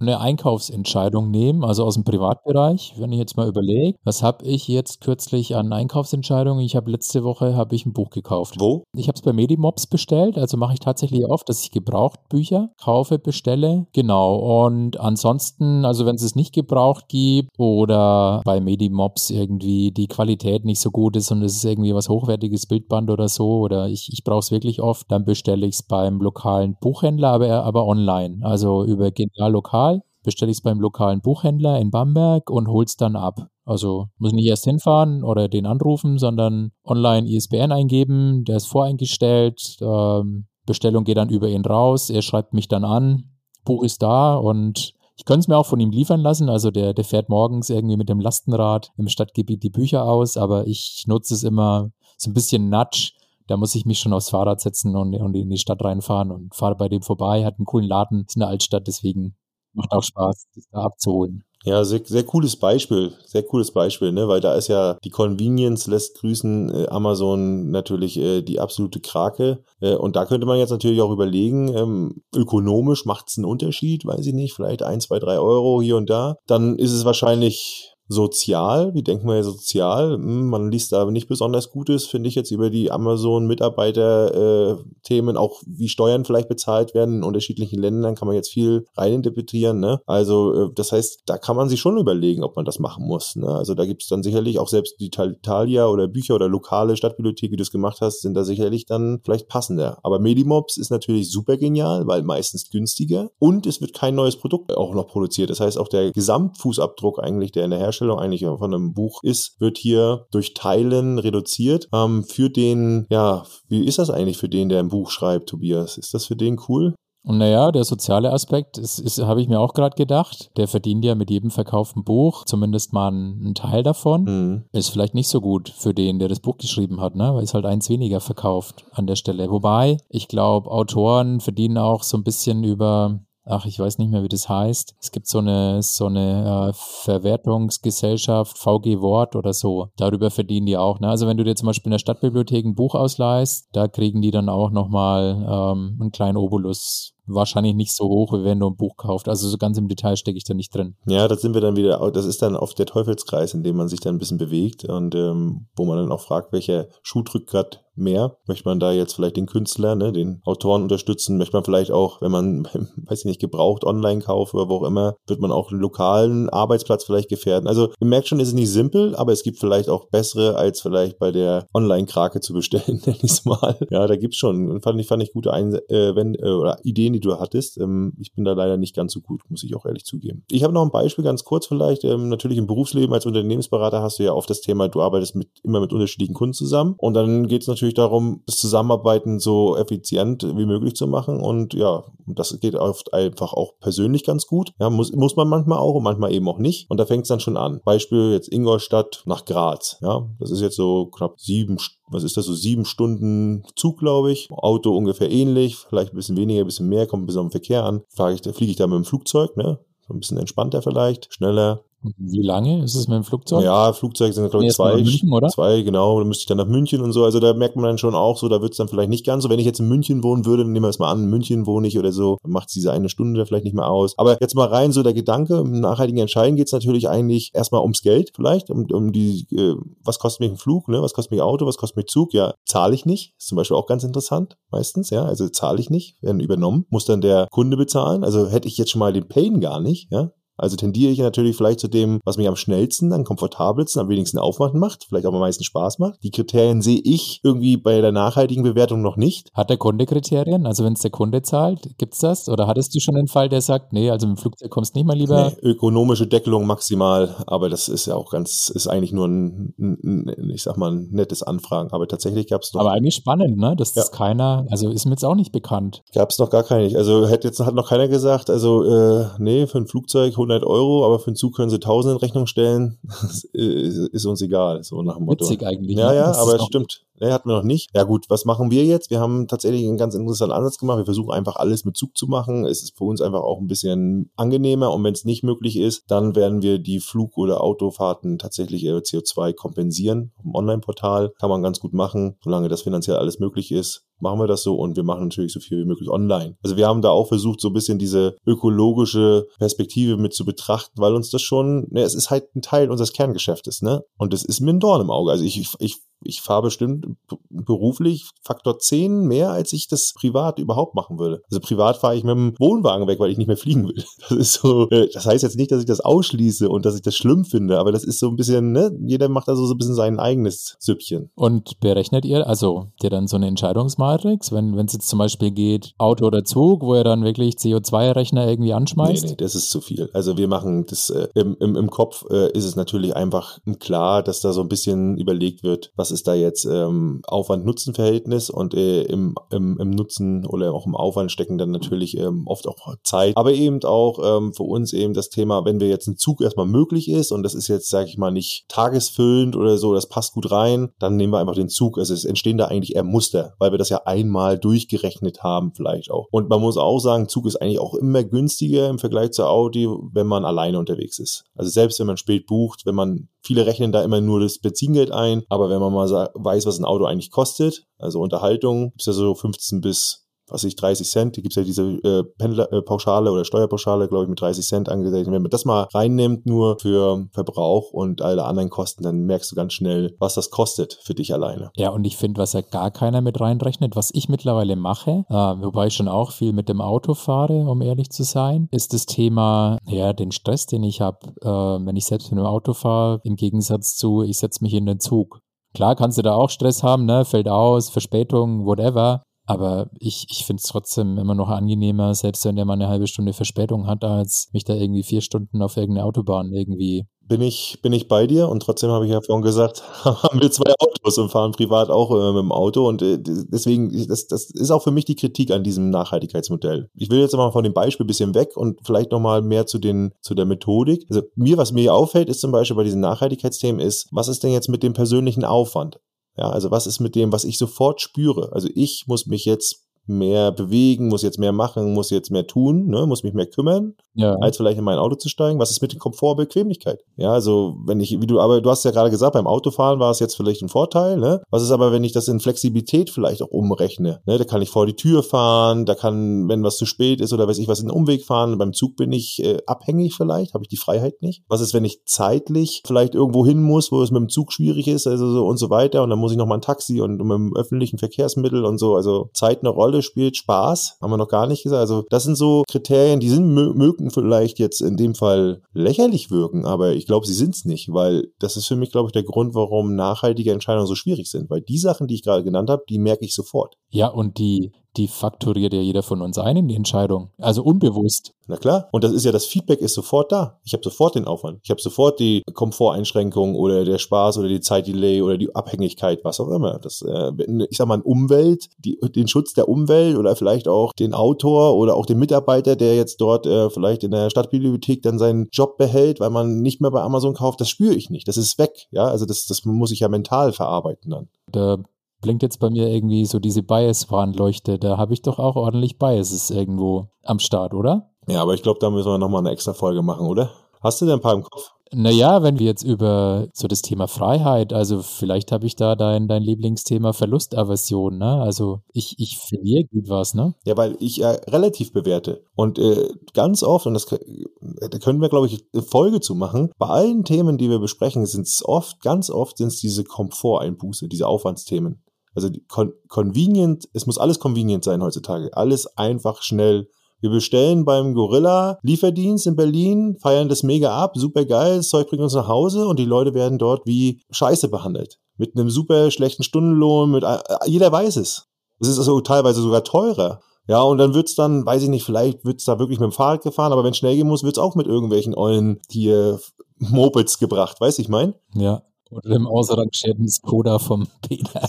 eine 0.00 0.20
Einkaufsentscheidung 0.20 1.30
nehmen, 1.30 1.64
also 1.64 1.84
aus 1.84 1.94
dem 1.94 2.04
Privatbereich, 2.04 2.94
wenn 2.98 3.12
ich 3.12 3.18
jetzt 3.18 3.36
mal 3.36 3.48
überlege, 3.48 3.98
was 4.04 4.22
habe 4.22 4.44
ich 4.46 4.66
jetzt 4.66 5.00
kürzlich 5.02 5.56
an 5.56 5.72
Einkaufsentscheidungen? 5.72 6.64
Ich 6.64 6.74
habe 6.76 6.90
letzte 6.90 7.22
Woche 7.22 7.54
habe 7.54 7.74
ich 7.74 7.84
ein 7.84 7.92
Buch 7.92 8.10
gekauft. 8.10 8.56
Wo? 8.58 8.84
Ich 8.96 9.08
habe 9.08 9.16
es 9.16 9.22
bei 9.22 9.32
Medimobs 9.32 9.86
bestellt, 9.86 10.38
also 10.38 10.56
mache 10.56 10.72
ich 10.74 10.80
tatsächlich 10.80 11.24
oft, 11.26 11.48
dass 11.48 11.62
ich 11.62 11.70
gebraucht 11.70 12.28
Bücher 12.28 12.70
kaufe, 12.80 13.18
bestelle. 13.18 13.86
Genau. 13.92 14.64
Und 14.64 14.98
ansonsten, 14.98 15.84
also 15.84 16.06
wenn 16.06 16.16
es 16.16 16.22
es 16.22 16.36
nicht 16.36 16.54
gebraucht 16.54 17.08
gibt 17.08 17.50
oder 17.58 18.40
bei 18.44 18.60
Medimobs 18.60 19.30
irgendwie 19.30 19.90
die 19.90 20.06
Qualität 20.06 20.64
nicht 20.64 20.80
so 20.80 20.90
gut 20.90 21.16
ist 21.16 21.30
und 21.30 21.42
es 21.42 21.56
ist 21.56 21.64
irgendwie 21.64 21.94
was 21.94 22.08
hochwertiges 22.08 22.66
Bildband 22.66 23.10
oder 23.10 23.28
so 23.28 23.58
oder 23.60 23.88
ich, 23.88 24.10
ich 24.12 24.24
brauche 24.24 24.40
es 24.40 24.50
wirklich 24.50 24.80
oft, 24.80 25.10
dann 25.10 25.24
bestelle 25.24 25.66
ich 25.66 25.74
es 25.74 25.82
beim 25.82 26.20
lokalen 26.20 26.76
Buchhändler, 26.80 27.28
aber, 27.32 27.64
aber 27.64 27.86
online, 27.86 28.38
also 28.42 28.84
über 28.84 29.10
Genial 29.10 29.52
Lokal 29.52 29.89
bestelle 30.22 30.50
ich 30.50 30.58
es 30.58 30.62
beim 30.62 30.80
lokalen 30.80 31.20
Buchhändler 31.20 31.78
in 31.78 31.90
Bamberg 31.90 32.50
und 32.50 32.68
hole 32.68 32.84
es 32.84 32.96
dann 32.96 33.16
ab. 33.16 33.48
Also 33.64 34.08
muss 34.18 34.32
nicht 34.32 34.46
erst 34.46 34.64
hinfahren 34.64 35.22
oder 35.22 35.48
den 35.48 35.66
anrufen, 35.66 36.18
sondern 36.18 36.72
online 36.84 37.28
ISBN 37.28 37.72
eingeben, 37.72 38.44
der 38.44 38.56
ist 38.56 38.66
voreingestellt, 38.66 39.76
ähm, 39.80 40.46
Bestellung 40.66 41.04
geht 41.04 41.16
dann 41.16 41.30
über 41.30 41.48
ihn 41.48 41.64
raus, 41.64 42.10
er 42.10 42.22
schreibt 42.22 42.54
mich 42.54 42.68
dann 42.68 42.84
an, 42.84 43.30
Buch 43.64 43.82
ist 43.82 44.02
da 44.02 44.34
und 44.36 44.94
ich 45.20 45.26
könnte 45.26 45.40
es 45.40 45.48
mir 45.48 45.58
auch 45.58 45.66
von 45.66 45.80
ihm 45.80 45.90
liefern 45.90 46.22
lassen. 46.22 46.48
Also 46.48 46.70
der, 46.70 46.94
der 46.94 47.04
fährt 47.04 47.28
morgens 47.28 47.68
irgendwie 47.68 47.98
mit 47.98 48.08
dem 48.08 48.20
Lastenrad 48.20 48.90
im 48.96 49.06
Stadtgebiet 49.06 49.62
die 49.62 49.68
Bücher 49.68 50.04
aus, 50.04 50.38
aber 50.38 50.66
ich 50.66 51.04
nutze 51.06 51.34
es 51.34 51.42
immer 51.42 51.90
so 52.16 52.30
ein 52.30 52.34
bisschen 52.34 52.70
Nudge. 52.70 53.12
Da 53.46 53.58
muss 53.58 53.74
ich 53.74 53.84
mich 53.84 53.98
schon 53.98 54.14
aufs 54.14 54.30
Fahrrad 54.30 54.62
setzen 54.62 54.96
und, 54.96 55.14
und 55.14 55.34
in 55.34 55.50
die 55.50 55.58
Stadt 55.58 55.84
reinfahren 55.84 56.30
und 56.30 56.54
fahre 56.54 56.74
bei 56.74 56.88
dem 56.88 57.02
vorbei. 57.02 57.44
Hat 57.44 57.58
einen 57.58 57.66
coolen 57.66 57.86
Laden, 57.86 58.24
ist 58.26 58.36
eine 58.36 58.46
Altstadt, 58.46 58.86
deswegen 58.86 59.36
macht 59.72 59.92
auch 59.92 60.02
Spaß, 60.02 60.46
das 60.54 60.64
da 60.70 60.80
abzuholen. 60.80 61.44
Ja, 61.64 61.84
sehr, 61.84 62.00
sehr 62.02 62.24
cooles 62.24 62.56
Beispiel, 62.56 63.12
sehr 63.26 63.42
cooles 63.42 63.70
Beispiel, 63.72 64.12
ne, 64.12 64.26
weil 64.28 64.40
da 64.40 64.54
ist 64.54 64.68
ja 64.68 64.96
die 65.04 65.10
Convenience 65.10 65.88
lässt 65.88 66.18
grüßen 66.18 66.74
äh, 66.74 66.88
Amazon 66.88 67.70
natürlich 67.70 68.18
äh, 68.18 68.40
die 68.40 68.60
absolute 68.60 69.00
Krake. 69.00 69.62
Äh, 69.80 69.94
und 69.94 70.16
da 70.16 70.24
könnte 70.24 70.46
man 70.46 70.58
jetzt 70.58 70.70
natürlich 70.70 71.02
auch 71.02 71.10
überlegen, 71.10 71.68
ähm, 71.76 72.22
ökonomisch 72.34 73.04
macht 73.04 73.28
es 73.28 73.36
einen 73.36 73.44
Unterschied, 73.44 74.06
weiß 74.06 74.24
ich 74.26 74.32
nicht, 74.32 74.54
vielleicht 74.54 74.82
ein, 74.82 75.02
zwei, 75.02 75.18
drei 75.18 75.38
Euro 75.38 75.82
hier 75.82 75.98
und 75.98 76.08
da, 76.08 76.36
dann 76.46 76.76
ist 76.76 76.92
es 76.92 77.04
wahrscheinlich 77.04 77.89
sozial. 78.10 78.92
Wie 78.92 79.02
denken 79.04 79.28
wir 79.28 79.44
sozial? 79.44 80.14
Hm, 80.14 80.48
man 80.48 80.72
liest 80.72 80.90
da 80.92 81.08
nicht 81.08 81.28
besonders 81.28 81.70
Gutes, 81.70 82.06
finde 82.06 82.28
ich 82.28 82.34
jetzt 82.34 82.50
über 82.50 82.68
die 82.68 82.90
Amazon-Mitarbeiter-Themen, 82.90 85.36
auch 85.36 85.62
wie 85.64 85.88
Steuern 85.88 86.24
vielleicht 86.24 86.48
bezahlt 86.48 86.92
werden 86.92 87.18
in 87.18 87.22
unterschiedlichen 87.22 87.80
Ländern, 87.80 88.16
kann 88.16 88.26
man 88.26 88.34
jetzt 88.34 88.52
viel 88.52 88.84
reininterpretieren. 88.96 89.78
Ne? 89.78 90.00
Also 90.06 90.54
äh, 90.54 90.70
das 90.74 90.90
heißt, 90.90 91.22
da 91.26 91.38
kann 91.38 91.54
man 91.54 91.68
sich 91.68 91.78
schon 91.78 91.98
überlegen, 91.98 92.42
ob 92.42 92.56
man 92.56 92.64
das 92.64 92.80
machen 92.80 93.06
muss. 93.06 93.36
Ne? 93.36 93.46
Also 93.46 93.74
da 93.74 93.86
gibt 93.86 94.02
es 94.02 94.08
dann 94.08 94.24
sicherlich 94.24 94.58
auch 94.58 94.66
selbst 94.66 94.98
die 94.98 95.06
Italia 95.06 95.86
oder 95.86 96.08
Bücher 96.08 96.34
oder 96.34 96.48
lokale 96.48 96.96
Stadtbibliothek, 96.96 97.52
wie 97.52 97.56
du 97.56 97.62
es 97.62 97.70
gemacht 97.70 98.00
hast, 98.00 98.22
sind 98.22 98.34
da 98.34 98.42
sicherlich 98.42 98.86
dann 98.86 99.20
vielleicht 99.22 99.46
passender. 99.46 100.00
Aber 100.02 100.18
Medimobs 100.18 100.78
ist 100.78 100.90
natürlich 100.90 101.30
super 101.30 101.56
genial, 101.56 102.08
weil 102.08 102.22
meistens 102.22 102.70
günstiger 102.70 103.30
und 103.38 103.66
es 103.66 103.80
wird 103.80 103.94
kein 103.94 104.16
neues 104.16 104.34
Produkt 104.34 104.76
auch 104.76 104.94
noch 104.94 105.06
produziert. 105.06 105.50
Das 105.50 105.60
heißt, 105.60 105.78
auch 105.78 105.86
der 105.86 106.10
Gesamtfußabdruck 106.10 107.22
eigentlich, 107.22 107.52
der 107.52 107.66
in 107.66 107.70
der 107.70 107.78
Herstellung 107.78 107.99
Darstellung 108.00 108.18
eigentlich 108.18 108.44
von 108.44 108.74
einem 108.74 108.94
Buch 108.94 109.22
ist, 109.22 109.60
wird 109.60 109.76
hier 109.78 110.26
durch 110.30 110.54
Teilen 110.54 111.18
reduziert. 111.18 111.88
Ähm, 111.92 112.24
für 112.24 112.48
den, 112.50 113.06
ja, 113.10 113.44
wie 113.68 113.84
ist 113.84 113.98
das 113.98 114.10
eigentlich 114.10 114.38
für 114.38 114.48
den, 114.48 114.68
der 114.68 114.80
ein 114.80 114.88
Buch 114.88 115.10
schreibt, 115.10 115.50
Tobias? 115.50 115.98
Ist 115.98 116.14
das 116.14 116.26
für 116.26 116.36
den 116.36 116.58
cool? 116.68 116.94
Und 117.22 117.36
naja, 117.36 117.70
der 117.70 117.84
soziale 117.84 118.32
Aspekt 118.32 118.78
ist, 118.78 118.98
ist 118.98 119.22
habe 119.22 119.42
ich 119.42 119.48
mir 119.48 119.60
auch 119.60 119.74
gerade 119.74 119.94
gedacht. 119.94 120.50
Der 120.56 120.66
verdient 120.66 121.04
ja 121.04 121.14
mit 121.14 121.28
jedem 121.28 121.50
verkauften 121.50 122.02
Buch 122.02 122.46
zumindest 122.46 122.94
mal 122.94 123.08
einen, 123.08 123.54
Teil 123.54 123.82
davon. 123.82 124.24
Mhm. 124.24 124.64
Ist 124.72 124.88
vielleicht 124.88 125.14
nicht 125.14 125.28
so 125.28 125.42
gut 125.42 125.68
für 125.68 125.92
den, 125.92 126.18
der 126.18 126.28
das 126.28 126.40
Buch 126.40 126.56
geschrieben 126.56 127.02
hat, 127.02 127.16
ne? 127.16 127.34
weil 127.34 127.42
es 127.42 127.52
halt 127.52 127.66
eins 127.66 127.90
weniger 127.90 128.20
verkauft 128.20 128.86
an 128.92 129.06
der 129.06 129.16
Stelle. 129.16 129.50
Wobei, 129.50 129.98
ich 130.08 130.28
glaube, 130.28 130.70
Autoren 130.70 131.40
verdienen 131.40 131.76
auch 131.76 132.04
so 132.04 132.16
ein 132.16 132.24
bisschen 132.24 132.64
über 132.64 133.20
ach, 133.44 133.66
ich 133.66 133.78
weiß 133.78 133.98
nicht 133.98 134.10
mehr, 134.10 134.22
wie 134.22 134.28
das 134.28 134.48
heißt. 134.48 134.94
Es 135.00 135.10
gibt 135.10 135.26
so 135.26 135.38
eine, 135.38 135.82
so 135.82 136.06
eine 136.06 136.70
äh, 136.70 136.72
Verwertungsgesellschaft, 136.74 138.58
VG 138.58 139.00
Wort 139.00 139.36
oder 139.36 139.52
so. 139.52 139.88
Darüber 139.96 140.30
verdienen 140.30 140.66
die 140.66 140.76
auch. 140.76 141.00
Ne? 141.00 141.08
Also 141.08 141.26
wenn 141.26 141.36
du 141.36 141.44
dir 141.44 141.56
zum 141.56 141.66
Beispiel 141.66 141.88
in 141.88 141.92
der 141.92 141.98
Stadtbibliothek 141.98 142.64
ein 142.64 142.74
Buch 142.74 142.94
ausleihst, 142.94 143.68
da 143.72 143.88
kriegen 143.88 144.20
die 144.20 144.30
dann 144.30 144.48
auch 144.48 144.70
nochmal 144.70 145.36
ähm, 145.48 145.98
einen 146.00 146.12
kleinen 146.12 146.36
Obolus 146.36 147.14
wahrscheinlich 147.34 147.74
nicht 147.74 147.94
so 147.94 148.04
hoch, 148.04 148.32
wie 148.32 148.44
wenn 148.44 148.60
du 148.60 148.68
ein 148.68 148.76
Buch 148.76 148.96
kauft. 148.96 149.28
Also 149.28 149.48
so 149.48 149.58
ganz 149.58 149.78
im 149.78 149.88
Detail 149.88 150.16
stecke 150.16 150.38
ich 150.38 150.44
da 150.44 150.54
nicht 150.54 150.74
drin. 150.74 150.96
Ja, 151.06 151.26
da 151.28 151.36
sind 151.36 151.54
wir 151.54 151.60
dann 151.60 151.76
wieder, 151.76 152.10
das 152.10 152.26
ist 152.26 152.42
dann 152.42 152.56
oft 152.56 152.78
der 152.78 152.86
Teufelskreis, 152.86 153.54
in 153.54 153.62
dem 153.62 153.76
man 153.76 153.88
sich 153.88 154.00
dann 154.00 154.16
ein 154.16 154.18
bisschen 154.18 154.38
bewegt 154.38 154.84
und 154.84 155.14
ähm, 155.14 155.66
wo 155.76 155.84
man 155.84 155.98
dann 155.98 156.12
auch 156.12 156.20
fragt, 156.20 156.52
welcher 156.52 156.88
Schuh 157.02 157.22
drückt 157.22 157.50
gerade 157.50 157.78
mehr? 158.00 158.36
Möchte 158.46 158.68
man 158.68 158.80
da 158.80 158.92
jetzt 158.92 159.14
vielleicht 159.14 159.36
den 159.36 159.46
Künstler, 159.46 159.94
ne, 159.94 160.12
den 160.12 160.40
Autoren 160.44 160.82
unterstützen? 160.82 161.38
Möchte 161.38 161.56
man 161.56 161.64
vielleicht 161.64 161.90
auch, 161.90 162.20
wenn 162.20 162.32
man, 162.32 162.64
weiß 163.06 163.20
ich 163.20 163.24
nicht, 163.24 163.40
gebraucht 163.40 163.84
online 163.84 164.20
kauft 164.20 164.54
oder 164.54 164.68
wo 164.68 164.76
auch 164.76 164.84
immer, 164.84 165.14
wird 165.26 165.40
man 165.40 165.52
auch 165.52 165.70
einen 165.70 165.80
lokalen 165.80 166.48
Arbeitsplatz 166.48 167.04
vielleicht 167.04 167.28
gefährden? 167.28 167.68
Also, 167.68 167.88
ihr 168.00 168.06
merkt 168.06 168.28
schon, 168.28 168.40
es 168.40 168.48
ist 168.48 168.54
nicht 168.54 168.70
simpel, 168.70 169.14
aber 169.14 169.32
es 169.32 169.42
gibt 169.42 169.58
vielleicht 169.58 169.88
auch 169.88 170.08
bessere, 170.08 170.56
als 170.56 170.80
vielleicht 170.80 171.18
bei 171.18 171.30
der 171.30 171.66
Online-Krake 171.74 172.40
zu 172.40 172.54
bestellen, 172.54 173.00
nenne 173.06 173.18
ich 173.22 173.30
es 173.30 173.44
mal. 173.44 173.76
Ja, 173.90 174.06
da 174.06 174.16
gibt's 174.16 174.38
schon, 174.38 174.80
fand 174.80 175.00
ich, 175.00 175.06
fand 175.06 175.22
ich 175.22 175.32
gute 175.32 175.52
Ein 175.52 175.74
äh, 175.88 176.10
äh, 176.10 176.50
oder 176.50 176.78
Ideen, 176.82 177.19
die 177.20 177.28
du 177.28 177.38
hattest. 177.38 177.78
Ähm, 177.78 178.14
ich 178.18 178.32
bin 178.34 178.44
da 178.44 178.52
leider 178.52 178.76
nicht 178.76 178.94
ganz 178.94 179.12
so 179.12 179.20
gut, 179.20 179.42
muss 179.48 179.62
ich 179.62 179.76
auch 179.76 179.86
ehrlich 179.86 180.04
zugeben. 180.04 180.44
Ich 180.50 180.64
habe 180.64 180.74
noch 180.74 180.82
ein 180.82 180.90
Beispiel, 180.90 181.24
ganz 181.24 181.44
kurz 181.44 181.66
vielleicht. 181.66 182.04
Ähm, 182.04 182.28
natürlich 182.28 182.58
im 182.58 182.66
Berufsleben 182.66 183.12
als 183.12 183.26
Unternehmensberater 183.26 184.02
hast 184.02 184.18
du 184.18 184.24
ja 184.24 184.32
oft 184.32 184.50
das 184.50 184.60
Thema, 184.60 184.88
du 184.88 185.00
arbeitest 185.00 185.36
mit, 185.36 185.48
immer 185.62 185.80
mit 185.80 185.92
unterschiedlichen 185.92 186.34
Kunden 186.34 186.54
zusammen 186.54 186.94
und 186.98 187.14
dann 187.14 187.46
geht 187.46 187.62
es 187.62 187.68
natürlich 187.68 187.94
darum, 187.94 188.42
das 188.46 188.56
Zusammenarbeiten 188.56 189.38
so 189.38 189.76
effizient 189.76 190.42
wie 190.42 190.66
möglich 190.66 190.94
zu 190.94 191.06
machen. 191.06 191.40
Und 191.40 191.74
ja, 191.74 192.04
das 192.26 192.58
geht 192.60 192.74
oft 192.74 193.12
einfach 193.12 193.52
auch 193.52 193.74
persönlich 193.80 194.24
ganz 194.24 194.46
gut. 194.46 194.72
Ja, 194.78 194.90
muss, 194.90 195.12
muss 195.12 195.36
man 195.36 195.48
manchmal 195.48 195.78
auch 195.78 195.94
und 195.94 196.02
manchmal 196.02 196.32
eben 196.32 196.48
auch 196.48 196.58
nicht. 196.58 196.90
Und 196.90 196.98
da 196.98 197.06
fängt 197.06 197.22
es 197.22 197.28
dann 197.28 197.40
schon 197.40 197.56
an. 197.56 197.80
Beispiel 197.84 198.32
jetzt 198.32 198.52
Ingolstadt 198.52 199.22
nach 199.26 199.44
Graz. 199.44 199.98
Ja, 200.00 200.28
das 200.38 200.50
ist 200.50 200.60
jetzt 200.60 200.76
so 200.76 201.06
knapp 201.06 201.40
sieben, 201.40 201.78
was 202.10 202.24
ist 202.24 202.36
das, 202.36 202.46
so 202.46 202.54
sieben 202.54 202.84
Stunden 202.84 203.64
Zug, 203.76 203.98
glaube 203.98 204.32
ich. 204.32 204.48
Auto 204.50 204.96
ungefähr 204.96 205.30
ähnlich, 205.30 205.76
vielleicht 205.76 206.12
ein 206.12 206.16
bisschen 206.16 206.36
weniger, 206.36 206.60
ein 206.62 206.66
bisschen 206.66 206.88
mehr, 206.88 207.06
kommt 207.06 207.22
ein 207.22 207.26
bisschen 207.26 207.40
auf 207.40 207.46
den 207.46 207.52
Verkehr 207.52 207.84
an. 207.84 208.02
Frage 208.08 208.34
ich, 208.34 208.54
fliege 208.54 208.70
ich 208.70 208.76
da 208.76 208.86
mit 208.86 208.96
dem 208.96 209.04
Flugzeug, 209.04 209.56
ne? 209.56 209.78
So 210.06 210.14
ein 210.14 210.20
bisschen 210.20 210.38
entspannter 210.38 210.82
vielleicht, 210.82 211.32
schneller. 211.32 211.84
Wie 212.02 212.42
lange 212.42 212.82
ist 212.82 212.94
es 212.94 213.08
mit 213.08 213.16
dem 213.16 213.24
Flugzeug? 213.24 213.62
Ja, 213.62 213.92
Flugzeuge 213.92 214.32
sind, 214.32 214.50
glaube 214.50 214.64
ich, 214.64 214.72
zwei. 214.72 214.94
München, 214.94 215.32
oder? 215.32 215.48
Zwei, 215.48 215.82
genau. 215.82 216.18
Dann 216.18 216.28
müsste 216.28 216.42
ich 216.42 216.46
dann 216.46 216.56
nach 216.56 216.66
München 216.66 217.02
und 217.02 217.12
so. 217.12 217.24
Also 217.24 217.40
da 217.40 217.52
merkt 217.52 217.76
man 217.76 217.84
dann 217.84 217.98
schon 217.98 218.14
auch 218.14 218.38
so, 218.38 218.48
da 218.48 218.62
wird 218.62 218.72
es 218.72 218.78
dann 218.78 218.88
vielleicht 218.88 219.10
nicht 219.10 219.26
ganz 219.26 219.42
so. 219.42 219.50
Wenn 219.50 219.58
ich 219.58 219.66
jetzt 219.66 219.80
in 219.80 219.88
München 219.88 220.24
wohnen 220.24 220.46
würde, 220.46 220.62
dann 220.62 220.72
nehmen 220.72 220.84
wir 220.84 220.88
es 220.88 220.98
mal 220.98 221.10
an, 221.10 221.24
in 221.24 221.30
München 221.30 221.66
wohne 221.66 221.88
ich 221.88 221.98
oder 221.98 222.12
so, 222.12 222.38
macht 222.42 222.68
es 222.68 222.74
diese 222.74 222.90
eine 222.92 223.10
Stunde 223.10 223.44
vielleicht 223.44 223.64
nicht 223.64 223.74
mehr 223.76 223.88
aus. 223.88 224.16
Aber 224.16 224.38
jetzt 224.40 224.54
mal 224.54 224.68
rein, 224.68 224.92
so 224.92 225.02
der 225.02 225.12
Gedanke, 225.12 225.58
im 225.58 225.80
nachhaltigen 225.80 226.20
Entscheiden 226.20 226.56
geht 226.56 226.68
es 226.68 226.72
natürlich 226.72 227.08
eigentlich 227.08 227.50
erstmal 227.52 227.82
ums 227.82 228.00
Geld 228.00 228.30
vielleicht, 228.34 228.70
um, 228.70 228.86
um 228.90 229.12
die, 229.12 229.46
äh, 229.54 229.74
was 230.02 230.18
kostet 230.18 230.40
mich 230.40 230.50
ein 230.52 230.56
Flug, 230.56 230.88
ne? 230.88 231.02
Was 231.02 231.12
kostet 231.12 231.32
mich 231.32 231.42
Auto, 231.42 231.66
was 231.66 231.76
kostet 231.76 231.98
mich 231.98 232.06
Zug? 232.06 232.32
Ja, 232.32 232.54
zahle 232.64 232.94
ich 232.94 233.04
nicht. 233.04 233.34
Ist 233.38 233.48
zum 233.48 233.56
Beispiel 233.56 233.76
auch 233.76 233.86
ganz 233.86 234.04
interessant, 234.04 234.56
meistens, 234.70 235.10
ja. 235.10 235.24
Also 235.24 235.48
zahle 235.48 235.80
ich 235.80 235.90
nicht, 235.90 236.16
werden 236.22 236.40
übernommen, 236.40 236.86
muss 236.88 237.04
dann 237.04 237.20
der 237.20 237.46
Kunde 237.50 237.76
bezahlen. 237.76 238.24
Also 238.24 238.48
hätte 238.48 238.68
ich 238.68 238.78
jetzt 238.78 238.90
schon 238.90 239.00
mal 239.00 239.12
den 239.12 239.28
Pain 239.28 239.60
gar 239.60 239.80
nicht, 239.80 240.10
ja 240.10 240.32
Also 240.60 240.76
tendiere 240.76 241.10
ich 241.10 241.18
natürlich 241.18 241.56
vielleicht 241.56 241.80
zu 241.80 241.88
dem, 241.88 242.20
was 242.24 242.36
mich 242.36 242.48
am 242.48 242.56
schnellsten, 242.56 243.12
am 243.12 243.24
komfortabelsten, 243.24 244.00
am 244.00 244.08
wenigsten 244.08 244.38
Aufwand 244.38 244.74
macht, 244.74 245.04
vielleicht 245.08 245.26
auch 245.26 245.32
am 245.32 245.40
meisten 245.40 245.64
Spaß 245.64 245.98
macht. 245.98 246.22
Die 246.22 246.30
Kriterien 246.30 246.82
sehe 246.82 247.00
ich 247.02 247.40
irgendwie 247.42 247.76
bei 247.76 248.00
der 248.00 248.12
nachhaltigen 248.12 248.62
Bewertung 248.62 249.02
noch 249.02 249.16
nicht. 249.16 249.50
Hat 249.54 249.70
der 249.70 249.78
Kunde 249.78 250.06
Kriterien? 250.06 250.66
Also 250.66 250.84
wenn 250.84 250.92
es 250.92 251.00
der 251.00 251.10
Kunde 251.10 251.42
zahlt, 251.42 251.96
gibt 251.98 252.14
es 252.14 252.20
das? 252.20 252.48
Oder 252.48 252.66
hattest 252.66 252.94
du 252.94 253.00
schon 253.00 253.16
einen 253.16 253.28
Fall, 253.28 253.48
der 253.48 253.62
sagt, 253.62 253.92
nee, 253.92 254.10
also 254.10 254.26
mit 254.26 254.36
dem 254.36 254.40
Flugzeug 254.40 254.70
kommst 254.70 254.94
nicht 254.94 255.06
mal 255.06 255.16
lieber? 255.16 255.52
Nee, 255.62 255.70
ökonomische 255.70 256.26
Deckelung 256.26 256.66
maximal, 256.66 257.36
aber 257.46 257.68
das 257.68 257.88
ist 257.88 258.06
ja 258.06 258.14
auch 258.14 258.30
ganz, 258.30 258.68
ist 258.68 258.86
eigentlich 258.86 259.12
nur 259.12 259.28
ein, 259.28 259.74
ein 259.78 260.50
ich 260.50 260.62
sag 260.62 260.76
mal, 260.76 260.92
ein 260.92 261.08
nettes 261.10 261.42
Anfragen. 261.42 261.90
Aber 261.92 262.06
tatsächlich 262.06 262.48
gab 262.48 262.62
es 262.62 262.74
noch. 262.74 262.82
Aber 262.82 262.92
eigentlich 262.92 263.14
spannend, 263.14 263.56
ne? 263.56 263.74
Dass 263.76 263.94
ja. 263.94 264.02
das 264.02 264.12
keiner, 264.12 264.66
also 264.70 264.90
ist 264.90 265.06
mir 265.06 265.12
jetzt 265.12 265.24
auch 265.24 265.34
nicht 265.34 265.52
bekannt. 265.52 266.02
Gab 266.14 266.30
es 266.30 266.38
noch 266.38 266.50
gar 266.50 266.62
keine. 266.62 266.94
Also 266.96 267.26
hätte 267.28 267.48
jetzt 267.48 267.60
hat 267.60 267.74
noch 267.74 267.88
keiner 267.88 268.08
gesagt, 268.08 268.50
also 268.50 268.84
äh, 268.84 269.26
nee, 269.38 269.66
für 269.66 269.78
ein 269.78 269.86
Flugzeug 269.86 270.32
100 270.32 270.49
Euro, 270.64 271.04
aber 271.04 271.18
für 271.18 271.28
einen 271.28 271.36
Zug 271.36 271.56
können 271.56 271.70
sie 271.70 271.76
1000 271.76 272.14
in 272.14 272.18
Rechnung 272.18 272.46
stellen. 272.46 272.98
ist 273.52 274.24
uns 274.26 274.42
egal, 274.42 274.82
so 274.84 275.02
nach 275.02 275.16
dem 275.16 275.26
Motto. 275.26 275.44
Witzig 275.44 275.66
eigentlich. 275.66 275.96
Ja, 275.96 276.10
ne? 276.10 276.16
ja, 276.16 276.32
aber 276.32 276.56
es 276.56 276.64
stimmt. 276.64 277.04
Nee, 277.20 277.30
hatten 277.30 277.48
wir 277.48 277.56
noch 277.56 277.64
nicht. 277.64 277.90
Ja 277.94 278.04
gut, 278.04 278.26
was 278.28 278.44
machen 278.44 278.70
wir 278.70 278.84
jetzt? 278.84 279.10
Wir 279.10 279.20
haben 279.20 279.46
tatsächlich 279.46 279.86
einen 279.86 279.98
ganz 279.98 280.14
interessanten 280.14 280.54
Ansatz 280.54 280.78
gemacht. 280.78 280.98
Wir 280.98 281.04
versuchen 281.04 281.32
einfach 281.32 281.56
alles 281.56 281.84
mit 281.84 281.96
Zug 281.96 282.16
zu 282.16 282.26
machen. 282.26 282.64
Es 282.64 282.82
ist 282.82 282.96
für 282.96 283.04
uns 283.04 283.20
einfach 283.20 283.42
auch 283.42 283.60
ein 283.60 283.66
bisschen 283.66 284.30
angenehmer 284.36 284.92
und 284.92 285.04
wenn 285.04 285.14
es 285.14 285.24
nicht 285.24 285.42
möglich 285.42 285.76
ist, 285.76 286.04
dann 286.08 286.34
werden 286.34 286.62
wir 286.62 286.78
die 286.78 287.00
Flug- 287.00 287.36
oder 287.36 287.62
Autofahrten 287.62 288.38
tatsächlich 288.38 288.84
CO2 288.84 289.52
kompensieren. 289.52 290.32
Im 290.44 290.54
Online-Portal 290.54 291.32
kann 291.38 291.50
man 291.50 291.62
ganz 291.62 291.80
gut 291.80 291.92
machen, 291.92 292.36
solange 292.42 292.68
das 292.68 292.82
finanziell 292.82 293.16
alles 293.16 293.38
möglich 293.38 293.70
ist 293.70 294.04
machen 294.20 294.38
wir 294.38 294.46
das 294.46 294.62
so 294.62 294.76
und 294.76 294.96
wir 294.96 295.02
machen 295.02 295.24
natürlich 295.24 295.52
so 295.52 295.60
viel 295.60 295.78
wie 295.78 295.86
möglich 295.86 296.10
online. 296.10 296.56
Also 296.62 296.76
wir 296.76 296.86
haben 296.86 297.02
da 297.02 297.10
auch 297.10 297.28
versucht, 297.28 297.60
so 297.60 297.68
ein 297.68 297.72
bisschen 297.72 297.98
diese 297.98 298.36
ökologische 298.46 299.46
Perspektive 299.58 300.16
mit 300.16 300.34
zu 300.34 300.44
betrachten, 300.44 301.00
weil 301.00 301.14
uns 301.14 301.30
das 301.30 301.42
schon, 301.42 301.86
ne, 301.90 302.02
es 302.02 302.14
ist 302.14 302.30
halt 302.30 302.54
ein 302.54 302.62
Teil 302.62 302.90
unseres 302.90 303.12
Kerngeschäftes, 303.12 303.82
ne? 303.82 304.02
Und 304.18 304.32
das 304.32 304.44
ist 304.44 304.60
mir 304.60 304.72
ein 304.72 304.80
Dorn 304.80 305.00
im 305.00 305.10
Auge. 305.10 305.30
Also 305.30 305.44
ich, 305.44 305.72
ich 305.78 305.96
ich 306.22 306.40
fahre 306.40 306.62
bestimmt 306.62 307.06
beruflich 307.48 308.30
Faktor 308.42 308.78
10 308.78 309.26
mehr, 309.26 309.50
als 309.50 309.72
ich 309.72 309.88
das 309.88 310.12
privat 310.14 310.58
überhaupt 310.58 310.94
machen 310.94 311.18
würde. 311.18 311.42
Also 311.50 311.60
privat 311.60 311.96
fahre 311.96 312.16
ich 312.16 312.24
mit 312.24 312.34
dem 312.34 312.54
Wohnwagen 312.58 313.06
weg, 313.06 313.18
weil 313.18 313.30
ich 313.30 313.38
nicht 313.38 313.46
mehr 313.46 313.56
fliegen 313.56 313.88
will. 313.88 314.04
Das 314.28 314.38
ist 314.38 314.52
so, 314.54 314.88
äh, 314.90 315.08
das 315.12 315.26
heißt 315.26 315.42
jetzt 315.42 315.56
nicht, 315.56 315.72
dass 315.72 315.80
ich 315.80 315.86
das 315.86 316.00
ausschließe 316.00 316.68
und 316.68 316.84
dass 316.84 316.94
ich 316.94 317.02
das 317.02 317.16
schlimm 317.16 317.44
finde, 317.44 317.78
aber 317.78 317.90
das 317.90 318.04
ist 318.04 318.20
so 318.20 318.28
ein 318.28 318.36
bisschen, 318.36 318.72
ne, 318.72 318.96
jeder 319.00 319.28
macht 319.28 319.48
also 319.48 319.66
so 319.66 319.74
ein 319.74 319.78
bisschen 319.78 319.94
sein 319.94 320.20
eigenes 320.20 320.76
Süppchen. 320.78 321.30
Und 321.34 321.80
berechnet 321.80 322.24
ihr, 322.24 322.46
also 322.46 322.88
dir 323.02 323.10
dann 323.10 323.26
so 323.26 323.36
eine 323.36 323.48
Entscheidungsmatrix, 323.48 324.52
wenn 324.52 324.74
es 324.78 324.92
jetzt 324.92 325.08
zum 325.08 325.18
Beispiel 325.18 325.50
geht, 325.50 325.94
Auto 325.98 326.26
oder 326.26 326.44
Zug, 326.44 326.82
wo 326.82 326.94
ihr 326.94 327.04
dann 327.04 327.24
wirklich 327.24 327.54
CO2-Rechner 327.56 328.46
irgendwie 328.46 328.72
anschmeißt? 328.72 329.24
Nee, 329.24 329.30
nee, 329.30 329.36
das 329.36 329.54
ist 329.54 329.70
zu 329.70 329.80
viel. 329.80 330.10
Also 330.12 330.36
wir 330.36 330.48
machen 330.48 330.86
das 330.86 331.10
äh, 331.10 331.28
im, 331.34 331.56
im, 331.60 331.76
im 331.76 331.90
Kopf 331.90 332.24
äh, 332.30 332.50
ist 332.52 332.64
es 332.64 332.76
natürlich 332.76 333.16
einfach 333.16 333.58
klar, 333.78 334.22
dass 334.22 334.40
da 334.40 334.52
so 334.52 334.60
ein 334.60 334.68
bisschen 334.68 335.16
überlegt 335.16 335.62
wird, 335.62 335.92
was 335.96 336.09
ist 336.10 336.26
da 336.26 336.34
jetzt 336.34 336.64
ähm, 336.64 337.22
Aufwand-Nutzen-Verhältnis 337.26 338.50
und 338.50 338.74
äh, 338.74 339.02
im, 339.02 339.34
im, 339.50 339.78
im 339.78 339.90
Nutzen 339.90 340.46
oder 340.46 340.72
auch 340.72 340.86
im 340.86 340.94
Aufwand 340.94 341.32
stecken 341.32 341.58
dann 341.58 341.70
natürlich 341.70 342.16
ähm, 342.16 342.46
oft 342.46 342.66
auch 342.66 342.96
Zeit, 343.02 343.36
aber 343.36 343.52
eben 343.52 343.82
auch 343.84 344.18
ähm, 344.22 344.52
für 344.52 344.62
uns 344.62 344.92
eben 344.92 345.14
das 345.14 345.30
Thema, 345.30 345.64
wenn 345.64 345.80
wir 345.80 345.88
jetzt 345.88 346.06
ein 346.06 346.16
Zug 346.16 346.40
erstmal 346.40 346.66
möglich 346.66 347.08
ist 347.08 347.32
und 347.32 347.42
das 347.42 347.54
ist 347.54 347.68
jetzt, 347.68 347.90
sage 347.90 348.08
ich 348.08 348.18
mal, 348.18 348.30
nicht 348.30 348.68
tagesfüllend 348.68 349.56
oder 349.56 349.78
so, 349.78 349.94
das 349.94 350.08
passt 350.08 350.34
gut 350.34 350.50
rein, 350.50 350.90
dann 350.98 351.16
nehmen 351.16 351.32
wir 351.32 351.38
einfach 351.38 351.54
den 351.54 351.68
Zug. 351.68 351.98
Also 351.98 352.14
es 352.14 352.24
entstehen 352.24 352.58
da 352.58 352.66
eigentlich 352.66 352.96
eher 352.96 353.04
Muster, 353.04 353.54
weil 353.58 353.72
wir 353.72 353.78
das 353.78 353.88
ja 353.88 354.02
einmal 354.04 354.58
durchgerechnet 354.58 355.42
haben 355.42 355.72
vielleicht 355.74 356.10
auch. 356.10 356.28
Und 356.30 356.48
man 356.48 356.60
muss 356.60 356.76
auch 356.76 356.98
sagen, 356.98 357.28
Zug 357.28 357.46
ist 357.46 357.56
eigentlich 357.56 357.78
auch 357.78 357.94
immer 357.94 358.24
günstiger 358.24 358.88
im 358.88 358.98
Vergleich 358.98 359.32
zur 359.32 359.48
Audi, 359.48 359.88
wenn 360.12 360.26
man 360.26 360.44
alleine 360.44 360.78
unterwegs 360.78 361.18
ist. 361.18 361.44
Also 361.54 361.70
selbst 361.70 361.98
wenn 362.00 362.06
man 362.06 362.16
spät 362.16 362.46
bucht, 362.46 362.86
wenn 362.86 362.94
man 362.94 363.28
Viele 363.42 363.66
rechnen 363.66 363.90
da 363.90 364.02
immer 364.02 364.20
nur 364.20 364.40
das 364.40 364.58
Benzingeld 364.58 365.10
ein, 365.12 365.44
aber 365.48 365.70
wenn 365.70 365.80
man 365.80 365.92
mal 366.00 366.30
weiß, 366.34 366.66
was 366.66 366.78
ein 366.78 366.84
Auto 366.84 367.04
eigentlich 367.04 367.30
kostet, 367.30 367.86
also 367.98 368.20
Unterhaltung, 368.20 368.92
ist 368.96 369.06
ja 369.06 369.12
so 369.12 369.34
15 369.34 369.80
bis 369.80 370.26
was 370.50 370.64
ich, 370.64 370.76
30 370.76 371.08
Cent, 371.08 371.36
die 371.36 371.42
gibt's 371.42 371.56
ja 371.56 371.62
diese 371.62 371.82
äh, 371.82 372.24
Pendlerpauschale 372.38 373.30
äh, 373.30 373.32
oder 373.32 373.44
Steuerpauschale, 373.44 374.08
glaube 374.08 374.24
ich, 374.24 374.30
mit 374.30 374.40
30 374.40 374.66
Cent 374.66 374.88
angesetzt. 374.88 375.30
Wenn 375.30 375.42
man 375.42 375.50
das 375.50 375.64
mal 375.64 375.88
reinnimmt, 375.94 376.46
nur 376.46 376.78
für 376.80 377.26
Verbrauch 377.32 377.92
und 377.92 378.22
alle 378.22 378.44
anderen 378.44 378.70
Kosten, 378.70 379.02
dann 379.02 379.24
merkst 379.24 379.50
du 379.50 379.56
ganz 379.56 379.72
schnell, 379.72 380.14
was 380.18 380.34
das 380.34 380.50
kostet 380.50 380.98
für 381.02 381.14
dich 381.14 381.32
alleine. 381.32 381.70
Ja, 381.76 381.90
und 381.90 382.04
ich 382.04 382.16
finde, 382.16 382.40
was 382.40 382.52
ja 382.52 382.60
gar 382.60 382.90
keiner 382.90 383.20
mit 383.20 383.40
reinrechnet, 383.40 383.96
was 383.96 384.10
ich 384.12 384.28
mittlerweile 384.28 384.76
mache, 384.76 385.24
äh, 385.28 385.34
wobei 385.34 385.86
ich 385.86 385.94
schon 385.94 386.08
auch 386.08 386.32
viel 386.32 386.52
mit 386.52 386.68
dem 386.68 386.80
Auto 386.80 387.14
fahre, 387.14 387.68
um 387.68 387.80
ehrlich 387.82 388.10
zu 388.10 388.24
sein, 388.24 388.68
ist 388.72 388.92
das 388.92 389.06
Thema, 389.06 389.78
ja, 389.86 390.12
den 390.12 390.32
Stress, 390.32 390.66
den 390.66 390.82
ich 390.82 391.00
habe, 391.00 391.18
äh, 391.42 391.46
wenn 391.48 391.96
ich 391.96 392.06
selbst 392.06 392.30
mit 392.30 392.38
dem 392.38 392.46
Auto 392.46 392.74
fahre, 392.74 393.20
im 393.24 393.36
Gegensatz 393.36 393.96
zu, 393.96 394.22
ich 394.22 394.38
setze 394.38 394.64
mich 394.64 394.74
in 394.74 394.86
den 394.86 395.00
Zug. 395.00 395.40
Klar 395.74 395.96
kannst 395.96 396.18
du 396.18 396.22
da 396.22 396.34
auch 396.34 396.50
Stress 396.50 396.82
haben, 396.82 397.04
ne? 397.04 397.24
Fällt 397.24 397.48
aus, 397.48 397.90
Verspätung, 397.90 398.66
whatever. 398.66 399.22
Aber 399.46 399.90
ich, 399.98 400.26
ich 400.30 400.44
finde 400.44 400.60
es 400.62 400.70
trotzdem 400.70 401.18
immer 401.18 401.34
noch 401.34 401.48
angenehmer, 401.48 402.14
selbst 402.14 402.44
wenn 402.44 402.56
der 402.56 402.64
mal 402.64 402.74
eine 402.74 402.88
halbe 402.88 403.06
Stunde 403.06 403.32
Verspätung 403.32 403.86
hat, 403.86 404.04
als 404.04 404.48
mich 404.52 404.64
da 404.64 404.74
irgendwie 404.74 405.02
vier 405.02 405.20
Stunden 405.20 405.60
auf 405.62 405.76
irgendeine 405.76 406.06
Autobahn 406.06 406.52
irgendwie. 406.52 407.06
Bin 407.30 407.42
ich, 407.42 407.78
bin 407.80 407.92
ich 407.92 408.08
bei 408.08 408.26
dir 408.26 408.48
und 408.48 408.60
trotzdem 408.60 408.90
habe 408.90 409.06
ich 409.06 409.12
ja 409.12 409.20
vorhin 409.20 409.44
gesagt, 409.44 409.84
haben 410.04 410.40
wir 410.40 410.50
zwei 410.50 410.72
Autos 410.80 411.16
und 411.16 411.30
fahren 411.30 411.52
privat 411.52 411.88
auch 411.88 412.10
äh, 412.10 412.32
mit 412.32 412.42
dem 412.42 412.50
Auto 412.50 412.88
und 412.88 413.02
äh, 413.02 413.18
deswegen, 413.20 413.88
das, 414.08 414.26
das 414.26 414.50
ist 414.50 414.72
auch 414.72 414.82
für 414.82 414.90
mich 414.90 415.04
die 415.04 415.14
Kritik 415.14 415.52
an 415.52 415.62
diesem 415.62 415.90
Nachhaltigkeitsmodell. 415.90 416.90
Ich 416.96 417.08
will 417.08 417.20
jetzt 417.20 417.36
mal 417.36 417.52
von 417.52 417.62
dem 417.62 417.72
Beispiel 417.72 418.04
ein 418.04 418.08
bisschen 418.08 418.34
weg 418.34 418.56
und 418.56 418.80
vielleicht 418.84 419.12
nochmal 419.12 419.42
mehr 419.42 419.66
zu 419.66 419.78
den, 419.78 420.12
zu 420.20 420.34
der 420.34 420.44
Methodik. 420.44 421.06
Also 421.08 421.22
mir, 421.36 421.56
was 421.56 421.70
mir 421.70 421.94
auffällt, 421.94 422.28
ist 422.28 422.40
zum 422.40 422.50
Beispiel 422.50 422.76
bei 422.76 422.82
diesen 422.82 423.00
Nachhaltigkeitsthemen 423.00 423.80
ist, 423.80 424.08
was 424.10 424.26
ist 424.26 424.42
denn 424.42 424.50
jetzt 424.50 424.68
mit 424.68 424.82
dem 424.82 424.92
persönlichen 424.92 425.44
Aufwand? 425.44 426.00
Ja, 426.36 426.50
also 426.50 426.72
was 426.72 426.88
ist 426.88 426.98
mit 426.98 427.14
dem, 427.14 427.30
was 427.30 427.44
ich 427.44 427.58
sofort 427.58 428.00
spüre? 428.00 428.50
Also 428.52 428.68
ich 428.74 429.04
muss 429.06 429.26
mich 429.26 429.44
jetzt 429.44 429.86
mehr 430.18 430.52
bewegen, 430.52 431.08
muss 431.08 431.22
jetzt 431.22 431.38
mehr 431.38 431.52
machen, 431.52 431.94
muss 431.94 432.10
jetzt 432.10 432.30
mehr 432.30 432.46
tun, 432.46 432.86
ne, 432.86 433.06
muss 433.06 433.22
mich 433.22 433.34
mehr 433.34 433.46
kümmern, 433.46 433.94
ja. 434.14 434.34
als 434.36 434.56
vielleicht 434.56 434.78
in 434.78 434.84
mein 434.84 434.98
Auto 434.98 435.16
zu 435.16 435.28
steigen. 435.28 435.58
Was 435.58 435.70
ist 435.70 435.82
mit 435.82 435.92
dem 435.92 435.98
Komfort 435.98 436.32
und 436.32 436.36
Bequemlichkeit? 436.38 437.00
Ja, 437.16 437.32
also 437.32 437.76
wenn 437.86 438.00
ich, 438.00 438.20
wie 438.20 438.26
du, 438.26 438.40
aber 438.40 438.60
du 438.60 438.70
hast 438.70 438.84
ja 438.84 438.90
gerade 438.90 439.10
gesagt, 439.10 439.34
beim 439.34 439.46
Autofahren 439.46 440.00
war 440.00 440.10
es 440.10 440.20
jetzt 440.20 440.36
vielleicht 440.36 440.62
ein 440.62 440.68
Vorteil, 440.68 441.16
ne? 441.16 441.42
Was 441.50 441.62
ist 441.62 441.70
aber, 441.70 441.92
wenn 441.92 442.04
ich 442.04 442.12
das 442.12 442.28
in 442.28 442.40
Flexibilität 442.40 443.10
vielleicht 443.10 443.42
auch 443.42 443.50
umrechne? 443.50 444.20
Ne? 444.26 444.38
Da 444.38 444.44
kann 444.44 444.62
ich 444.62 444.70
vor 444.70 444.86
die 444.86 444.96
Tür 444.96 445.22
fahren, 445.22 445.86
da 445.86 445.94
kann, 445.94 446.48
wenn 446.48 446.62
was 446.62 446.76
zu 446.76 446.86
spät 446.86 447.20
ist 447.20 447.32
oder 447.32 447.46
weiß 447.48 447.58
ich 447.58 447.68
was, 447.68 447.80
in 447.80 447.86
den 447.86 447.96
Umweg 447.96 448.24
fahren. 448.24 448.58
Beim 448.58 448.72
Zug 448.72 448.96
bin 448.96 449.12
ich 449.12 449.42
äh, 449.42 449.58
abhängig 449.66 450.14
vielleicht, 450.14 450.54
habe 450.54 450.64
ich 450.64 450.68
die 450.68 450.76
Freiheit 450.76 451.22
nicht. 451.22 451.42
Was 451.48 451.60
ist, 451.60 451.74
wenn 451.74 451.84
ich 451.84 452.04
zeitlich 452.04 452.82
vielleicht 452.86 453.14
irgendwo 453.14 453.46
hin 453.46 453.62
muss, 453.62 453.92
wo 453.92 454.02
es 454.02 454.10
mit 454.10 454.20
dem 454.20 454.28
Zug 454.28 454.52
schwierig 454.52 454.88
ist, 454.88 455.06
also 455.06 455.30
so 455.30 455.46
und 455.46 455.58
so 455.58 455.70
weiter 455.70 456.02
und 456.02 456.10
dann 456.10 456.18
muss 456.18 456.32
ich 456.32 456.38
noch 456.38 456.46
mal 456.46 456.56
ein 456.56 456.62
Taxi 456.62 457.00
und 457.00 457.12
mit 457.12 457.30
dem 457.30 457.56
öffentlichen 457.56 457.98
Verkehrsmittel 457.98 458.64
und 458.64 458.78
so, 458.78 458.96
also 458.96 459.30
Zeit 459.34 459.60
eine 459.60 459.70
Rolle 459.70 459.99
Spielt 460.02 460.36
Spaß, 460.36 460.98
haben 461.00 461.10
wir 461.10 461.16
noch 461.16 461.28
gar 461.28 461.46
nicht 461.46 461.62
gesagt. 461.62 461.80
Also 461.80 462.04
das 462.10 462.24
sind 462.24 462.36
so 462.36 462.64
Kriterien, 462.68 463.20
die 463.20 463.28
sind 463.28 463.52
mögen 463.52 464.10
vielleicht 464.10 464.58
jetzt 464.58 464.80
in 464.80 464.96
dem 464.96 465.14
Fall 465.14 465.62
lächerlich 465.72 466.30
wirken, 466.30 466.64
aber 466.64 466.92
ich 466.92 467.06
glaube, 467.06 467.26
sie 467.26 467.34
sind 467.34 467.54
es 467.54 467.64
nicht, 467.64 467.92
weil 467.92 468.28
das 468.38 468.56
ist 468.56 468.66
für 468.66 468.76
mich, 468.76 468.90
glaube 468.90 469.08
ich, 469.08 469.12
der 469.12 469.22
Grund, 469.22 469.54
warum 469.54 469.94
nachhaltige 469.94 470.52
Entscheidungen 470.52 470.86
so 470.86 470.94
schwierig 470.94 471.30
sind. 471.30 471.50
Weil 471.50 471.60
die 471.60 471.78
Sachen, 471.78 472.06
die 472.06 472.14
ich 472.14 472.22
gerade 472.22 472.44
genannt 472.44 472.70
habe, 472.70 472.84
die 472.88 472.98
merke 472.98 473.24
ich 473.24 473.34
sofort. 473.34 473.76
Ja, 473.90 474.08
und 474.08 474.38
die 474.38 474.72
die 474.96 475.08
fakturiert 475.08 475.72
ja 475.72 475.80
jeder 475.80 476.02
von 476.02 476.20
uns 476.20 476.38
ein 476.38 476.56
in 476.56 476.68
die 476.68 476.74
Entscheidung. 476.74 477.30
Also 477.38 477.62
unbewusst. 477.62 478.32
Na 478.48 478.56
klar. 478.56 478.88
Und 478.90 479.04
das 479.04 479.12
ist 479.12 479.24
ja, 479.24 479.30
das 479.30 479.46
Feedback 479.46 479.80
ist 479.80 479.94
sofort 479.94 480.32
da. 480.32 480.58
Ich 480.64 480.72
habe 480.72 480.82
sofort 480.82 481.14
den 481.14 481.26
Aufwand. 481.26 481.60
Ich 481.62 481.70
habe 481.70 481.80
sofort 481.80 482.18
die 482.18 482.42
Komforteinschränkung 482.52 483.54
oder 483.54 483.84
der 483.84 483.98
Spaß 483.98 484.38
oder 484.38 484.48
die 484.48 484.60
Zeitdelay 484.60 485.22
oder 485.22 485.38
die 485.38 485.54
Abhängigkeit, 485.54 486.24
was 486.24 486.40
auch 486.40 486.48
immer. 486.48 486.80
Das, 486.80 487.02
äh, 487.02 487.30
ich 487.70 487.76
sag 487.76 487.86
mal, 487.86 488.00
Umwelt, 488.00 488.66
die, 488.78 488.98
den 489.14 489.28
Schutz 489.28 489.52
der 489.52 489.68
Umwelt 489.68 490.16
oder 490.16 490.34
vielleicht 490.34 490.66
auch 490.66 490.92
den 490.92 491.14
Autor 491.14 491.76
oder 491.76 491.94
auch 491.94 492.06
den 492.06 492.18
Mitarbeiter, 492.18 492.74
der 492.74 492.96
jetzt 492.96 493.20
dort 493.20 493.46
äh, 493.46 493.70
vielleicht 493.70 494.02
in 494.02 494.10
der 494.10 494.30
Stadtbibliothek 494.30 495.02
dann 495.02 495.20
seinen 495.20 495.48
Job 495.52 495.78
behält, 495.78 496.18
weil 496.18 496.30
man 496.30 496.60
nicht 496.60 496.80
mehr 496.80 496.90
bei 496.90 497.02
Amazon 497.02 497.34
kauft, 497.34 497.60
das 497.60 497.68
spüre 497.68 497.94
ich 497.94 498.10
nicht. 498.10 498.26
Das 498.26 498.36
ist 498.36 498.58
weg. 498.58 498.88
Ja, 498.90 499.04
also 499.04 499.26
das, 499.26 499.46
das 499.46 499.64
muss 499.64 499.92
ich 499.92 500.00
ja 500.00 500.08
mental 500.08 500.52
verarbeiten 500.52 501.10
dann. 501.10 501.28
Da 501.52 501.78
blinkt 502.20 502.42
jetzt 502.42 502.60
bei 502.60 502.70
mir 502.70 502.88
irgendwie 502.88 503.24
so 503.24 503.38
diese 503.38 503.62
Bias-Warnleuchte. 503.62 504.78
Da 504.78 504.96
habe 504.96 505.14
ich 505.14 505.22
doch 505.22 505.38
auch 505.38 505.56
ordentlich 505.56 505.98
Biases 505.98 506.50
irgendwo 506.50 507.08
am 507.24 507.38
Start, 507.38 507.74
oder? 507.74 508.10
Ja, 508.28 508.42
aber 508.42 508.54
ich 508.54 508.62
glaube, 508.62 508.78
da 508.80 508.90
müssen 508.90 509.08
wir 509.08 509.18
nochmal 509.18 509.40
eine 509.40 509.50
extra 509.50 509.72
Folge 509.72 510.02
machen, 510.02 510.26
oder? 510.26 510.50
Hast 510.82 511.00
du 511.00 511.06
denn 511.06 511.14
ein 511.14 511.20
paar 511.20 511.34
im 511.34 511.42
Kopf? 511.42 511.72
Naja, 511.92 512.44
wenn 512.44 512.60
wir 512.60 512.66
jetzt 512.66 512.84
über 512.84 513.48
so 513.52 513.66
das 513.66 513.82
Thema 513.82 514.06
Freiheit, 514.06 514.72
also 514.72 515.02
vielleicht 515.02 515.50
habe 515.50 515.66
ich 515.66 515.74
da 515.74 515.96
dein, 515.96 516.28
dein 516.28 516.42
Lieblingsthema 516.42 517.12
Verlustaversion, 517.12 518.16
ne? 518.16 518.40
Also 518.40 518.80
ich, 518.92 519.16
ich 519.18 519.38
verliere 519.38 519.84
gut 519.90 520.08
was, 520.08 520.34
ne? 520.34 520.54
Ja, 520.64 520.76
weil 520.76 520.96
ich 521.00 521.20
äh, 521.20 521.26
relativ 521.26 521.92
bewerte. 521.92 522.44
Und 522.54 522.78
äh, 522.78 523.08
ganz 523.34 523.64
oft, 523.64 523.86
und 523.86 523.94
das 523.94 524.06
da 524.06 524.98
können 524.98 525.20
wir, 525.20 525.28
glaube 525.28 525.48
ich, 525.48 525.64
eine 525.72 525.82
Folge 525.82 526.20
zu 526.20 526.36
machen, 526.36 526.70
bei 526.78 526.86
allen 526.86 527.24
Themen, 527.24 527.58
die 527.58 527.68
wir 527.68 527.80
besprechen, 527.80 528.24
sind 528.24 528.46
es 528.46 528.64
oft, 528.64 529.00
ganz 529.00 529.28
oft 529.28 529.58
sind 529.58 529.68
es 529.68 529.80
diese 529.80 530.04
Komforteinbuße, 530.04 531.08
diese 531.08 531.26
Aufwandsthemen. 531.26 532.04
Also 532.34 532.48
con 532.68 532.92
convenient, 533.08 533.88
es 533.92 534.06
muss 534.06 534.18
alles 534.18 534.38
convenient 534.38 534.84
sein 534.84 535.02
heutzutage. 535.02 535.50
Alles 535.56 535.86
einfach, 535.96 536.42
schnell, 536.42 536.88
Wir 537.20 537.30
bestellen 537.30 537.84
beim 537.84 538.14
Gorilla 538.14 538.78
Lieferdienst 538.82 539.46
in 539.46 539.56
Berlin, 539.56 540.16
feiern 540.20 540.48
das 540.48 540.62
mega 540.62 540.90
ab, 540.90 541.12
super 541.16 541.44
geil, 541.44 541.76
das 541.78 541.90
Zeug 541.90 542.08
bringt 542.08 542.22
uns 542.22 542.34
nach 542.34 542.48
Hause 542.48 542.86
und 542.86 542.98
die 542.98 543.04
Leute 543.04 543.34
werden 543.34 543.58
dort 543.58 543.86
wie 543.86 544.22
Scheiße 544.30 544.68
behandelt. 544.68 545.18
Mit 545.36 545.56
einem 545.56 545.70
super 545.70 546.10
schlechten 546.10 546.42
Stundenlohn, 546.42 547.10
mit, 547.10 547.24
äh, 547.24 547.38
jeder 547.66 547.92
weiß 547.92 548.16
es. 548.16 548.46
Es 548.80 548.88
ist 548.88 548.98
also 548.98 549.20
teilweise 549.20 549.60
sogar 549.60 549.84
teurer. 549.84 550.40
Ja, 550.66 550.82
und 550.82 550.98
dann 550.98 551.14
wird's 551.14 551.34
dann, 551.34 551.66
weiß 551.66 551.82
ich 551.82 551.88
nicht, 551.88 552.04
vielleicht 552.04 552.44
wird's 552.44 552.64
da 552.64 552.78
wirklich 552.78 553.00
mit 553.00 553.10
dem 553.10 553.12
Fahrrad 553.12 553.42
gefahren, 553.42 553.72
aber 553.72 553.84
wenn 553.84 553.94
schnell 553.94 554.14
gehen 554.14 554.28
muss, 554.28 554.42
wird's 554.42 554.58
auch 554.58 554.74
mit 554.74 554.86
irgendwelchen 554.86 555.34
ollen 555.34 555.80
hier 555.90 556.38
Mopeds 556.78 557.38
gebracht, 557.38 557.80
weiß 557.80 557.98
ich 557.98 558.08
mein? 558.08 558.34
Ja. 558.54 558.82
Oder 559.10 559.30
dem 559.30 559.46
ausrangierten 559.46 560.28
Skoda 560.28 560.78
vom 560.78 561.08
Peter. 561.22 561.60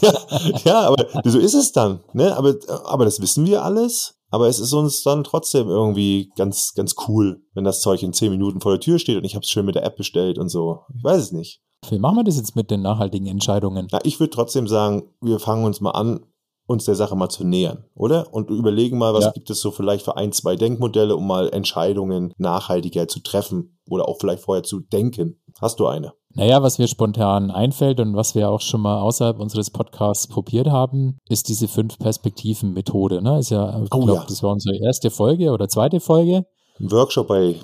ja, 0.63 0.81
aber 0.81 1.07
so 1.25 1.39
ist 1.39 1.55
es 1.55 1.71
dann. 1.71 2.01
Ne? 2.13 2.35
Aber, 2.35 2.55
aber 2.85 3.05
das 3.05 3.21
wissen 3.21 3.45
wir 3.45 3.63
alles. 3.63 4.15
Aber 4.33 4.47
es 4.47 4.59
ist 4.59 4.71
uns 4.71 5.03
dann 5.03 5.25
trotzdem 5.25 5.67
irgendwie 5.67 6.31
ganz, 6.37 6.73
ganz 6.73 6.95
cool, 7.07 7.43
wenn 7.53 7.65
das 7.65 7.81
Zeug 7.81 8.01
in 8.01 8.13
zehn 8.13 8.31
Minuten 8.31 8.61
vor 8.61 8.71
der 8.71 8.79
Tür 8.79 8.97
steht 8.97 9.17
und 9.17 9.25
ich 9.25 9.35
habe 9.35 9.43
es 9.43 9.49
schön 9.49 9.65
mit 9.65 9.75
der 9.75 9.83
App 9.83 9.97
bestellt 9.97 10.37
und 10.37 10.47
so. 10.47 10.79
Ich 10.95 11.03
weiß 11.03 11.21
es 11.21 11.31
nicht. 11.33 11.61
Wie 11.89 11.99
machen 11.99 12.15
wir 12.15 12.23
das 12.23 12.37
jetzt 12.37 12.55
mit 12.55 12.71
den 12.71 12.81
nachhaltigen 12.81 13.27
Entscheidungen? 13.27 13.87
Na, 13.91 13.99
ich 14.03 14.19
würde 14.19 14.29
trotzdem 14.29 14.67
sagen, 14.67 15.03
wir 15.19 15.39
fangen 15.39 15.65
uns 15.65 15.81
mal 15.81 15.91
an, 15.91 16.25
uns 16.65 16.85
der 16.85 16.95
Sache 16.95 17.15
mal 17.15 17.29
zu 17.29 17.43
nähern, 17.43 17.85
oder? 17.93 18.33
Und 18.33 18.49
überlegen 18.49 18.97
mal, 18.97 19.13
was 19.13 19.25
ja. 19.25 19.31
gibt 19.31 19.49
es 19.49 19.59
so 19.59 19.71
vielleicht 19.71 20.05
für 20.05 20.15
ein, 20.15 20.31
zwei 20.31 20.55
Denkmodelle, 20.55 21.15
um 21.15 21.27
mal 21.27 21.49
Entscheidungen 21.49 22.33
nachhaltiger 22.37 23.07
zu 23.09 23.19
treffen 23.19 23.79
oder 23.89 24.07
auch 24.07 24.17
vielleicht 24.19 24.43
vorher 24.43 24.63
zu 24.63 24.79
denken. 24.79 25.41
Hast 25.59 25.79
du 25.79 25.87
eine? 25.87 26.13
Naja, 26.35 26.63
was 26.63 26.79
mir 26.79 26.87
spontan 26.87 27.51
einfällt 27.51 27.99
und 27.99 28.15
was 28.15 28.35
wir 28.35 28.49
auch 28.49 28.61
schon 28.61 28.81
mal 28.81 28.99
außerhalb 28.99 29.39
unseres 29.39 29.69
Podcasts 29.69 30.27
probiert 30.27 30.67
haben, 30.67 31.17
ist 31.27 31.49
diese 31.49 31.67
Fünf-Perspektiven-Methode. 31.67 33.21
Ne? 33.21 33.39
Ist 33.39 33.51
ja, 33.51 33.81
ich 33.81 33.89
oh, 33.91 33.99
glaube, 33.99 34.21
ja. 34.21 34.25
das 34.27 34.41
war 34.43 34.51
unsere 34.51 34.77
erste 34.77 35.09
Folge 35.09 35.51
oder 35.51 35.67
zweite 35.67 35.99
Folge. 35.99 36.45
Ein 36.79 36.91
Workshop 36.91 37.27
bei 37.27 37.55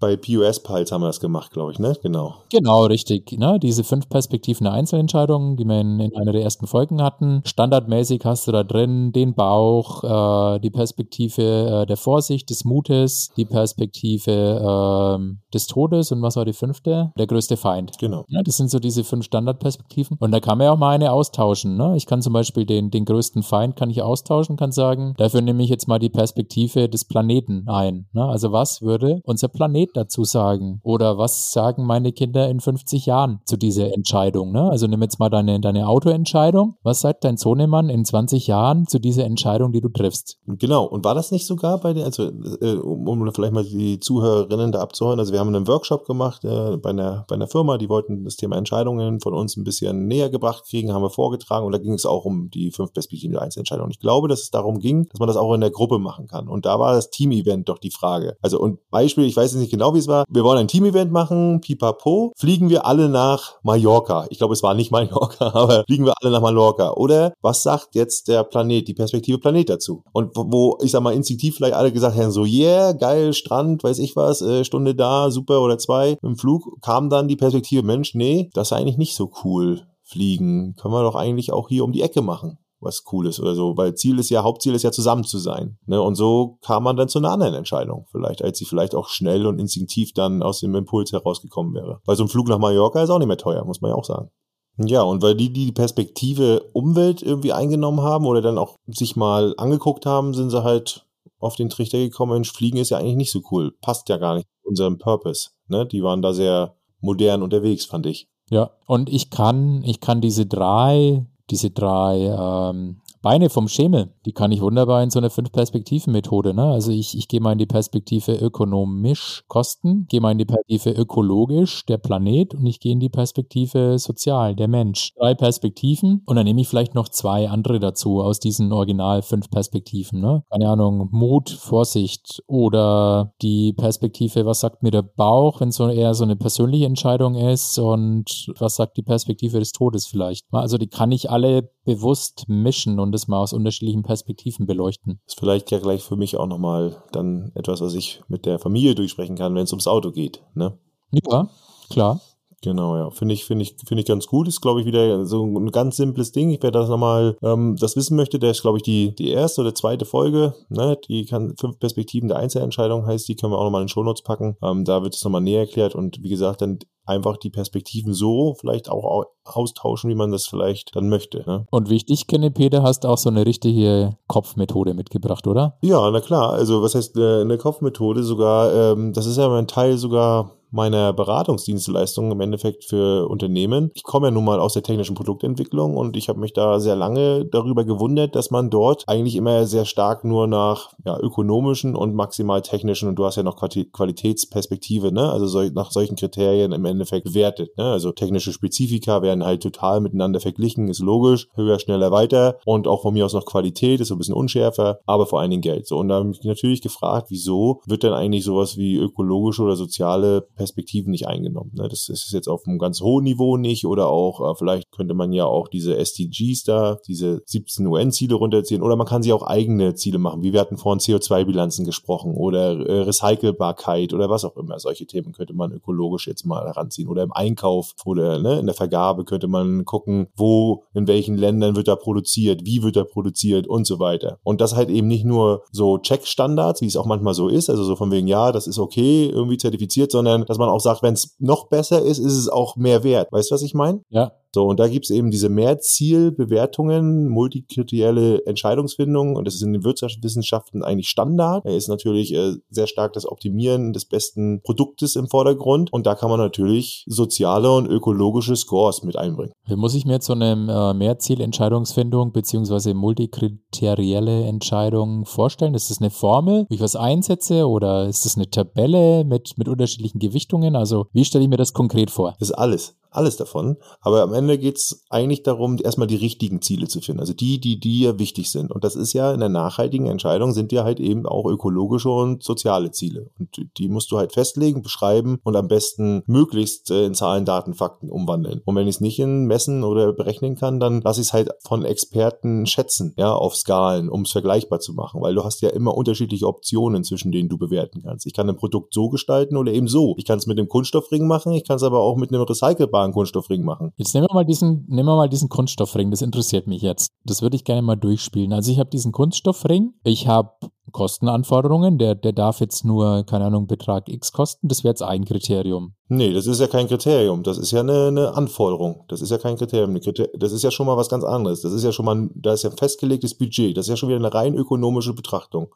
bei 0.00 0.16
POS 0.16 0.62
Piles 0.62 0.90
haben 0.90 1.02
wir 1.02 1.08
das 1.08 1.20
gemacht, 1.20 1.52
glaube 1.52 1.72
ich, 1.72 1.78
ne? 1.78 1.94
Genau. 2.02 2.36
Genau, 2.50 2.86
richtig. 2.86 3.30
Ne? 3.32 3.58
Diese 3.60 3.84
fünf 3.84 4.08
Perspektiven 4.08 4.64
der 4.64 4.72
Einzelentscheidungen, 4.72 5.56
die 5.56 5.64
wir 5.64 5.80
in, 5.80 6.00
in, 6.00 6.16
einer 6.16 6.32
der 6.32 6.42
ersten 6.42 6.66
Folgen 6.66 7.02
hatten. 7.02 7.42
Standardmäßig 7.44 8.22
hast 8.24 8.48
du 8.48 8.52
da 8.52 8.64
drin 8.64 9.12
den 9.12 9.34
Bauch, 9.34 10.56
äh, 10.56 10.60
die 10.60 10.70
Perspektive 10.70 11.82
äh, 11.82 11.86
der 11.86 11.98
Vorsicht, 11.98 12.48
des 12.50 12.64
Mutes, 12.64 13.30
die 13.36 13.44
Perspektive 13.44 14.30
äh, 14.32 15.52
des 15.52 15.66
Todes 15.66 16.12
und 16.12 16.22
was 16.22 16.36
war 16.36 16.46
die 16.46 16.54
fünfte? 16.54 17.12
Der 17.18 17.26
größte 17.26 17.58
Feind. 17.58 17.98
Genau. 17.98 18.24
Ja, 18.28 18.42
das 18.42 18.56
sind 18.56 18.70
so 18.70 18.78
diese 18.78 19.04
fünf 19.04 19.26
Standardperspektiven. 19.26 20.16
Und 20.18 20.32
da 20.32 20.40
kann 20.40 20.58
man 20.58 20.64
ja 20.64 20.72
auch 20.72 20.78
mal 20.78 20.94
eine 20.94 21.12
austauschen. 21.12 21.76
Ne? 21.76 21.94
Ich 21.96 22.06
kann 22.06 22.22
zum 22.22 22.32
Beispiel 22.32 22.64
den, 22.64 22.90
den 22.90 23.04
größten 23.04 23.42
Feind 23.42 23.76
kann 23.76 23.90
ich 23.90 24.00
austauschen, 24.00 24.56
kann 24.56 24.72
sagen, 24.72 25.14
dafür 25.18 25.42
nehme 25.42 25.62
ich 25.62 25.68
jetzt 25.68 25.88
mal 25.88 25.98
die 25.98 26.08
Perspektive 26.08 26.88
des 26.88 27.04
Planeten 27.04 27.68
ein. 27.68 28.06
Ne? 28.12 28.24
Also 28.24 28.52
was 28.52 28.80
würde 28.80 29.20
unser 29.24 29.48
Planet 29.48 29.89
dazu 29.94 30.24
sagen? 30.24 30.80
Oder 30.82 31.18
was 31.18 31.52
sagen 31.52 31.84
meine 31.84 32.12
Kinder 32.12 32.48
in 32.48 32.60
50 32.60 33.06
Jahren 33.06 33.40
zu 33.44 33.56
dieser 33.56 33.92
Entscheidung? 33.94 34.52
Ne? 34.52 34.70
Also 34.70 34.86
nimm 34.86 35.02
jetzt 35.02 35.18
mal 35.18 35.30
deine, 35.30 35.60
deine 35.60 35.88
Autoentscheidung. 35.88 36.76
Was 36.82 37.00
sagt 37.00 37.24
dein 37.24 37.36
Sohnemann 37.36 37.88
in 37.88 38.04
20 38.04 38.46
Jahren 38.46 38.86
zu 38.86 38.98
dieser 38.98 39.24
Entscheidung, 39.24 39.72
die 39.72 39.80
du 39.80 39.88
triffst? 39.88 40.38
Genau. 40.46 40.84
Und 40.84 41.04
war 41.04 41.14
das 41.14 41.30
nicht 41.30 41.46
sogar 41.46 41.78
bei 41.78 41.92
den, 41.92 42.04
also 42.04 42.30
äh, 42.60 42.74
um, 42.74 43.08
um 43.08 43.32
vielleicht 43.32 43.52
mal 43.52 43.64
die 43.64 44.00
Zuhörerinnen 44.00 44.72
da 44.72 44.80
abzuholen, 44.80 45.18
also 45.18 45.32
wir 45.32 45.40
haben 45.40 45.54
einen 45.54 45.66
Workshop 45.68 46.06
gemacht 46.06 46.44
äh, 46.44 46.76
bei, 46.76 46.90
einer, 46.90 47.24
bei 47.28 47.34
einer 47.34 47.48
Firma, 47.48 47.78
die 47.78 47.88
wollten 47.88 48.24
das 48.24 48.36
Thema 48.36 48.56
Entscheidungen 48.56 49.20
von 49.20 49.34
uns 49.34 49.56
ein 49.56 49.64
bisschen 49.64 50.06
näher 50.06 50.30
gebracht 50.30 50.64
kriegen, 50.68 50.92
haben 50.92 51.02
wir 51.02 51.10
vorgetragen 51.10 51.66
und 51.66 51.72
da 51.72 51.78
ging 51.78 51.94
es 51.94 52.06
auch 52.06 52.24
um 52.24 52.50
die 52.50 52.70
fünf 52.70 52.92
Perspektiven 52.92 53.32
der 53.32 53.42
Einzelentscheidung. 53.42 53.86
Und 53.86 53.90
ich 53.90 54.00
glaube, 54.00 54.28
dass 54.28 54.42
es 54.42 54.50
darum 54.50 54.78
ging, 54.78 55.08
dass 55.08 55.18
man 55.18 55.26
das 55.26 55.36
auch 55.36 55.52
in 55.54 55.60
der 55.60 55.70
Gruppe 55.70 55.98
machen 55.98 56.26
kann. 56.26 56.48
Und 56.48 56.66
da 56.66 56.78
war 56.78 56.94
das 56.94 57.10
Team-Event 57.10 57.68
doch 57.68 57.78
die 57.78 57.90
Frage. 57.90 58.36
Also 58.40 58.60
und 58.60 58.78
Beispiel, 58.90 59.24
ich 59.24 59.36
weiß 59.36 59.54
nicht 59.54 59.70
genau, 59.70 59.79
genau, 59.80 59.94
wie 59.94 59.98
es 59.98 60.08
war. 60.08 60.24
Wir 60.28 60.44
wollen 60.44 60.58
ein 60.58 60.68
Team-Event 60.68 61.10
machen, 61.10 61.62
pipapo. 61.62 62.34
Fliegen 62.36 62.68
wir 62.68 62.84
alle 62.84 63.08
nach 63.08 63.54
Mallorca. 63.62 64.26
Ich 64.28 64.36
glaube, 64.36 64.52
es 64.52 64.62
war 64.62 64.74
nicht 64.74 64.90
Mallorca, 64.90 65.52
aber 65.54 65.84
fliegen 65.86 66.04
wir 66.04 66.12
alle 66.20 66.30
nach 66.30 66.42
Mallorca. 66.42 66.92
Oder 66.92 67.32
was 67.40 67.62
sagt 67.62 67.94
jetzt 67.94 68.28
der 68.28 68.44
Planet, 68.44 68.86
die 68.86 68.94
Perspektive 68.94 69.38
Planet 69.38 69.70
dazu? 69.70 70.04
Und 70.12 70.36
wo, 70.36 70.76
ich 70.82 70.90
sag 70.90 71.02
mal, 71.02 71.14
instinktiv 71.14 71.56
vielleicht 71.56 71.74
alle 71.74 71.92
gesagt 71.92 72.18
haben, 72.18 72.30
so, 72.30 72.44
yeah, 72.44 72.92
geil, 72.92 73.32
Strand, 73.32 73.82
weiß 73.82 74.00
ich 74.00 74.16
was, 74.16 74.42
äh, 74.42 74.64
Stunde 74.64 74.94
da, 74.94 75.30
super 75.30 75.62
oder 75.62 75.78
zwei 75.78 76.18
im 76.22 76.36
Flug, 76.36 76.82
kam 76.82 77.08
dann 77.08 77.26
die 77.26 77.36
Perspektive, 77.36 77.82
Mensch, 77.82 78.14
nee, 78.14 78.50
das 78.52 78.68
ist 78.68 78.72
eigentlich 78.76 78.98
nicht 78.98 79.16
so 79.16 79.30
cool. 79.44 79.86
Fliegen 80.02 80.74
können 80.76 80.92
wir 80.92 81.02
doch 81.02 81.14
eigentlich 81.14 81.52
auch 81.52 81.68
hier 81.68 81.84
um 81.84 81.92
die 81.92 82.02
Ecke 82.02 82.20
machen 82.20 82.58
was 82.80 83.04
Cooles 83.04 83.38
oder 83.40 83.54
so, 83.54 83.76
weil 83.76 83.94
Ziel 83.94 84.18
ist 84.18 84.30
ja, 84.30 84.42
Hauptziel 84.42 84.74
ist 84.74 84.82
ja 84.82 84.92
zusammen 84.92 85.24
zu 85.24 85.38
sein. 85.38 85.78
Ne? 85.86 86.00
Und 86.00 86.14
so 86.14 86.58
kam 86.62 86.82
man 86.84 86.96
dann 86.96 87.08
zu 87.08 87.18
einer 87.18 87.30
anderen 87.30 87.54
Entscheidung, 87.54 88.06
vielleicht, 88.10 88.42
als 88.42 88.58
sie 88.58 88.64
vielleicht 88.64 88.94
auch 88.94 89.08
schnell 89.08 89.46
und 89.46 89.58
instinktiv 89.58 90.12
dann 90.14 90.42
aus 90.42 90.60
dem 90.60 90.74
Impuls 90.74 91.12
herausgekommen 91.12 91.74
wäre. 91.74 92.00
Weil 92.06 92.16
so 92.16 92.24
ein 92.24 92.28
Flug 92.28 92.48
nach 92.48 92.58
Mallorca 92.58 93.02
ist 93.02 93.10
auch 93.10 93.18
nicht 93.18 93.28
mehr 93.28 93.36
teuer, 93.36 93.64
muss 93.64 93.80
man 93.80 93.90
ja 93.90 93.96
auch 93.96 94.04
sagen. 94.04 94.30
Ja, 94.78 95.02
und 95.02 95.20
weil 95.22 95.34
die 95.34 95.52
die 95.52 95.72
Perspektive 95.72 96.62
Umwelt 96.72 97.22
irgendwie 97.22 97.52
eingenommen 97.52 98.00
haben 98.00 98.26
oder 98.26 98.40
dann 98.40 98.56
auch 98.56 98.76
sich 98.86 99.14
mal 99.14 99.54
angeguckt 99.58 100.06
haben, 100.06 100.32
sind 100.32 100.50
sie 100.50 100.64
halt 100.64 101.06
auf 101.38 101.56
den 101.56 101.70
Trichter 101.70 101.98
gekommen, 101.98 102.32
Mensch, 102.32 102.52
Fliegen 102.52 102.78
ist 102.78 102.90
ja 102.90 102.98
eigentlich 102.98 103.16
nicht 103.16 103.32
so 103.32 103.40
cool, 103.50 103.72
passt 103.80 104.08
ja 104.08 104.16
gar 104.16 104.34
nicht 104.34 104.46
unserem 104.62 104.98
Purpose. 104.98 105.50
Ne? 105.68 105.86
Die 105.86 106.02
waren 106.02 106.22
da 106.22 106.32
sehr 106.32 106.76
modern 107.00 107.42
unterwegs, 107.42 107.84
fand 107.84 108.06
ich. 108.06 108.28
Ja, 108.50 108.70
und 108.86 109.08
ich 109.08 109.30
kann, 109.30 109.82
ich 109.84 110.00
kann 110.00 110.20
diese 110.20 110.44
drei 110.44 111.24
diese 111.50 111.70
drei 111.70 112.70
ähm, 112.70 112.96
Beine 113.22 113.50
vom 113.50 113.68
Schemel, 113.68 114.14
die 114.24 114.32
kann 114.32 114.50
ich 114.50 114.62
wunderbar 114.62 115.02
in 115.02 115.10
so 115.10 115.18
einer 115.18 115.28
Fünf-Perspektiven-Methode. 115.28 116.54
Ne? 116.54 116.64
Also 116.64 116.90
ich, 116.90 117.16
ich 117.16 117.28
gehe 117.28 117.40
mal 117.40 117.52
in 117.52 117.58
die 117.58 117.66
Perspektive 117.66 118.32
ökonomisch 118.32 119.44
Kosten, 119.46 120.06
gehe 120.08 120.22
mal 120.22 120.32
in 120.32 120.38
die 120.38 120.46
Perspektive 120.46 120.90
ökologisch, 120.90 121.84
der 121.84 121.98
Planet 121.98 122.54
und 122.54 122.64
ich 122.64 122.80
gehe 122.80 122.92
in 122.92 123.00
die 123.00 123.10
Perspektive 123.10 123.98
sozial, 123.98 124.54
der 124.54 124.68
Mensch. 124.68 125.12
Drei 125.18 125.34
Perspektiven 125.34 126.22
und 126.24 126.36
dann 126.36 126.46
nehme 126.46 126.62
ich 126.62 126.68
vielleicht 126.68 126.94
noch 126.94 127.10
zwei 127.10 127.50
andere 127.50 127.78
dazu 127.78 128.22
aus 128.22 128.40
diesen 128.40 128.72
original 128.72 129.20
fünf 129.20 129.50
Perspektiven. 129.50 130.20
Ne? 130.20 130.42
Keine 130.50 130.68
Ahnung, 130.70 131.08
Mut, 131.10 131.50
Vorsicht 131.50 132.42
oder 132.46 133.34
die 133.42 133.74
Perspektive, 133.74 134.46
was 134.46 134.60
sagt 134.60 134.82
mir 134.82 134.92
der 134.92 135.02
Bauch, 135.02 135.60
wenn 135.60 135.72
so 135.72 135.88
eher 135.88 136.14
so 136.14 136.24
eine 136.24 136.36
persönliche 136.36 136.86
Entscheidung 136.86 137.34
ist 137.34 137.78
und 137.78 138.50
was 138.58 138.76
sagt 138.76 138.96
die 138.96 139.02
Perspektive 139.02 139.58
des 139.58 139.72
Todes 139.72 140.06
vielleicht. 140.06 140.46
Also 140.52 140.78
die 140.78 140.88
kann 140.88 141.12
ich 141.12 141.30
alle 141.30 141.70
bewusst 141.90 142.44
mischen 142.46 143.00
und 143.00 143.10
das 143.10 143.26
mal 143.26 143.40
aus 143.40 143.52
unterschiedlichen 143.52 144.04
Perspektiven 144.04 144.64
beleuchten. 144.66 145.20
Das 145.24 145.34
ist 145.34 145.40
vielleicht 145.40 145.72
ja 145.72 145.80
gleich 145.80 146.04
für 146.04 146.16
mich 146.16 146.36
auch 146.36 146.46
nochmal 146.46 147.02
dann 147.10 147.50
etwas, 147.56 147.80
was 147.80 147.94
ich 147.94 148.22
mit 148.28 148.46
der 148.46 148.60
Familie 148.60 148.94
durchsprechen 148.94 149.36
kann, 149.36 149.56
wenn 149.56 149.64
es 149.64 149.72
ums 149.72 149.88
Auto 149.88 150.12
geht. 150.12 150.40
Ne? 150.54 150.78
Ja, 151.10 151.48
klar. 151.90 152.20
Genau, 152.62 152.96
ja. 152.96 153.10
Finde 153.10 153.34
ich, 153.34 153.44
finde 153.44 153.62
ich, 153.62 153.76
finde 153.86 154.02
ich 154.02 154.06
ganz 154.06 154.26
gut. 154.26 154.46
Ist, 154.46 154.60
glaube 154.60 154.80
ich, 154.80 154.86
wieder 154.86 155.24
so 155.24 155.44
ein 155.44 155.70
ganz 155.70 155.96
simples 155.96 156.32
Ding. 156.32 156.50
Ich 156.50 156.62
werde 156.62 156.78
das 156.78 156.88
nochmal, 156.88 157.36
ähm, 157.42 157.76
das 157.80 157.96
wissen 157.96 158.16
möchte, 158.16 158.38
der 158.38 158.50
ist, 158.50 158.62
glaube 158.62 158.78
ich, 158.78 158.82
die, 158.82 159.14
die 159.14 159.30
erste 159.30 159.62
oder 159.62 159.74
zweite 159.74 160.04
Folge, 160.04 160.54
ne? 160.68 160.98
Die 161.08 161.24
kann 161.24 161.54
fünf 161.58 161.78
Perspektiven 161.78 162.28
der 162.28 162.38
Einzelentscheidung 162.38 163.06
heißt, 163.06 163.28
die 163.28 163.36
können 163.36 163.52
wir 163.52 163.58
auch 163.58 163.64
nochmal 163.64 163.80
in 163.80 163.86
den 163.86 163.92
Shownotes 163.92 164.22
packen. 164.22 164.56
Ähm, 164.62 164.84
da 164.84 165.02
wird 165.02 165.14
es 165.14 165.24
nochmal 165.24 165.40
näher 165.40 165.60
erklärt 165.60 165.94
und 165.94 166.22
wie 166.22 166.28
gesagt, 166.28 166.60
dann 166.60 166.78
einfach 167.06 167.38
die 167.38 167.50
Perspektiven 167.50 168.14
so 168.14 168.54
vielleicht 168.54 168.88
auch 168.88 169.24
austauschen, 169.44 170.10
wie 170.10 170.14
man 170.14 170.30
das 170.30 170.46
vielleicht 170.46 170.94
dann 170.94 171.08
möchte. 171.08 171.42
Ne? 171.46 171.66
Und 171.70 171.90
wie 171.90 171.96
ich 171.96 172.06
dich 172.06 172.26
kenne, 172.26 172.50
Peter, 172.50 172.82
hast 172.82 173.04
auch 173.04 173.18
so 173.18 173.30
eine 173.30 173.44
richtige 173.44 174.16
Kopfmethode 174.28 174.94
mitgebracht, 174.94 175.46
oder? 175.46 175.78
Ja, 175.82 176.08
na 176.10 176.20
klar. 176.20 176.52
Also 176.52 176.82
was 176.82 176.94
heißt 176.94 177.16
äh, 177.16 177.40
eine 177.40 177.58
Kopfmethode 177.58 178.22
sogar? 178.22 178.72
Ähm, 178.72 179.12
das 179.12 179.26
ist 179.26 179.38
ja 179.38 179.48
mein 179.48 179.66
Teil 179.66 179.98
sogar 179.98 180.52
meiner 180.70 181.12
Beratungsdienstleistung 181.12 182.30
im 182.32 182.40
Endeffekt 182.40 182.84
für 182.84 183.28
Unternehmen. 183.28 183.90
Ich 183.94 184.02
komme 184.02 184.28
ja 184.28 184.30
nun 184.30 184.44
mal 184.44 184.60
aus 184.60 184.74
der 184.74 184.82
technischen 184.82 185.14
Produktentwicklung 185.14 185.96
und 185.96 186.16
ich 186.16 186.28
habe 186.28 186.40
mich 186.40 186.52
da 186.52 186.80
sehr 186.80 186.96
lange 186.96 187.44
darüber 187.44 187.84
gewundert, 187.84 188.34
dass 188.36 188.50
man 188.50 188.70
dort 188.70 189.04
eigentlich 189.06 189.36
immer 189.36 189.66
sehr 189.66 189.84
stark 189.84 190.24
nur 190.24 190.46
nach 190.46 190.92
ja, 191.04 191.18
ökonomischen 191.18 191.96
und 191.96 192.14
maximal 192.14 192.62
technischen 192.62 193.08
und 193.08 193.16
du 193.16 193.24
hast 193.24 193.36
ja 193.36 193.42
noch 193.42 193.56
Qualitätsperspektive, 193.56 195.12
ne? 195.12 195.30
also 195.30 195.46
sol 195.46 195.70
nach 195.72 195.90
solchen 195.90 196.16
Kriterien 196.16 196.72
im 196.72 196.84
Endeffekt 196.84 197.24
bewertet. 197.24 197.76
Ne? 197.76 197.84
Also 197.84 198.12
technische 198.12 198.52
Spezifika 198.52 199.22
werden 199.22 199.44
halt 199.44 199.62
total 199.62 200.00
miteinander 200.00 200.40
verglichen, 200.40 200.88
ist 200.88 201.00
logisch, 201.00 201.48
höher, 201.54 201.78
schneller, 201.78 202.10
weiter 202.10 202.58
und 202.64 202.86
auch 202.86 203.02
von 203.02 203.14
mir 203.14 203.26
aus 203.26 203.34
noch 203.34 203.44
Qualität, 203.44 204.00
ist 204.00 204.08
so 204.08 204.14
ein 204.14 204.18
bisschen 204.18 204.34
unschärfer, 204.34 205.00
aber 205.06 205.26
vor 205.26 205.40
allen 205.40 205.50
Dingen 205.50 205.62
Geld. 205.62 205.86
So, 205.86 205.98
und 205.98 206.08
da 206.08 206.16
habe 206.16 206.30
ich 206.30 206.38
mich 206.38 206.46
natürlich 206.46 206.82
gefragt, 206.82 207.26
wieso 207.30 207.80
wird 207.86 208.02
denn 208.02 208.12
eigentlich 208.12 208.44
sowas 208.44 208.76
wie 208.76 208.96
ökologische 208.96 209.62
oder 209.62 209.76
soziale 209.76 210.48
Perspektiven 210.60 211.10
nicht 211.10 211.26
eingenommen. 211.26 211.70
Ne? 211.74 211.88
Das 211.88 212.10
ist 212.10 212.30
jetzt 212.32 212.46
auf 212.46 212.66
einem 212.66 212.78
ganz 212.78 213.00
hohen 213.00 213.24
Niveau 213.24 213.56
nicht 213.56 213.86
oder 213.86 214.08
auch, 214.08 214.40
äh, 214.42 214.54
vielleicht 214.54 214.92
könnte 214.92 215.14
man 215.14 215.32
ja 215.32 215.46
auch 215.46 215.68
diese 215.68 215.96
SDGs 215.96 216.64
da, 216.64 216.98
diese 217.08 217.40
17 217.46 217.86
UN-Ziele 217.86 218.34
runterziehen 218.34 218.82
oder 218.82 218.94
man 218.94 219.06
kann 219.06 219.22
sich 219.22 219.32
auch 219.32 219.42
eigene 219.42 219.94
Ziele 219.94 220.18
machen, 220.18 220.42
wie 220.42 220.52
wir 220.52 220.60
hatten 220.60 220.76
vorhin 220.76 221.00
CO2-Bilanzen 221.00 221.86
gesprochen 221.86 222.34
oder 222.34 222.78
äh, 222.78 223.02
Recycelbarkeit 223.04 224.12
oder 224.12 224.28
was 224.28 224.44
auch 224.44 224.58
immer. 224.58 224.78
Solche 224.78 225.06
Themen 225.06 225.32
könnte 225.32 225.54
man 225.54 225.72
ökologisch 225.72 226.26
jetzt 226.26 226.44
mal 226.44 226.66
heranziehen 226.66 227.08
oder 227.08 227.22
im 227.22 227.32
Einkauf 227.32 227.94
oder 228.04 228.38
ne, 228.38 228.58
in 228.58 228.66
der 228.66 228.74
Vergabe 228.74 229.24
könnte 229.24 229.48
man 229.48 229.86
gucken, 229.86 230.28
wo, 230.36 230.84
in 230.92 231.06
welchen 231.06 231.38
Ländern 231.38 231.74
wird 231.74 231.88
da 231.88 231.96
produziert, 231.96 232.66
wie 232.66 232.82
wird 232.82 232.96
da 232.96 233.04
produziert 233.04 233.66
und 233.66 233.86
so 233.86 233.98
weiter. 233.98 234.38
Und 234.42 234.60
das 234.60 234.76
halt 234.76 234.90
eben 234.90 235.08
nicht 235.08 235.24
nur 235.24 235.62
so 235.72 235.96
Checkstandards, 235.96 236.82
wie 236.82 236.86
es 236.86 236.96
auch 236.96 237.06
manchmal 237.06 237.32
so 237.32 237.48
ist, 237.48 237.70
also 237.70 237.82
so 237.82 237.96
von 237.96 238.10
wegen, 238.10 238.26
ja, 238.26 238.52
das 238.52 238.66
ist 238.66 238.78
okay, 238.78 239.30
irgendwie 239.30 239.56
zertifiziert, 239.56 240.12
sondern 240.12 240.44
dass 240.50 240.58
man 240.58 240.68
auch 240.68 240.80
sagt, 240.80 241.04
wenn 241.04 241.14
es 241.14 241.36
noch 241.38 241.68
besser 241.68 242.02
ist, 242.02 242.18
ist 242.18 242.36
es 242.36 242.48
auch 242.48 242.74
mehr 242.74 243.04
wert. 243.04 243.30
Weißt 243.30 243.52
du, 243.52 243.54
was 243.54 243.62
ich 243.62 243.72
meine? 243.72 244.00
Ja, 244.08 244.32
so, 244.52 244.66
und 244.66 244.80
da 244.80 244.88
gibt's 244.88 245.10
eben 245.10 245.30
diese 245.30 245.48
Mehrzielbewertungen, 245.48 247.28
multikriterielle 247.28 248.44
Entscheidungsfindung 248.46 249.36
und 249.36 249.46
das 249.46 249.54
ist 249.54 249.62
in 249.62 249.72
den 249.72 249.84
Wirtschaftswissenschaften 249.84 250.82
eigentlich 250.82 251.08
Standard. 251.08 251.64
Er 251.64 251.76
ist 251.76 251.88
natürlich 251.88 252.34
äh, 252.34 252.54
sehr 252.68 252.88
stark 252.88 253.12
das 253.12 253.26
Optimieren 253.26 253.92
des 253.92 254.06
besten 254.06 254.60
Produktes 254.62 255.14
im 255.14 255.28
Vordergrund 255.28 255.92
und 255.92 256.04
da 256.04 256.16
kann 256.16 256.30
man 256.30 256.40
natürlich 256.40 257.04
soziale 257.06 257.70
und 257.70 257.86
ökologische 257.86 258.56
Scores 258.56 259.04
mit 259.04 259.16
einbringen. 259.16 259.52
Wie 259.66 259.76
muss 259.76 259.94
ich 259.94 260.04
mir 260.04 260.14
jetzt 260.14 260.26
so 260.26 260.32
eine 260.32 260.52
äh, 260.52 260.94
Mehrzielentscheidungsfindung 260.94 262.32
beziehungsweise 262.32 262.92
multikriterielle 262.92 264.46
Entscheidung 264.46 265.26
vorstellen? 265.26 265.74
Ist 265.74 265.90
das 265.90 266.00
eine 266.00 266.10
Formel, 266.10 266.66
wie 266.68 266.74
ich 266.74 266.80
was 266.80 266.96
einsetze 266.96 267.68
oder 267.68 268.08
ist 268.08 268.24
das 268.24 268.36
eine 268.36 268.50
Tabelle 268.50 269.24
mit, 269.24 269.56
mit 269.58 269.68
unterschiedlichen 269.68 270.18
Gewichtungen? 270.18 270.74
Also 270.74 271.06
wie 271.12 271.24
stelle 271.24 271.44
ich 271.44 271.50
mir 271.50 271.56
das 271.56 271.72
konkret 271.72 272.10
vor? 272.10 272.34
Das 272.40 272.50
ist 272.50 272.54
alles 272.54 272.96
alles 273.10 273.36
davon. 273.36 273.76
Aber 274.00 274.22
am 274.22 274.34
Ende 274.34 274.58
geht's 274.58 275.04
eigentlich 275.10 275.42
darum, 275.42 275.78
erstmal 275.82 276.06
die 276.06 276.16
richtigen 276.16 276.62
Ziele 276.62 276.88
zu 276.88 277.00
finden. 277.00 277.20
Also 277.20 277.32
die, 277.32 277.60
die 277.60 277.80
dir 277.80 278.18
wichtig 278.18 278.50
sind. 278.50 278.70
Und 278.70 278.84
das 278.84 278.96
ist 278.96 279.12
ja 279.12 279.32
in 279.32 279.40
der 279.40 279.48
nachhaltigen 279.48 280.06
Entscheidung 280.06 280.52
sind 280.52 280.72
ja 280.72 280.84
halt 280.84 281.00
eben 281.00 281.26
auch 281.26 281.46
ökologische 281.46 282.10
und 282.10 282.42
soziale 282.42 282.90
Ziele. 282.90 283.30
Und 283.38 283.48
die 283.78 283.88
musst 283.88 284.10
du 284.12 284.18
halt 284.18 284.32
festlegen, 284.32 284.82
beschreiben 284.82 285.38
und 285.42 285.56
am 285.56 285.68
besten 285.68 286.22
möglichst 286.26 286.90
äh, 286.90 287.06
in 287.06 287.14
Zahlen, 287.14 287.44
Daten, 287.44 287.74
Fakten 287.74 288.10
umwandeln. 288.10 288.62
Und 288.64 288.76
wenn 288.76 288.86
ich 288.86 288.96
es 288.96 289.00
nicht 289.00 289.18
in 289.18 289.46
messen 289.46 289.84
oder 289.84 290.12
berechnen 290.12 290.56
kann, 290.56 290.80
dann 290.80 291.00
lasse 291.00 291.20
ich 291.20 291.28
es 291.28 291.32
halt 291.32 291.50
von 291.60 291.84
Experten 291.84 292.66
schätzen, 292.66 293.14
ja, 293.16 293.32
auf 293.34 293.56
Skalen, 293.56 294.08
um 294.08 294.22
es 294.22 294.32
vergleichbar 294.32 294.80
zu 294.80 294.92
machen. 294.94 295.20
Weil 295.20 295.34
du 295.34 295.44
hast 295.44 295.62
ja 295.62 295.70
immer 295.70 295.96
unterschiedliche 295.96 296.46
Optionen, 296.46 297.04
zwischen 297.04 297.32
denen 297.32 297.48
du 297.48 297.58
bewerten 297.58 298.02
kannst. 298.02 298.26
Ich 298.26 298.34
kann 298.34 298.48
ein 298.48 298.56
Produkt 298.56 298.94
so 298.94 299.08
gestalten 299.08 299.56
oder 299.56 299.72
eben 299.72 299.88
so. 299.88 300.14
Ich 300.18 300.24
kann 300.24 300.38
es 300.38 300.46
mit 300.46 300.58
einem 300.58 300.68
Kunststoffring 300.68 301.26
machen, 301.26 301.52
ich 301.52 301.66
kann 301.66 301.76
es 301.76 301.82
aber 301.82 302.00
auch 302.00 302.16
mit 302.16 302.30
einem 302.30 302.42
recycelbaren 302.42 302.99
wunderbaren 303.00 303.12
Kunststoffring 303.12 303.64
machen. 303.64 303.92
Jetzt 303.96 304.14
nehmen 304.14 304.26
wir 304.28 304.34
mal 304.34 304.44
diesen, 304.44 304.84
nehmen 304.88 305.08
wir 305.08 305.16
mal 305.16 305.28
diesen 305.28 305.48
Kunststoffring, 305.48 306.10
das 306.10 306.22
interessiert 306.22 306.66
mich 306.66 306.82
jetzt. 306.82 307.12
Das 307.24 307.42
würde 307.42 307.56
ich 307.56 307.64
gerne 307.64 307.82
mal 307.82 307.96
durchspielen. 307.96 308.52
Also 308.52 308.70
ich 308.70 308.78
habe 308.78 308.90
diesen 308.90 309.12
Kunststoffring, 309.12 309.94
ich 310.04 310.28
habe 310.28 310.50
Kostenanforderungen, 310.92 311.98
der, 311.98 312.14
der 312.16 312.32
darf 312.32 312.60
jetzt 312.60 312.84
nur, 312.84 313.24
keine 313.24 313.44
Ahnung, 313.44 313.66
Betrag 313.66 314.08
X 314.08 314.32
kosten, 314.32 314.68
das 314.68 314.82
wäre 314.82 314.92
jetzt 314.92 315.02
ein 315.02 315.24
Kriterium. 315.24 315.94
Nee, 316.08 316.32
das 316.32 316.46
ist 316.46 316.60
ja 316.60 316.66
kein 316.66 316.88
Kriterium, 316.88 317.42
das 317.42 317.58
ist 317.58 317.70
ja 317.70 317.80
eine, 317.80 318.08
eine 318.08 318.34
Anforderung. 318.34 319.04
Das 319.08 319.22
ist 319.22 319.30
ja 319.30 319.38
kein 319.38 319.56
Kriterium. 319.56 319.98
Das 320.36 320.52
ist 320.52 320.62
ja 320.62 320.70
schon 320.70 320.86
mal 320.86 320.96
was 320.96 321.08
ganz 321.08 321.24
anderes. 321.24 321.60
Das 321.60 321.72
ist 321.72 321.84
ja 321.84 321.92
schon 321.92 322.04
mal, 322.04 322.28
da 322.34 322.52
ist 322.52 322.64
ja 322.64 322.70
ein 322.70 322.76
festgelegtes 322.76 323.36
Budget. 323.36 323.76
Das 323.76 323.86
ist 323.86 323.90
ja 323.90 323.96
schon 323.96 324.08
wieder 324.08 324.18
eine 324.18 324.34
rein 324.34 324.56
ökonomische 324.56 325.14
Betrachtung. 325.14 325.68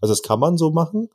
Also 0.00 0.12
das 0.12 0.22
kann 0.22 0.40
man 0.40 0.56
so 0.56 0.70
machen, 0.70 1.08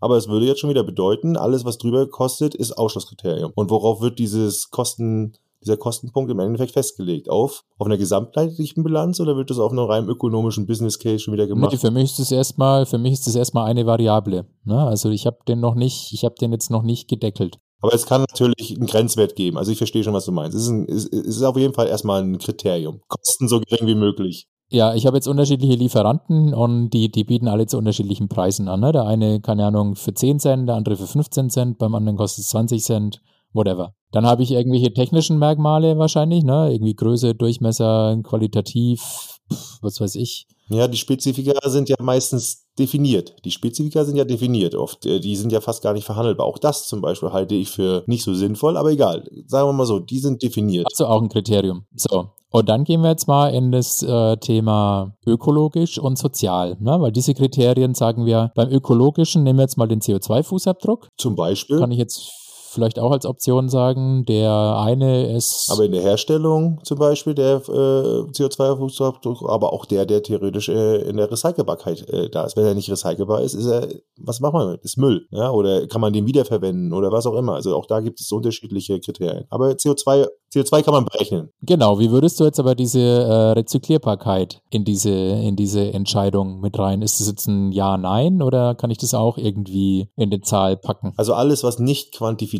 aber 0.00 0.16
es 0.16 0.28
würde 0.28 0.46
jetzt 0.46 0.60
schon 0.60 0.70
wieder 0.70 0.84
bedeuten, 0.84 1.36
alles, 1.36 1.64
was 1.64 1.78
drüber 1.78 2.08
kostet, 2.08 2.54
ist 2.54 2.72
Ausschlusskriterium. 2.72 3.52
Und 3.54 3.70
worauf 3.70 4.00
wird 4.00 4.18
dieses 4.18 4.70
Kosten, 4.70 5.34
dieser 5.60 5.76
Kostenpunkt 5.76 6.30
im 6.30 6.38
Endeffekt 6.38 6.72
festgelegt? 6.72 7.28
Auf, 7.28 7.64
auf 7.78 7.86
einer 7.86 7.98
gesamtheitlichen 7.98 8.84
Bilanz 8.84 9.20
oder 9.20 9.36
wird 9.36 9.50
das 9.50 9.58
auf 9.58 9.72
einem 9.72 9.84
rein 9.84 10.08
ökonomischen 10.08 10.66
Business 10.66 10.98
Case 10.98 11.18
schon 11.20 11.34
wieder 11.34 11.46
gemacht? 11.46 11.72
Nee, 11.72 11.78
für 11.78 11.90
mich 11.90 12.10
ist 12.10 12.18
das 12.18 12.32
erstmal, 12.32 12.86
für 12.86 12.98
mich 12.98 13.14
ist 13.14 13.26
das 13.26 13.34
erstmal 13.34 13.66
eine 13.68 13.86
Variable. 13.86 14.46
Ne? 14.64 14.78
Also 14.78 15.10
ich 15.10 15.26
habe 15.26 15.38
den 15.48 15.60
noch 15.60 15.74
nicht, 15.74 16.12
ich 16.12 16.24
habe 16.24 16.36
den 16.40 16.52
jetzt 16.52 16.70
noch 16.70 16.82
nicht 16.82 17.08
gedeckelt. 17.08 17.58
Aber 17.80 17.94
es 17.94 18.06
kann 18.06 18.22
natürlich 18.22 18.76
einen 18.76 18.86
Grenzwert 18.86 19.36
geben. 19.36 19.56
Also 19.56 19.70
ich 19.70 19.78
verstehe 19.78 20.02
schon, 20.02 20.14
was 20.14 20.24
du 20.24 20.32
meinst. 20.32 20.56
Es 20.56 20.64
ist, 20.64 20.68
ein, 20.68 20.88
es 20.88 21.04
ist 21.06 21.42
auf 21.42 21.56
jeden 21.56 21.74
Fall 21.74 21.86
erstmal 21.86 22.22
ein 22.22 22.38
Kriterium. 22.38 23.00
Kosten 23.06 23.48
so 23.48 23.60
gering 23.60 23.86
wie 23.86 23.94
möglich. 23.94 24.48
Ja, 24.70 24.94
ich 24.94 25.06
habe 25.06 25.16
jetzt 25.16 25.26
unterschiedliche 25.26 25.74
Lieferanten 25.74 26.52
und 26.52 26.90
die, 26.90 27.10
die 27.10 27.24
bieten 27.24 27.48
alle 27.48 27.66
zu 27.66 27.78
unterschiedlichen 27.78 28.28
Preisen 28.28 28.68
an. 28.68 28.80
Ne? 28.80 28.92
Der 28.92 29.06
eine, 29.06 29.40
keine 29.40 29.64
Ahnung, 29.64 29.96
für 29.96 30.12
10 30.12 30.40
Cent, 30.40 30.68
der 30.68 30.76
andere 30.76 30.96
für 30.96 31.06
15 31.06 31.48
Cent, 31.48 31.78
beim 31.78 31.94
anderen 31.94 32.18
kostet 32.18 32.44
es 32.44 32.50
20 32.50 32.82
Cent, 32.82 33.22
whatever. 33.54 33.94
Dann 34.12 34.26
habe 34.26 34.42
ich 34.42 34.50
irgendwelche 34.52 34.92
technischen 34.92 35.38
Merkmale 35.38 35.96
wahrscheinlich, 35.98 36.44
ne? 36.44 36.70
Irgendwie 36.70 36.94
Größe, 36.94 37.34
Durchmesser, 37.34 38.18
qualitativ, 38.22 39.40
was 39.80 40.00
weiß 40.00 40.16
ich. 40.16 40.46
Ja, 40.68 40.86
die 40.86 40.98
Spezifika 40.98 41.68
sind 41.70 41.88
ja 41.88 41.96
meistens 42.00 42.67
definiert. 42.78 43.36
Die 43.44 43.50
Spezifika 43.50 44.04
sind 44.04 44.16
ja 44.16 44.24
definiert 44.24 44.74
oft. 44.74 45.06
Äh, 45.06 45.20
die 45.20 45.36
sind 45.36 45.52
ja 45.52 45.60
fast 45.60 45.82
gar 45.82 45.92
nicht 45.92 46.04
verhandelbar. 46.04 46.46
Auch 46.46 46.58
das 46.58 46.86
zum 46.86 47.00
Beispiel 47.00 47.30
halte 47.30 47.54
ich 47.54 47.70
für 47.70 48.04
nicht 48.06 48.24
so 48.24 48.34
sinnvoll, 48.34 48.76
aber 48.76 48.90
egal. 48.90 49.24
Sagen 49.46 49.68
wir 49.68 49.72
mal 49.72 49.86
so, 49.86 49.98
die 49.98 50.18
sind 50.18 50.42
definiert. 50.42 50.86
Also 50.90 51.06
auch 51.06 51.20
ein 51.20 51.28
Kriterium. 51.28 51.84
So. 51.94 52.30
Und 52.50 52.68
dann 52.68 52.84
gehen 52.84 53.02
wir 53.02 53.10
jetzt 53.10 53.28
mal 53.28 53.48
in 53.48 53.72
das 53.72 54.02
äh, 54.02 54.36
Thema 54.38 55.14
ökologisch 55.26 55.98
und 55.98 56.16
sozial, 56.16 56.78
ne? 56.80 56.98
weil 56.98 57.12
diese 57.12 57.34
Kriterien 57.34 57.94
sagen 57.94 58.24
wir, 58.24 58.52
beim 58.54 58.70
ökologischen 58.70 59.42
nehmen 59.42 59.58
wir 59.58 59.64
jetzt 59.64 59.76
mal 59.76 59.86
den 59.86 60.00
CO2-Fußabdruck. 60.00 61.08
Zum 61.18 61.36
Beispiel. 61.36 61.78
Kann 61.78 61.90
ich 61.90 61.98
jetzt 61.98 62.47
vielleicht 62.78 63.00
auch 63.00 63.10
als 63.10 63.26
Option 63.26 63.68
sagen. 63.68 64.24
Der 64.26 64.78
eine 64.78 65.34
ist. 65.36 65.68
Aber 65.70 65.84
in 65.84 65.92
der 65.92 66.02
Herstellung 66.02 66.80
zum 66.84 66.98
Beispiel 66.98 67.34
der 67.34 67.56
äh, 67.56 68.30
CO2-Fußabdruck, 68.30 69.48
aber 69.48 69.72
auch 69.72 69.84
der, 69.84 70.06
der 70.06 70.22
theoretisch 70.22 70.68
äh, 70.68 71.02
in 71.08 71.16
der 71.16 71.30
Recycelbarkeit 71.30 72.08
äh, 72.08 72.30
da 72.30 72.44
ist. 72.44 72.56
Wenn 72.56 72.64
er 72.64 72.74
nicht 72.74 72.90
recycelbar 72.90 73.42
ist, 73.42 73.54
ist 73.54 73.66
er, 73.66 73.88
was 74.16 74.38
macht 74.38 74.52
man 74.52 74.66
damit? 74.66 74.84
Ist 74.84 74.96
Müll. 74.96 75.26
Ja? 75.32 75.50
Oder 75.50 75.88
kann 75.88 76.00
man 76.00 76.12
den 76.12 76.26
wiederverwenden 76.26 76.92
oder 76.92 77.10
was 77.10 77.26
auch 77.26 77.34
immer. 77.34 77.54
Also 77.54 77.74
auch 77.74 77.86
da 77.86 77.98
gibt 78.00 78.20
es 78.20 78.30
unterschiedliche 78.30 79.00
Kriterien. 79.00 79.46
Aber 79.50 79.70
CO2 79.70 80.28
CO2 80.54 80.82
kann 80.82 80.94
man 80.94 81.04
berechnen. 81.04 81.50
Genau, 81.60 81.98
wie 81.98 82.10
würdest 82.10 82.40
du 82.40 82.44
jetzt 82.44 82.58
aber 82.58 82.74
diese 82.74 83.00
äh, 83.00 83.50
Rezyklierbarkeit 83.52 84.62
in 84.70 84.84
diese, 84.84 85.10
in 85.10 85.56
diese 85.56 85.92
Entscheidung 85.92 86.60
mit 86.60 86.78
rein? 86.78 87.02
Ist 87.02 87.20
das 87.20 87.28
jetzt 87.28 87.46
ein 87.46 87.70
Ja, 87.70 87.98
Nein 87.98 88.40
oder 88.40 88.74
kann 88.74 88.90
ich 88.90 88.98
das 88.98 89.12
auch 89.12 89.36
irgendwie 89.36 90.08
in 90.16 90.30
den 90.30 90.42
Zahl 90.42 90.76
packen? 90.76 91.12
Also 91.16 91.34
alles, 91.34 91.64
was 91.64 91.78
nicht 91.78 92.12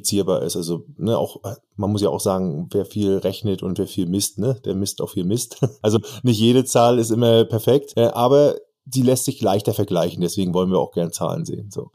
quantifizierbar 0.09 0.43
ist, 0.43 0.57
also 0.57 0.85
ne, 0.97 1.17
auch, 1.17 1.41
man 1.77 1.91
muss 1.91 2.03
ja 2.03 2.09
auch 2.09 2.21
sagen, 2.21 2.69
wer 2.71 2.85
viel 2.85 3.19
rechnet 3.19 3.63
und 3.63 3.79
wer 3.79 3.87
viel 3.87 4.07
misst, 4.07 4.39
ne, 4.39 4.61
der 4.65 4.75
misst 4.75 5.01
auch 5.01 5.11
viel 5.11 5.25
Mist. 5.25 5.59
Also 5.83 6.01
nicht 6.23 6.41
jede 6.41 6.65
Zahl 6.65 6.99
ist 6.99 7.11
immer 7.11 7.45
perfekt, 7.45 7.93
äh, 7.97 8.07
aber 8.07 8.57
sie 8.91 9.03
lässt 9.03 9.25
sich 9.25 9.41
leichter 9.41 9.75
vergleichen, 9.75 10.21
deswegen 10.21 10.55
wollen 10.55 10.71
wir 10.71 10.79
auch 10.79 10.93
gern 10.93 11.13
Zahlen 11.13 11.45
sehen. 11.45 11.71
So. 11.71 11.91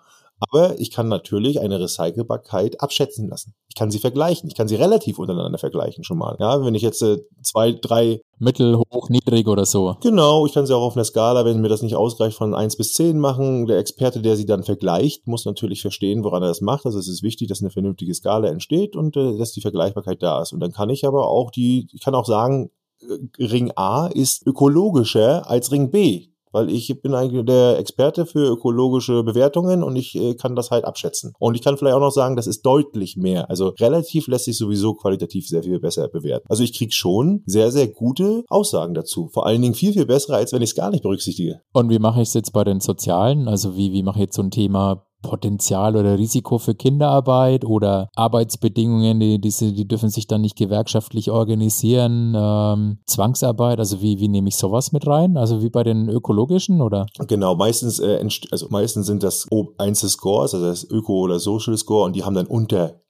Aber 0.49 0.79
ich 0.79 0.91
kann 0.91 1.07
natürlich 1.07 1.59
eine 1.59 1.79
Recycelbarkeit 1.79 2.81
abschätzen 2.81 3.29
lassen. 3.29 3.53
Ich 3.69 3.75
kann 3.75 3.91
sie 3.91 3.99
vergleichen. 3.99 4.47
Ich 4.49 4.55
kann 4.55 4.67
sie 4.67 4.75
relativ 4.75 5.19
untereinander 5.19 5.57
vergleichen 5.57 6.03
schon 6.03 6.17
mal. 6.17 6.35
Ja, 6.39 6.63
wenn 6.63 6.75
ich 6.75 6.81
jetzt 6.81 7.01
äh, 7.01 7.17
zwei, 7.41 7.71
drei 7.71 8.21
Mittel, 8.37 8.77
hoch, 8.77 9.09
niedrig 9.09 9.47
oder 9.47 9.65
so. 9.65 9.97
Genau, 10.01 10.45
ich 10.45 10.53
kann 10.53 10.65
sie 10.65 10.75
auch 10.75 10.81
auf 10.81 10.95
einer 10.95 11.05
Skala, 11.05 11.45
wenn 11.45 11.61
mir 11.61 11.69
das 11.69 11.81
nicht 11.81 11.95
ausreicht, 11.95 12.37
von 12.37 12.53
eins 12.53 12.77
bis 12.77 12.93
zehn 12.93 13.19
machen. 13.19 13.65
Der 13.67 13.77
Experte, 13.79 14.21
der 14.21 14.35
sie 14.35 14.45
dann 14.45 14.63
vergleicht, 14.63 15.27
muss 15.27 15.45
natürlich 15.45 15.81
verstehen, 15.81 16.23
woran 16.23 16.43
er 16.43 16.49
das 16.49 16.61
macht. 16.61 16.85
Also 16.85 16.99
es 16.99 17.07
ist 17.07 17.23
wichtig, 17.23 17.47
dass 17.47 17.61
eine 17.61 17.71
vernünftige 17.71 18.13
Skala 18.13 18.49
entsteht 18.49 18.95
und 18.95 19.15
äh, 19.17 19.37
dass 19.37 19.53
die 19.53 19.61
Vergleichbarkeit 19.61 20.21
da 20.21 20.41
ist. 20.41 20.53
Und 20.53 20.59
dann 20.59 20.71
kann 20.71 20.89
ich 20.89 21.05
aber 21.05 21.27
auch 21.27 21.51
die, 21.51 21.87
ich 21.93 22.01
kann 22.01 22.15
auch 22.15 22.25
sagen, 22.25 22.69
äh, 23.01 23.43
Ring 23.43 23.71
A 23.75 24.07
ist 24.07 24.45
ökologischer 24.45 25.49
als 25.49 25.71
Ring 25.71 25.89
B 25.89 26.32
weil 26.53 26.69
ich 26.69 27.01
bin 27.01 27.13
eigentlich 27.13 27.45
der 27.45 27.77
Experte 27.77 28.25
für 28.25 28.47
ökologische 28.47 29.23
Bewertungen 29.23 29.83
und 29.83 29.95
ich 29.95 30.15
äh, 30.15 30.35
kann 30.35 30.55
das 30.55 30.71
halt 30.71 30.85
abschätzen. 30.85 31.33
Und 31.39 31.55
ich 31.55 31.61
kann 31.61 31.77
vielleicht 31.77 31.95
auch 31.95 31.99
noch 31.99 32.11
sagen, 32.11 32.35
das 32.35 32.47
ist 32.47 32.61
deutlich 32.61 33.17
mehr. 33.17 33.49
Also 33.49 33.69
relativ 33.79 34.27
lässt 34.27 34.45
sich 34.45 34.57
sowieso 34.57 34.93
qualitativ 34.93 35.47
sehr 35.47 35.63
viel 35.63 35.79
besser 35.79 36.07
bewerten. 36.07 36.45
Also 36.49 36.63
ich 36.63 36.73
kriege 36.73 36.93
schon 36.93 37.43
sehr, 37.45 37.71
sehr 37.71 37.87
gute 37.87 38.43
Aussagen 38.47 38.93
dazu. 38.93 39.27
Vor 39.33 39.45
allen 39.45 39.61
Dingen 39.61 39.73
viel, 39.73 39.93
viel 39.93 40.05
bessere, 40.05 40.35
als 40.35 40.53
wenn 40.53 40.61
ich 40.61 40.69
es 40.69 40.75
gar 40.75 40.91
nicht 40.91 41.03
berücksichtige. 41.03 41.61
Und 41.73 41.89
wie 41.89 41.99
mache 41.99 42.21
ich 42.21 42.29
es 42.29 42.33
jetzt 42.33 42.53
bei 42.53 42.63
den 42.63 42.79
Sozialen? 42.79 43.47
Also 43.47 43.75
wie, 43.75 43.91
wie 43.91 44.03
mache 44.03 44.19
ich 44.19 44.25
jetzt 44.25 44.35
so 44.35 44.43
ein 44.43 44.51
Thema 44.51 45.05
Potenzial 45.23 45.95
oder 45.95 46.19
Risiko 46.19 46.59
für 46.59 46.75
Kinderarbeit 46.75 47.65
oder 47.65 48.09
Arbeitsbedingungen, 48.15 49.19
die, 49.19 49.41
die, 49.41 49.49
die 49.49 49.87
dürfen 49.87 50.09
sich 50.09 50.27
dann 50.27 50.41
nicht 50.41 50.55
gewerkschaftlich 50.55 51.31
organisieren, 51.31 52.35
ähm, 52.37 52.99
Zwangsarbeit, 53.07 53.79
also 53.79 54.01
wie, 54.03 54.19
wie 54.19 54.27
nehme 54.27 54.49
ich 54.49 54.57
sowas 54.57 54.91
mit 54.91 55.07
rein? 55.07 55.37
Also 55.37 55.63
wie 55.63 55.71
bei 55.71 55.83
den 55.83 56.09
ökologischen 56.09 56.81
oder? 56.81 57.07
Genau, 57.27 57.55
meistens, 57.55 57.99
äh, 57.99 58.23
also 58.51 58.67
meistens 58.69 59.07
sind 59.07 59.23
das 59.23 59.47
Einzelscores, 59.79 60.53
also 60.53 60.67
das 60.67 60.87
Öko- 60.87 61.21
oder 61.21 61.39
Social 61.39 61.75
Score 61.77 62.05
und 62.05 62.15
die 62.15 62.23
haben 62.23 62.35
dann 62.35 62.47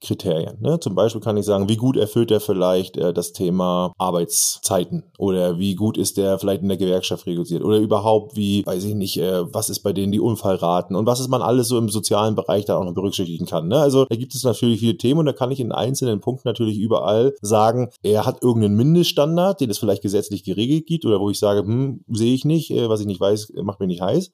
Unterkriterien. 0.03 0.57
Ne? 0.61 0.79
Zum 0.79 0.95
Beispiel 0.95 1.21
kann 1.21 1.37
ich 1.37 1.45
sagen, 1.45 1.69
wie 1.69 1.77
gut 1.77 1.97
erfüllt 1.97 2.31
er 2.31 2.39
vielleicht 2.39 2.97
äh, 2.97 3.13
das 3.13 3.33
Thema 3.33 3.93
Arbeitszeiten 3.97 5.03
oder 5.17 5.57
wie 5.57 5.75
gut 5.75 5.97
ist 5.97 6.17
der 6.17 6.39
vielleicht 6.39 6.61
in 6.61 6.69
der 6.69 6.77
Gewerkschaft 6.77 7.25
reguliert 7.25 7.63
oder 7.63 7.77
überhaupt 7.77 8.35
wie, 8.35 8.65
weiß 8.65 8.83
ich 8.83 8.95
nicht, 8.95 9.17
äh, 9.17 9.43
was 9.53 9.69
ist 9.69 9.79
bei 9.79 9.93
denen 9.93 10.11
die 10.11 10.19
Unfallraten 10.19 10.95
und 10.95 11.05
was 11.05 11.19
ist 11.19 11.29
man 11.29 11.41
alles 11.41 11.67
so 11.67 11.77
im 11.77 11.89
Sozialen 11.89 12.13
sozialen 12.13 12.35
Bereich 12.35 12.65
da 12.65 12.77
auch 12.77 12.83
noch 12.83 12.93
berücksichtigen 12.93 13.45
kann. 13.45 13.67
Ne? 13.67 13.79
Also 13.79 14.05
da 14.05 14.15
gibt 14.15 14.35
es 14.35 14.43
natürlich 14.43 14.79
viele 14.79 14.97
Themen 14.97 15.21
und 15.21 15.25
da 15.25 15.33
kann 15.33 15.51
ich 15.51 15.59
in 15.59 15.71
einzelnen 15.71 16.19
Punkten 16.19 16.47
natürlich 16.47 16.77
überall 16.77 17.33
sagen, 17.41 17.89
er 18.03 18.25
hat 18.25 18.43
irgendeinen 18.43 18.75
Mindeststandard, 18.75 19.61
den 19.61 19.69
es 19.69 19.77
vielleicht 19.77 20.01
gesetzlich 20.01 20.43
geregelt 20.43 20.85
gibt 20.85 21.05
oder 21.05 21.19
wo 21.19 21.29
ich 21.29 21.39
sage, 21.39 21.61
hm, 21.61 22.03
sehe 22.09 22.33
ich 22.33 22.45
nicht, 22.45 22.71
äh, 22.71 22.89
was 22.89 22.99
ich 22.99 23.07
nicht 23.07 23.21
weiß, 23.21 23.53
macht 23.63 23.79
mir 23.79 23.87
nicht 23.87 24.01
heiß. 24.01 24.31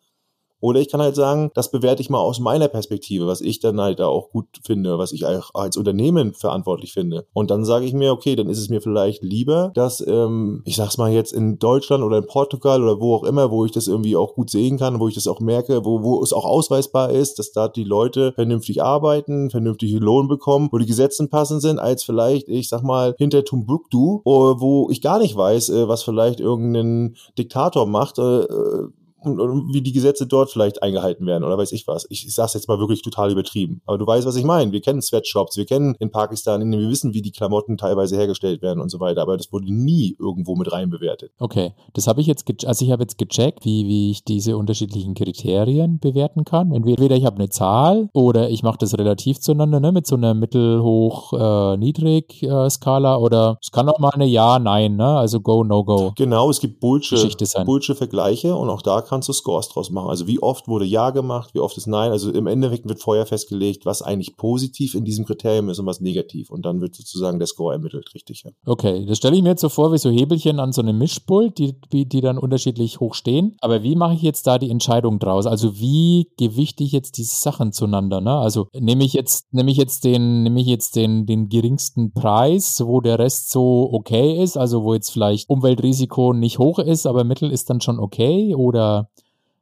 Oder 0.62 0.80
ich 0.80 0.90
kann 0.90 1.02
halt 1.02 1.16
sagen, 1.16 1.52
das 1.54 1.72
bewerte 1.72 2.02
ich 2.02 2.10
mal 2.10 2.20
aus 2.20 2.40
meiner 2.40 2.68
Perspektive, 2.68 3.28
was 3.28 3.42
ich 3.42 3.60
dann 3.60 3.80
halt 3.80 4.02
auch 4.02 4.30
gut 4.32 4.48
finde, 4.64 4.98
was 4.98 5.12
ich 5.12 5.26
auch 5.26 5.52
als 5.54 5.78
Unternehmen 5.78 6.34
verantwortlich 6.34 6.94
finde. 6.94 7.26
Und 7.34 7.50
dann 7.52 7.66
sage 7.66 7.86
ich 7.86 7.94
mir, 7.94 8.12
okay, 8.12 8.36
dann 8.36 8.50
ist 8.50 8.60
es 8.60 8.70
mir 8.70 8.82
vielleicht 8.82 9.24
lieber, 9.24 9.72
dass, 9.74 10.06
ähm, 10.06 10.62
ich 10.66 10.76
sag's 10.76 10.98
mal 10.98 11.12
jetzt 11.12 11.34
in 11.34 11.60
Deutschland 11.60 12.04
oder 12.04 12.18
in 12.18 12.28
Portugal 12.28 12.84
oder 12.84 13.00
wo 13.00 13.16
auch 13.16 13.24
immer, 13.24 13.52
wo 13.52 13.66
ich 13.66 13.72
das 13.72 13.88
irgendwie 13.88 14.16
auch 14.16 14.34
gut 14.34 14.50
sehen 14.50 14.78
kann, 14.78 15.00
wo 15.00 15.08
ich 15.08 15.16
das 15.16 15.28
auch 15.28 15.40
merke, 15.40 15.86
wo, 15.86 16.04
wo 16.04 16.22
es 16.22 16.34
auch 16.34 16.46
ausweisbar 16.46 17.12
ist, 17.12 17.40
dass 17.40 17.52
da 17.52 17.68
die 17.68 17.84
Leute 17.84 18.34
vernünftig 18.34 18.84
arbeiten, 18.84 19.50
vernünftige 19.50 20.00
Lohn 20.00 20.28
bekommen, 20.28 20.70
wo 20.72 20.78
die 20.78 20.86
Gesetze 20.86 21.28
passend 21.28 21.62
sind, 21.62 21.80
als 21.80 22.04
vielleicht, 22.04 22.50
ich 22.50 22.70
sag 22.70 22.84
mal, 22.84 23.16
hinter 23.18 23.44
Tumbuktu, 23.44 24.22
wo 24.24 24.90
ich 24.90 25.02
gar 25.02 25.20
nicht 25.20 25.36
weiß, 25.36 25.70
äh, 25.70 25.88
was 25.88 26.04
vielleicht 26.04 26.40
irgendein 26.40 27.16
Diktator 27.38 27.86
macht, 27.86 28.20
äh, 28.20 28.46
und, 29.22 29.40
und, 29.40 29.74
wie 29.74 29.82
die 29.82 29.92
Gesetze 29.92 30.28
dort 30.28 30.52
vielleicht 30.52 30.84
eingehalten 30.84 31.26
werden 31.26 31.44
oder 31.44 31.58
weiß 31.58 31.72
ich 31.72 31.88
was. 31.88 32.06
Ich, 32.10 32.26
ich 32.26 32.34
sage 32.34 32.52
jetzt 32.54 32.68
mal 32.68 32.80
wirklich 32.80 33.02
total 33.02 33.32
übertrieben. 33.32 33.82
Aber 33.86 33.98
du 33.98 34.08
weißt, 34.08 34.26
was 34.26 34.36
ich 34.36 34.44
meine. 34.44 34.72
Wir 34.72 34.82
kennen 34.82 35.02
Sweatshops, 35.02 35.58
wir 35.58 35.66
kennen 35.66 35.96
in 36.00 36.12
Pakistan, 36.12 36.62
in, 36.62 36.72
wir 36.72 36.90
wissen, 36.90 37.14
wie 37.14 37.22
die 37.22 37.32
Klamotten 37.32 37.78
teilweise 37.78 38.16
hergestellt 38.16 38.62
werden 38.62 38.82
und 38.82 38.90
so 38.90 39.00
weiter. 39.00 39.22
Aber 39.22 39.38
das 39.38 39.52
wurde 39.52 39.74
nie 39.74 40.16
irgendwo 40.20 40.56
mit 40.56 40.72
rein 40.72 40.90
bewertet. 40.90 41.32
Okay, 41.40 41.74
das 41.94 42.08
habe 42.08 42.22
ich 42.22 42.28
jetzt, 42.28 42.46
also 42.66 42.86
ich 42.86 42.92
habe 42.92 43.04
jetzt 43.04 43.18
gecheckt, 43.18 43.66
wie, 43.66 43.88
wie 43.88 44.12
ich 44.12 44.24
diese 44.24 44.56
unterschiedlichen 44.58 45.16
Kriterien 45.16 46.00
bewerten 46.00 46.46
kann. 46.46 46.72
Entweder 46.72 47.16
ich 47.16 47.26
habe 47.26 47.38
eine 47.38 47.50
Zahl 47.50 48.10
oder 48.14 48.50
ich 48.50 48.64
mache 48.64 48.78
das 48.80 48.98
relativ 48.98 49.40
zueinander 49.40 49.80
ne, 49.80 49.92
mit 49.92 50.08
so 50.08 50.16
einer 50.16 50.34
mittel-hoch-niedrig-Skala 50.34 53.16
äh, 53.16 53.20
oder 53.20 53.58
es 53.62 53.72
kann 53.72 53.90
auch 53.90 54.00
mal 54.00 54.12
eine 54.12 54.26
Ja, 54.26 54.60
Nein, 54.60 54.96
ne? 54.96 55.18
also 55.18 55.42
Go, 55.42 55.64
No 55.64 55.84
Go. 55.84 56.14
Genau, 56.16 56.50
es 56.50 56.60
gibt 56.60 56.80
Bullshit-Vergleiche 56.80 58.56
und 58.56 58.70
auch 58.70 58.82
da 58.82 59.02
kannst 59.10 59.28
du 59.28 59.34
Scores 59.34 59.68
draus 59.70 59.90
machen. 59.90 60.10
Also 60.10 60.28
wie 60.28 60.42
oft 60.42 60.68
wurde 60.68 60.86
Ja 60.86 61.10
gemacht, 61.10 61.54
wie 61.54 61.60
oft 61.60 61.76
ist 61.78 61.88
Nein. 61.88 62.12
Also 62.12 62.32
im 62.32 62.48
Endeffekt 62.48 62.88
wird 62.88 63.02
vorher 63.02 63.26
festgelegt, 63.26 63.86
was 63.86 64.02
eigentlich 64.02 64.38
positiv 64.38 64.94
in 64.94 65.04
diesem 65.04 65.26
Kriterium 65.26 65.70
ist 65.70 65.80
und 65.80 65.86
was 65.86 66.00
negativ. 66.00 66.52
Und 66.52 66.66
dann 66.66 66.80
wird 66.80 66.96
sozusagen 66.96 67.40
der 67.40 67.48
Score 67.48 67.74
ermittelt, 67.74 68.14
richtig. 68.14 68.44
Ja. 68.46 68.52
Okay, 68.66 69.06
das 69.06 69.18
stelle 69.18 69.36
ich 69.36 69.42
mir 69.42 69.50
jetzt 69.50 69.62
so 69.62 69.70
vor 69.70 69.92
wie 69.92 69.98
so 69.98 70.10
Hebelchen 70.10 70.60
an 70.60 70.72
so 70.72 70.82
einem 70.82 70.98
Mischpult, 70.98 71.58
die, 71.58 71.76
die 71.92 72.22
dann 72.22 72.38
unterschiedlich 72.38 73.00
hoch 73.00 73.16
stehen. 73.16 73.58
Aber 73.62 73.84
wie 73.84 73.96
mache 73.96 74.14
ich 74.14 74.22
jetzt 74.22 74.46
da 74.46 74.60
die 74.60 74.70
Entscheidung 74.70 75.20
draus? 75.20 75.48
Also 75.48 75.80
wie 75.80 76.28
gewichte 76.38 76.84
ich 76.84 76.92
jetzt 76.92 77.18
diese 77.18 77.36
Sachen 77.36 77.72
zueinander? 77.72 78.22
Ne? 78.22 78.38
Also 78.38 78.68
nehme 78.74 79.04
ich 79.04 79.14
jetzt, 79.14 79.52
nehme 79.52 79.72
ich 79.72 79.78
jetzt 79.78 80.04
den, 80.04 80.44
nehme 80.44 80.62
ich 80.62 80.68
jetzt 80.68 80.96
den, 80.96 81.26
den 81.26 81.50
geringsten 81.50 82.14
Preis, 82.14 82.82
wo 82.86 83.02
der 83.02 83.18
Rest 83.18 83.50
so 83.50 83.90
okay 83.92 84.42
ist, 84.44 84.58
also 84.58 84.84
wo 84.84 84.94
jetzt 84.94 85.10
vielleicht 85.10 85.50
Umweltrisiko 85.50 86.34
nicht 86.34 86.60
hoch 86.60 86.78
ist, 86.78 87.08
aber 87.08 87.24
Mittel 87.24 87.52
ist 87.52 87.70
dann 87.70 87.82
schon 87.82 88.00
okay? 88.00 88.54
Oder 88.54 88.99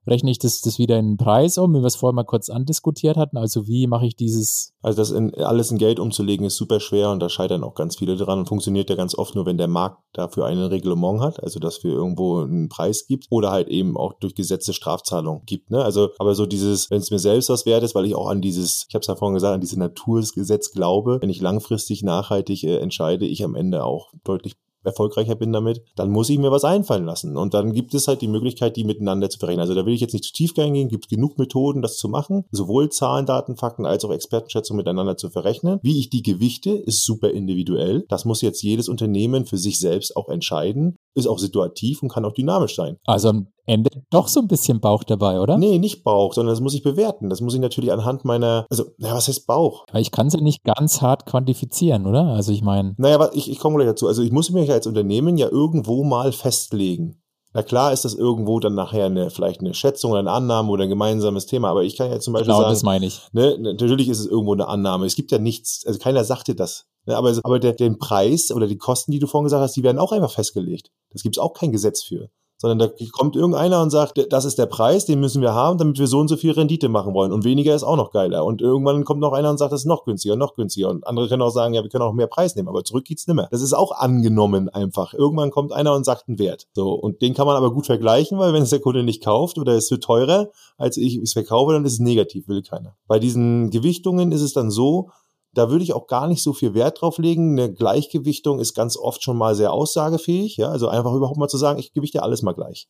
rechne 0.08 0.32
ich 0.32 0.40
das, 0.40 0.62
das 0.62 0.80
wieder 0.80 0.98
in 0.98 1.12
den 1.12 1.18
Preis 1.18 1.58
um, 1.58 1.74
wie 1.74 1.80
wir 1.80 1.86
es 1.86 1.96
vorher 1.96 2.14
mal 2.16 2.24
kurz 2.24 2.50
andiskutiert 2.50 3.18
hatten? 3.18 3.38
Also 3.38 3.68
wie 3.68 3.88
mache 3.88 4.06
ich 4.06 4.16
dieses? 4.16 4.74
Also 4.82 4.98
das 4.98 5.12
in, 5.12 5.34
alles 5.36 5.72
in 5.72 5.78
Geld 5.78 6.00
umzulegen 6.00 6.46
ist 6.46 6.56
super 6.56 6.80
schwer 6.80 7.12
und 7.12 7.20
da 7.20 7.30
scheitern 7.30 7.64
auch 7.64 7.76
ganz 7.76 7.98
viele 7.98 8.16
dran 8.16 8.40
und 8.40 8.48
funktioniert 8.48 8.90
ja 8.90 8.96
ganz 8.96 9.16
oft 9.16 9.36
nur, 9.36 9.46
wenn 9.46 9.58
der 9.58 9.68
Markt 9.68 10.02
dafür 10.14 10.46
ein 10.46 10.58
Reglement 10.58 11.22
hat, 11.22 11.44
also 11.44 11.60
dass 11.60 11.84
wir 11.84 11.92
irgendwo 11.92 12.40
einen 12.40 12.70
Preis 12.70 13.06
gibt 13.08 13.28
oder 13.30 13.52
halt 13.52 13.68
eben 13.68 13.98
auch 13.98 14.14
durch 14.14 14.36
Gesetze 14.36 14.74
Strafzahlungen 14.74 15.44
gibt. 15.46 15.72
Ne? 15.72 15.84
Also 15.84 16.10
aber 16.20 16.36
so 16.36 16.46
dieses, 16.46 16.90
wenn 16.90 17.00
es 17.00 17.12
mir 17.12 17.20
selbst 17.20 17.50
was 17.50 17.66
wert 17.66 17.84
ist, 17.84 17.96
weil 17.96 18.06
ich 18.06 18.16
auch 18.16 18.30
an 18.30 18.42
dieses, 18.42 18.86
ich 18.88 18.96
habe 18.96 19.02
es 19.02 19.08
ja 19.08 19.16
vorhin 19.16 19.36
gesagt, 19.36 19.56
an 19.56 19.62
dieses 19.62 19.78
Natursgesetz 19.78 20.72
glaube, 20.72 21.20
wenn 21.22 21.30
ich 21.30 21.42
langfristig 21.42 22.04
nachhaltig 22.04 22.64
äh, 22.64 22.78
entscheide, 22.78 23.26
ich 23.26 23.44
am 23.44 23.56
Ende 23.56 23.84
auch 23.84 24.12
deutlich 24.24 24.56
erfolgreicher 24.88 25.36
bin 25.36 25.54
damit, 25.54 25.84
dann 25.96 26.10
muss 26.10 26.30
ich 26.30 26.40
mir 26.40 26.52
was 26.52 26.64
einfallen 26.64 27.06
lassen. 27.06 27.38
Und 27.38 27.54
dann 27.54 27.74
gibt 27.74 27.94
es 27.94 28.08
halt 28.08 28.22
die 28.22 28.28
Möglichkeit, 28.28 28.76
die 28.76 28.84
miteinander 28.84 29.30
zu 29.30 29.38
verrechnen. 29.38 29.62
Also 29.62 29.76
da 29.76 29.86
will 29.86 29.94
ich 29.94 30.02
jetzt 30.02 30.14
nicht 30.14 30.26
zu 30.26 30.34
tief 30.34 30.54
gehen, 30.54 30.88
gibt 30.88 31.10
genug 31.10 31.38
Methoden, 31.38 31.82
das 31.82 31.98
zu 31.98 32.10
machen, 32.10 32.46
sowohl 32.52 32.90
Zahlen, 32.90 33.26
Daten, 33.26 33.58
Fakten 33.58 33.86
als 33.86 34.04
auch 34.04 34.12
Expertenschätzungen 34.12 34.78
miteinander 34.78 35.18
zu 35.18 35.30
verrechnen. 35.30 35.80
Wie 35.84 36.00
ich 36.00 36.10
die 36.10 36.24
gewichte, 36.24 36.72
ist 36.72 37.06
super 37.06 37.30
individuell. 37.30 38.06
Das 38.10 38.26
muss 38.26 38.42
jetzt 38.42 38.64
jedes 38.64 38.90
Unternehmen 38.90 39.46
für 39.46 39.58
sich 39.58 39.80
selbst 39.80 40.16
auch 40.16 40.30
entscheiden 40.30 40.98
ist 41.18 41.28
auch 41.28 41.40
situativ 41.40 42.02
und 42.02 42.10
kann 42.10 42.26
auch 42.26 42.34
dynamisch 42.34 42.76
sein. 42.76 42.98
Also 43.06 43.30
am 43.30 43.48
Ende 43.66 43.90
doch 44.10 44.28
so 44.28 44.40
ein 44.40 44.48
bisschen 44.48 44.80
Bauch 44.80 45.04
dabei, 45.04 45.42
oder? 45.42 45.58
Nee, 45.58 45.78
nicht 45.80 46.04
Bauch, 46.04 46.34
sondern 46.34 46.54
das 46.54 46.62
muss 46.62 46.74
ich 46.74 46.84
bewerten. 46.84 47.30
Das 47.30 47.42
muss 47.42 47.54
ich 47.54 47.60
natürlich 47.60 47.92
anhand 47.92 48.24
meiner, 48.24 48.66
also, 48.70 48.86
naja, 48.98 49.16
was 49.16 49.28
heißt 49.28 49.46
Bauch? 49.46 49.86
Aber 49.90 50.00
ich 50.00 50.12
kann 50.12 50.28
es 50.28 50.34
ja 50.34 50.42
nicht 50.42 50.64
ganz 50.64 51.02
hart 51.02 51.26
quantifizieren, 51.26 52.06
oder? 52.06 52.28
Also 52.28 52.54
ich 52.54 52.62
meine. 52.62 52.96
Naja, 52.98 53.16
aber 53.16 53.36
ich, 53.36 53.52
ich 53.52 53.60
komme 53.60 53.76
gleich 53.76 53.90
dazu. 53.90 54.08
Also 54.08 54.22
ich 54.22 54.32
muss 54.32 54.50
mich 54.52 54.72
als 54.72 54.88
Unternehmen 54.88 55.38
ja 55.38 55.50
irgendwo 55.50 56.04
mal 56.04 56.32
festlegen. 56.32 57.22
Na 57.58 57.64
klar 57.64 57.92
ist 57.92 58.06
das 58.06 58.14
irgendwo 58.14 58.60
dann 58.60 58.76
nachher 58.76 59.08
eine, 59.08 59.32
vielleicht 59.32 59.62
eine 59.62 59.74
Schätzung 59.74 60.12
oder 60.12 60.20
eine 60.20 60.30
Annahme 60.30 60.70
oder 60.70 60.84
ein 60.84 60.90
gemeinsames 60.90 61.48
Thema, 61.48 61.72
aber 61.72 61.84
ich 61.84 61.98
kann 61.98 62.12
ja 62.12 62.20
zum 62.20 62.34
Beispiel 62.34 62.50
genau, 62.50 62.60
sagen. 62.60 62.72
das 62.72 62.84
meine 62.84 63.08
ich. 63.08 63.20
Ne, 63.32 63.58
natürlich 63.58 64.10
ist 64.10 64.20
es 64.20 64.28
irgendwo 64.28 64.54
eine 64.54 64.68
Annahme. 64.68 65.08
Es 65.08 65.16
gibt 65.16 65.32
ja 65.32 65.40
nichts, 65.40 65.84
also 65.84 65.98
keiner 65.98 66.24
sagte 66.24 66.54
das. 66.54 66.86
Ne, 67.08 67.18
aber, 67.18 67.36
aber 67.42 67.58
der, 67.58 67.74
den 67.74 67.98
Preis 67.98 68.52
oder 68.52 68.68
die 68.68 68.78
Kosten, 68.78 69.12
die 69.12 69.18
du 69.18 69.26
vorhin 69.26 69.46
gesagt 69.46 69.64
hast, 69.64 69.76
die 69.76 69.82
werden 69.82 69.98
auch 69.98 70.12
einfach 70.12 70.30
festgelegt. 70.30 70.92
Das 71.10 71.24
gibt 71.24 71.36
es 71.38 71.42
auch 71.42 71.54
kein 71.54 71.72
Gesetz 71.72 72.04
für. 72.04 72.30
Sondern 72.60 72.80
da 72.80 72.90
kommt 73.12 73.36
irgendeiner 73.36 73.82
und 73.82 73.92
sagt, 73.92 74.26
das 74.32 74.46
ist 74.46 74.58
der 74.58 74.66
Preis, 74.66 75.06
den 75.06 75.20
müssen 75.20 75.42
wir 75.42 75.54
haben, 75.54 75.78
damit 75.78 76.00
wir 76.00 76.08
so 76.08 76.20
und 76.20 76.28
so 76.28 76.38
viel 76.38 76.52
Rendite 76.52 76.90
machen 76.90 77.14
wollen. 77.14 77.32
Und 77.32 77.44
weniger 77.44 77.76
ist 77.76 77.84
auch 77.84 77.98
noch 77.98 78.12
geiler. 78.12 78.46
Und 78.46 78.62
irgendwann 78.62 79.06
kommt 79.06 79.20
noch 79.20 79.34
einer 79.34 79.52
und 79.52 79.58
sagt, 79.58 79.72
das 79.72 79.82
ist 79.82 79.86
noch 79.86 80.06
günstiger, 80.06 80.36
noch 80.36 80.56
günstiger. 80.56 80.90
Und 80.90 81.06
andere 81.06 81.30
können 81.30 81.44
auch 81.44 81.52
sagen, 81.52 81.76
ja, 81.76 81.84
wir 81.84 81.90
können 81.90 82.04
auch 82.04 82.14
mehr 82.14 82.28
Preis 82.28 82.56
nehmen, 82.56 82.68
aber 82.68 82.84
zurück 82.84 83.06
geht's 83.06 83.28
nimmer. 83.28 83.48
Das 83.52 83.62
ist 83.62 83.74
auch 83.74 83.92
angenommen 83.92 84.70
einfach. 84.70 85.14
Irgendwann 85.14 85.52
kommt 85.52 85.72
einer 85.72 85.94
und 85.94 86.04
sagt 86.04 86.28
einen 86.28 86.40
Wert. 86.40 86.68
So. 86.74 86.94
Und 86.94 87.22
den 87.22 87.36
kann 87.36 87.46
man 87.46 87.56
aber 87.56 87.72
gut 87.72 87.86
vergleichen, 87.86 88.40
weil 88.40 88.54
wenn 88.54 88.64
es 88.64 88.72
der 88.72 88.80
Kunde 88.80 89.04
nicht 89.04 89.24
kauft 89.24 89.58
oder 89.60 89.74
es 89.74 89.92
wird 89.92 90.04
teurer, 90.04 90.50
als 90.78 90.98
ich 90.98 91.18
es 91.18 91.34
verkaufe, 91.34 91.74
dann 91.74 91.86
ist 91.86 91.94
es 91.94 92.00
negativ, 92.00 92.48
will 92.48 92.64
keiner. 92.64 92.96
Bei 93.08 93.20
diesen 93.20 93.70
Gewichtungen 93.70 94.32
ist 94.32 94.42
es 94.42 94.54
dann 94.54 94.72
so, 94.72 95.10
da 95.58 95.72
würde 95.72 95.84
ich 95.84 95.94
auch 95.94 96.08
gar 96.08 96.28
nicht 96.28 96.44
so 96.44 96.54
viel 96.54 96.74
Wert 96.76 97.02
drauf 97.02 97.18
legen. 97.18 97.58
Eine 97.58 97.74
Gleichgewichtung 97.74 98.60
ist 98.60 98.76
ganz 98.76 98.96
oft 98.96 99.24
schon 99.24 99.38
mal 99.38 99.56
sehr 99.56 99.74
aussagefähig. 99.74 100.58
Ja, 100.58 100.70
also 100.70 100.88
einfach 100.88 101.14
überhaupt 101.14 101.38
mal 101.38 101.48
zu 101.48 101.58
sagen, 101.58 101.80
ich 101.80 101.94
gewichte 101.94 102.22
alles 102.22 102.44
mal 102.44 102.54
gleich. 102.54 102.88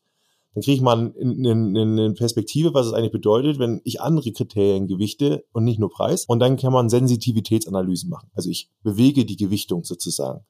Dann 0.53 0.63
kriege 0.63 0.75
ich 0.75 0.81
mal 0.81 1.13
eine, 1.17 2.13
Perspektive, 2.13 2.73
was 2.73 2.87
es 2.87 2.93
eigentlich 2.93 3.11
bedeutet, 3.11 3.59
wenn 3.59 3.79
ich 3.83 4.01
andere 4.01 4.31
Kriterien 4.31 4.87
gewichte 4.87 5.45
und 5.53 5.63
nicht 5.63 5.79
nur 5.79 5.89
Preis. 5.89 6.25
Und 6.25 6.39
dann 6.39 6.57
kann 6.57 6.73
man 6.73 6.89
Sensitivitätsanalysen 6.89 8.09
machen. 8.09 8.29
Also 8.33 8.49
ich 8.49 8.69
bewege 8.83 9.23
die 9.23 9.37
Gewichtung 9.37 9.83
sozusagen. 9.83 10.45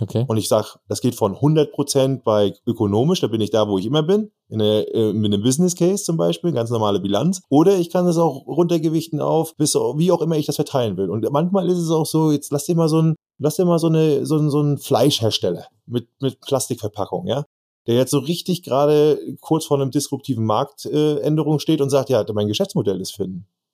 Okay. 0.00 0.24
Und 0.26 0.38
ich 0.38 0.48
sage, 0.48 0.68
das 0.88 1.00
geht 1.00 1.14
von 1.14 1.34
100% 1.34 2.22
bei 2.24 2.54
ökonomisch, 2.66 3.20
da 3.20 3.26
bin 3.26 3.40
ich 3.40 3.50
da, 3.50 3.68
wo 3.68 3.78
ich 3.78 3.86
immer 3.86 4.02
bin, 4.02 4.30
in 4.48 4.60
eine, 4.60 4.86
äh, 4.88 5.12
mit 5.12 5.32
einem 5.32 5.42
Business 5.42 5.76
Case 5.76 6.04
zum 6.04 6.16
Beispiel, 6.16 6.52
ganz 6.52 6.70
normale 6.70 7.00
Bilanz. 7.00 7.42
Oder 7.50 7.78
ich 7.78 7.90
kann 7.90 8.06
es 8.06 8.16
auch 8.16 8.46
runtergewichten 8.46 9.20
auf, 9.20 9.54
bis 9.56 9.74
wie 9.74 10.10
auch 10.10 10.22
immer 10.22 10.36
ich 10.36 10.46
das 10.46 10.56
verteilen 10.56 10.96
will. 10.96 11.10
Und 11.10 11.30
manchmal 11.30 11.68
ist 11.68 11.78
es 11.78 11.90
auch 11.90 12.06
so, 12.06 12.32
jetzt 12.32 12.50
lass 12.50 12.64
dir 12.64 12.74
mal 12.74 12.88
so 12.88 13.02
ein, 13.02 13.14
lass 13.38 13.56
dir 13.56 13.66
mal 13.66 13.78
so 13.78 13.88
eine, 13.88 14.24
so 14.24 14.38
ein, 14.38 14.50
so 14.50 14.60
ein 14.60 14.78
Fleischhersteller 14.78 15.66
mit, 15.86 16.08
mit 16.20 16.40
Plastikverpackung, 16.40 17.26
ja 17.26 17.44
der 17.86 17.94
jetzt 17.94 18.10
so 18.10 18.18
richtig 18.18 18.62
gerade 18.62 19.18
kurz 19.40 19.64
vor 19.64 19.80
einem 19.80 19.90
disruptiven 19.90 20.44
Marktänderung 20.44 21.56
äh, 21.56 21.60
steht 21.60 21.80
und 21.80 21.90
sagt, 21.90 22.10
ja, 22.10 22.24
mein 22.34 22.46
Geschäftsmodell 22.46 23.00
ist 23.00 23.12
für, 23.12 23.26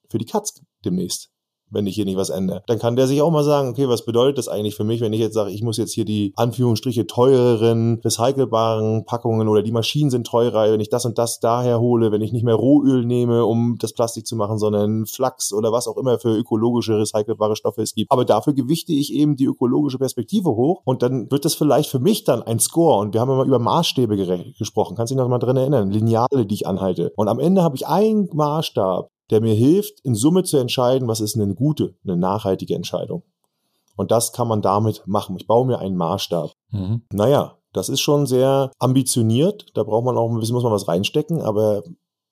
für 0.08 0.18
die 0.18 0.24
Katz 0.24 0.62
demnächst 0.84 1.30
wenn 1.70 1.86
ich 1.86 1.94
hier 1.94 2.04
nicht 2.04 2.16
was 2.16 2.30
ändere. 2.30 2.62
Dann 2.66 2.78
kann 2.78 2.96
der 2.96 3.06
sich 3.06 3.22
auch 3.22 3.30
mal 3.30 3.44
sagen, 3.44 3.68
okay, 3.68 3.88
was 3.88 4.04
bedeutet 4.04 4.38
das 4.38 4.48
eigentlich 4.48 4.76
für 4.76 4.84
mich, 4.84 5.00
wenn 5.00 5.12
ich 5.12 5.20
jetzt 5.20 5.34
sage, 5.34 5.50
ich 5.50 5.62
muss 5.62 5.76
jetzt 5.76 5.92
hier 5.92 6.04
die 6.04 6.32
Anführungsstriche 6.36 7.06
teureren, 7.06 8.00
recycelbaren 8.04 9.04
Packungen 9.04 9.48
oder 9.48 9.62
die 9.62 9.72
Maschinen 9.72 10.10
sind 10.10 10.26
teurer, 10.26 10.72
wenn 10.72 10.80
ich 10.80 10.90
das 10.90 11.04
und 11.04 11.18
das 11.18 11.40
daher 11.40 11.80
hole, 11.80 12.12
wenn 12.12 12.22
ich 12.22 12.32
nicht 12.32 12.44
mehr 12.44 12.54
Rohöl 12.54 13.04
nehme, 13.04 13.44
um 13.44 13.76
das 13.78 13.92
Plastik 13.92 14.26
zu 14.26 14.36
machen, 14.36 14.58
sondern 14.58 15.06
Flachs 15.06 15.52
oder 15.52 15.72
was 15.72 15.88
auch 15.88 15.96
immer 15.96 16.18
für 16.18 16.36
ökologische, 16.36 16.98
recycelbare 16.98 17.56
Stoffe 17.56 17.82
es 17.82 17.94
gibt. 17.94 18.10
Aber 18.10 18.24
dafür 18.24 18.52
gewichte 18.52 18.92
ich 18.92 19.12
eben 19.12 19.36
die 19.36 19.46
ökologische 19.46 19.98
Perspektive 19.98 20.50
hoch 20.50 20.82
und 20.84 21.02
dann 21.02 21.30
wird 21.30 21.44
das 21.44 21.54
vielleicht 21.54 21.90
für 21.90 21.98
mich 21.98 22.24
dann 22.24 22.42
ein 22.42 22.58
Score 22.58 23.00
und 23.00 23.14
wir 23.14 23.20
haben 23.20 23.30
ja 23.30 23.36
mal 23.36 23.46
über 23.46 23.58
Maßstäbe 23.58 24.16
gesprochen. 24.58 24.96
Kannst 24.96 25.10
du 25.10 25.14
dich 25.14 25.22
noch 25.22 25.28
mal 25.28 25.38
dran 25.38 25.56
erinnern? 25.56 25.90
Lineale, 25.90 26.46
die 26.46 26.54
ich 26.54 26.66
anhalte. 26.66 27.12
Und 27.16 27.28
am 27.28 27.38
Ende 27.38 27.62
habe 27.62 27.76
ich 27.76 27.86
einen 27.86 28.28
Maßstab, 28.32 29.10
der 29.30 29.40
mir 29.40 29.54
hilft, 29.54 30.00
in 30.00 30.14
Summe 30.14 30.44
zu 30.44 30.56
entscheiden, 30.56 31.08
was 31.08 31.20
ist 31.20 31.36
eine 31.36 31.54
gute, 31.54 31.94
eine 32.04 32.16
nachhaltige 32.16 32.74
Entscheidung. 32.74 33.22
Und 33.96 34.10
das 34.10 34.32
kann 34.32 34.48
man 34.48 34.62
damit 34.62 35.02
machen. 35.06 35.36
Ich 35.36 35.46
baue 35.46 35.66
mir 35.66 35.78
einen 35.78 35.96
Maßstab. 35.96 36.52
Mhm. 36.70 37.02
Naja, 37.12 37.56
das 37.72 37.88
ist 37.88 38.00
schon 38.00 38.26
sehr 38.26 38.70
ambitioniert. 38.78 39.66
Da 39.74 39.82
braucht 39.82 40.04
man 40.04 40.16
auch 40.16 40.30
ein 40.30 40.38
bisschen, 40.38 40.54
muss 40.54 40.64
man 40.64 40.72
was 40.72 40.88
reinstecken, 40.88 41.40
aber 41.40 41.82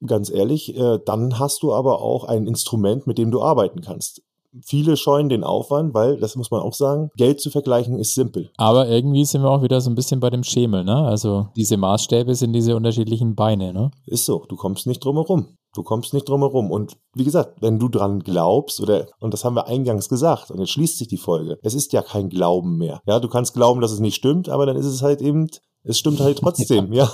ganz 0.07 0.31
ehrlich, 0.31 0.77
äh, 0.77 0.99
dann 1.05 1.39
hast 1.39 1.63
du 1.63 1.73
aber 1.73 2.03
auch 2.03 2.25
ein 2.25 2.47
Instrument, 2.47 3.07
mit 3.07 3.19
dem 3.19 3.31
du 3.31 3.43
arbeiten 3.43 3.81
kannst. 3.81 4.23
Viele 4.63 4.97
scheuen 4.97 5.29
den 5.29 5.43
Aufwand, 5.43 5.95
weil, 5.95 6.19
das 6.19 6.37
muss 6.37 6.53
man 6.53 6.61
auch 6.61 6.75
sagen, 6.75 7.11
Geld 7.17 7.41
zu 7.41 7.51
vergleichen 7.51 7.99
ist 7.99 8.15
simpel. 8.15 8.51
Aber 8.57 8.89
irgendwie 8.89 9.25
sind 9.25 9.43
wir 9.43 9.51
auch 9.51 9.63
wieder 9.63 9.81
so 9.81 9.91
ein 9.91 9.97
bisschen 9.97 10.21
bei 10.21 10.31
dem 10.31 10.45
Schemel, 10.45 10.85
ne? 10.85 10.97
Also 10.97 11.49
diese 11.57 11.77
Maßstäbe 11.77 12.35
sind 12.37 12.53
diese 12.53 12.77
unterschiedlichen 12.77 13.35
Beine, 13.35 13.73
ne? 13.73 13.91
Ist 14.07 14.27
so, 14.27 14.45
du 14.49 14.55
kommst 14.55 14.87
nicht 14.87 15.05
drum 15.05 15.17
herum. 15.17 15.57
Du 15.75 15.83
kommst 15.83 16.15
nicht 16.15 16.29
drum 16.29 16.41
herum. 16.41 16.71
Und 16.71 16.97
wie 17.15 17.25
gesagt, 17.25 17.61
wenn 17.61 17.79
du 17.79 17.89
dran 17.89 18.21
glaubst, 18.21 18.81
oder, 18.81 19.09
und 19.19 19.35
das 19.35 19.45
haben 19.45 19.55
wir 19.55 19.67
eingangs 19.67 20.09
gesagt, 20.09 20.51
und 20.51 20.61
jetzt 20.61 20.71
schließt 20.71 20.99
sich 20.99 21.09
die 21.09 21.19
Folge, 21.19 21.59
es 21.63 21.75
ist 21.75 21.93
ja 21.93 22.03
kein 22.03 22.29
Glauben 22.29 22.79
mehr. 22.79 23.03
Ja, 23.07 23.21
du 23.21 23.29
kannst 23.29 23.55
glauben, 23.55 23.81
dass 23.81 23.93
es 23.93 24.01
nicht 24.01 24.15
stimmt, 24.15 24.49
aber 24.49 24.67
dann 24.67 24.77
ist 24.77 24.87
es 24.87 25.03
halt 25.03 25.21
eben, 25.21 25.49
es 25.83 25.99
stimmt 25.99 26.21
halt 26.21 26.39
trotzdem, 26.39 26.93
ja. 26.95 27.11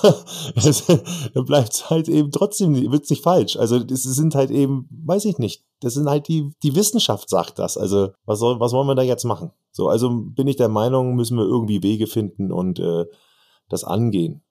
Es, 0.55 0.85
dann 0.87 1.45
bleibt 1.45 1.73
es 1.73 1.91
halt 1.91 2.09
eben 2.09 2.31
trotzdem, 2.31 2.75
wird 2.93 3.09
nicht 3.09 3.23
falsch. 3.23 3.57
Also, 3.57 3.77
es 3.77 4.03
sind 4.03 4.35
halt 4.35 4.51
eben, 4.51 4.89
weiß 5.05 5.25
ich 5.25 5.39
nicht. 5.39 5.65
Das 5.81 5.95
sind 5.95 6.09
halt 6.09 6.29
die, 6.29 6.53
die 6.63 6.77
Wissenschaft 6.77 7.31
sagt 7.31 7.59
das. 7.59 7.77
Also, 7.77 8.11
was 8.27 8.39
soll, 8.39 8.61
was 8.61 8.73
wollen 8.73 8.87
wir 8.87 8.95
da 8.95 9.03
jetzt 9.03 9.25
machen? 9.25 9.51
So, 9.73 9.89
also 9.89 10.11
bin 10.11 10.49
ich 10.49 10.57
der 10.57 10.69
Meinung, 10.69 11.15
müssen 11.15 11.37
wir 11.37 11.45
irgendwie 11.45 11.83
Wege 11.83 12.07
finden 12.07 12.53
und 12.53 12.79
äh, 12.79 13.07
das 13.69 13.85
angehen. 13.85 14.43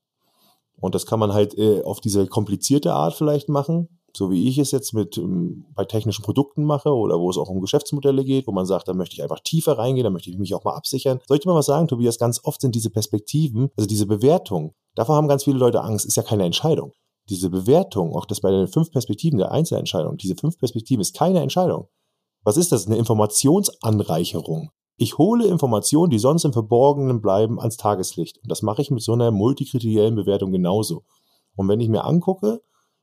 Und 0.79 0.95
das 0.95 1.05
kann 1.05 1.19
man 1.19 1.33
halt 1.33 1.57
äh, 1.57 1.83
auf 1.83 1.99
diese 1.99 2.27
komplizierte 2.27 2.93
Art 2.93 3.13
vielleicht 3.13 3.49
machen, 3.49 3.98
so 4.15 4.31
wie 4.31 4.47
ich 4.47 4.57
es 4.57 4.71
jetzt 4.71 4.93
mit 4.93 5.17
ähm, 5.17 5.65
bei 5.75 5.85
technischen 5.85 6.23
Produkten 6.23 6.63
mache 6.63 6.93
oder 6.93 7.19
wo 7.19 7.29
es 7.29 7.37
auch 7.37 7.49
um 7.49 7.61
Geschäftsmodelle 7.61 8.23
geht, 8.23 8.47
wo 8.47 8.51
man 8.51 8.65
sagt, 8.65 8.87
da 8.87 8.93
möchte 8.93 9.13
ich 9.13 9.23
einfach 9.23 9.39
tiefer 9.39 9.77
reingehen, 9.77 10.03
da 10.03 10.09
möchte 10.09 10.29
ich 10.29 10.37
mich 10.37 10.53
auch 10.53 10.63
mal 10.63 10.75
absichern. 10.75 11.19
Soll 11.27 11.37
ich 11.37 11.43
dir 11.43 11.49
mal 11.49 11.55
was 11.55 11.65
sagen, 11.65 11.87
Tobias? 11.87 12.19
Ganz 12.19 12.41
oft 12.43 12.61
sind 12.61 12.75
diese 12.75 12.89
Perspektiven, 12.89 13.69
also 13.77 13.87
diese 13.87 14.05
Bewertung, 14.05 14.73
davor 14.95 15.15
haben 15.15 15.27
ganz 15.27 15.43
viele 15.43 15.57
Leute 15.57 15.81
Angst, 15.81 16.05
ist 16.05 16.17
ja 16.17 16.23
keine 16.23 16.45
Entscheidung. 16.45 16.93
Diese 17.29 17.49
Bewertung, 17.49 18.15
auch 18.15 18.25
das 18.25 18.41
bei 18.41 18.51
den 18.51 18.67
fünf 18.67 18.91
Perspektiven 18.91 19.37
der 19.37 19.51
Einzelentscheidung, 19.51 20.17
diese 20.17 20.35
fünf 20.35 20.57
Perspektiven 20.57 21.01
ist 21.01 21.15
keine 21.15 21.41
Entscheidung. 21.41 21.87
Was 22.43 22.57
ist 22.57 22.71
das? 22.71 22.87
Eine 22.87 22.97
Informationsanreicherung. 22.97 24.71
Ich 25.01 25.17
hole 25.17 25.45
Informationen, 25.45 26.09
die 26.09 26.19
sonst 26.19 26.43
im 26.43 26.51
Verborgenen 26.53 27.21
bleiben, 27.21 27.59
ans 27.59 27.77
Tageslicht. 27.77 28.37
Und 28.43 28.51
das 28.51 28.61
mache 28.61 28.81
ich 28.81 28.91
mit 28.91 29.01
so 29.01 29.13
einer 29.13 29.31
multikriteriellen 29.31 30.15
Bewertung 30.15 30.51
genauso. 30.51 31.03
Und 31.55 31.67
wenn 31.67 31.79
ich 31.79 31.89
mir 31.89 32.03
angucke, 32.03 32.61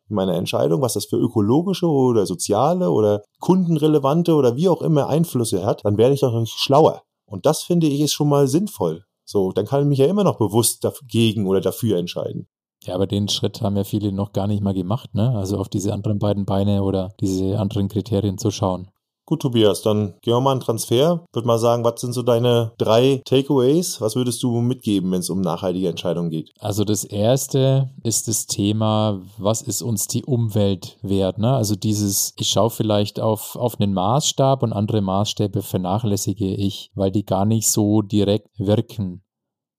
in 0.09 0.16
meiner 0.16 0.34
Entscheidung, 0.34 0.82
was 0.82 0.94
das 0.94 1.07
für 1.07 1.16
ökologische 1.16 1.86
oder 1.86 2.26
soziale 2.26 2.90
oder 2.90 3.22
kundenrelevante 3.40 4.34
oder 4.34 4.57
wie 4.57 4.68
auch 4.68 4.82
immer 4.82 5.09
Einflüsse 5.09 5.64
hat, 5.64 5.84
dann 5.84 5.98
werde 5.98 6.14
ich 6.14 6.20
doch 6.20 6.38
nicht 6.38 6.59
schlauer. 6.59 7.02
Und 7.26 7.46
das 7.46 7.62
finde 7.62 7.86
ich 7.86 8.00
ist 8.00 8.12
schon 8.12 8.28
mal 8.28 8.46
sinnvoll. 8.46 9.04
So, 9.24 9.50
dann 9.50 9.66
kann 9.66 9.82
ich 9.82 9.88
mich 9.88 9.98
ja 9.98 10.07
immer 10.07 10.22
noch 10.22 10.38
bewusst 10.38 10.84
dagegen 10.84 11.46
oder 11.46 11.61
dafür 11.61 11.98
entscheiden. 11.98 12.46
Ja, 12.84 12.94
aber 12.94 13.09
den 13.09 13.28
Schritt 13.28 13.61
haben 13.62 13.76
ja 13.76 13.82
viele 13.82 14.12
noch 14.12 14.32
gar 14.32 14.46
nicht 14.46 14.62
mal 14.62 14.74
gemacht, 14.74 15.14
ne? 15.14 15.34
Also 15.36 15.59
auf 15.59 15.68
diese 15.68 15.92
anderen 15.92 16.20
beiden 16.20 16.44
Beine 16.44 16.84
oder 16.84 17.12
diese 17.20 17.59
anderen 17.59 17.88
Kriterien 17.88 18.38
zu 18.38 18.52
schauen. 18.52 18.90
Gut, 19.28 19.42
Tobias, 19.42 19.82
dann 19.82 20.14
gehen 20.22 20.34
wir 20.34 20.40
mal 20.40 20.52
einen 20.52 20.60
Transfer. 20.60 21.24
Würde 21.32 21.48
mal 21.48 21.58
sagen, 21.58 21.82
was 21.82 22.00
sind 22.00 22.12
so 22.12 22.22
deine 22.22 22.70
drei 22.78 23.22
Takeaways? 23.24 24.00
Was 24.00 24.14
würdest 24.14 24.40
du 24.44 24.60
mitgeben, 24.60 25.10
wenn 25.10 25.18
es 25.18 25.30
um 25.30 25.40
nachhaltige 25.40 25.88
Entscheidungen 25.88 26.30
geht? 26.30 26.52
Also 26.60 26.84
das 26.84 27.02
erste 27.02 27.90
ist 28.04 28.28
das 28.28 28.46
Thema, 28.46 29.20
was 29.36 29.62
ist 29.62 29.82
uns 29.82 30.06
die 30.06 30.24
Umwelt 30.24 30.96
wert? 31.02 31.38
Ne? 31.38 31.52
Also 31.52 31.74
dieses, 31.74 32.34
ich 32.36 32.50
schaue 32.50 32.70
vielleicht 32.70 33.18
auf, 33.18 33.56
auf 33.56 33.80
einen 33.80 33.94
Maßstab 33.94 34.62
und 34.62 34.72
andere 34.72 35.00
Maßstäbe 35.00 35.62
vernachlässige 35.62 36.54
ich, 36.54 36.92
weil 36.94 37.10
die 37.10 37.26
gar 37.26 37.46
nicht 37.46 37.68
so 37.68 38.02
direkt 38.02 38.48
wirken. 38.58 39.24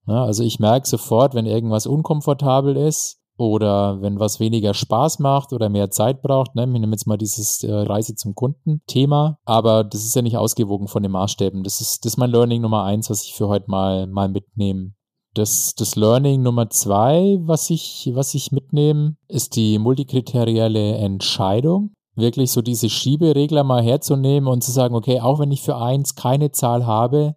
Ne? 0.07 0.21
Also 0.21 0.43
ich 0.43 0.59
merke 0.59 0.89
sofort, 0.89 1.35
wenn 1.35 1.45
irgendwas 1.45 1.87
unkomfortabel 1.87 2.75
ist, 2.75 3.21
oder 3.37 4.01
wenn 4.01 4.19
was 4.19 4.39
weniger 4.39 4.73
Spaß 4.73 5.19
macht 5.19 5.53
oder 5.53 5.69
mehr 5.69 5.91
Zeit 5.91 6.21
braucht, 6.21 6.55
ne, 6.55 6.67
wir 6.67 6.79
nehmen 6.79 6.93
jetzt 6.93 7.07
mal 7.07 7.17
dieses 7.17 7.63
äh, 7.63 7.71
Reise 7.71 8.15
zum 8.15 8.35
Kunden 8.35 8.81
Thema, 8.87 9.37
aber 9.45 9.83
das 9.83 10.03
ist 10.03 10.15
ja 10.15 10.21
nicht 10.21 10.37
ausgewogen 10.37 10.87
von 10.87 11.03
den 11.03 11.11
Maßstäben. 11.11 11.63
Das 11.63 11.79
ist, 11.81 12.03
das 12.03 12.13
ist 12.13 12.17
mein 12.17 12.31
Learning 12.31 12.61
Nummer 12.61 12.83
eins, 12.83 13.09
was 13.09 13.23
ich 13.23 13.33
für 13.33 13.47
heute 13.47 13.69
mal, 13.69 14.07
mal 14.07 14.29
mitnehme. 14.29 14.93
Das, 15.33 15.75
das 15.75 15.95
Learning 15.95 16.41
Nummer 16.41 16.69
zwei, 16.71 17.37
was 17.41 17.69
ich, 17.69 18.09
was 18.13 18.33
ich 18.33 18.51
mitnehme, 18.51 19.17
ist 19.27 19.55
die 19.55 19.77
multikriterielle 19.77 20.95
Entscheidung. 20.95 21.91
Wirklich 22.15 22.51
so 22.51 22.63
diese 22.63 22.89
Schieberegler 22.89 23.63
mal 23.63 23.83
herzunehmen 23.83 24.49
und 24.49 24.63
zu 24.63 24.71
sagen, 24.71 24.95
okay, 24.95 25.19
auch 25.19 25.37
wenn 25.37 25.51
ich 25.51 25.61
für 25.61 25.77
eins 25.77 26.15
keine 26.15 26.51
Zahl 26.51 26.87
habe, 26.87 27.35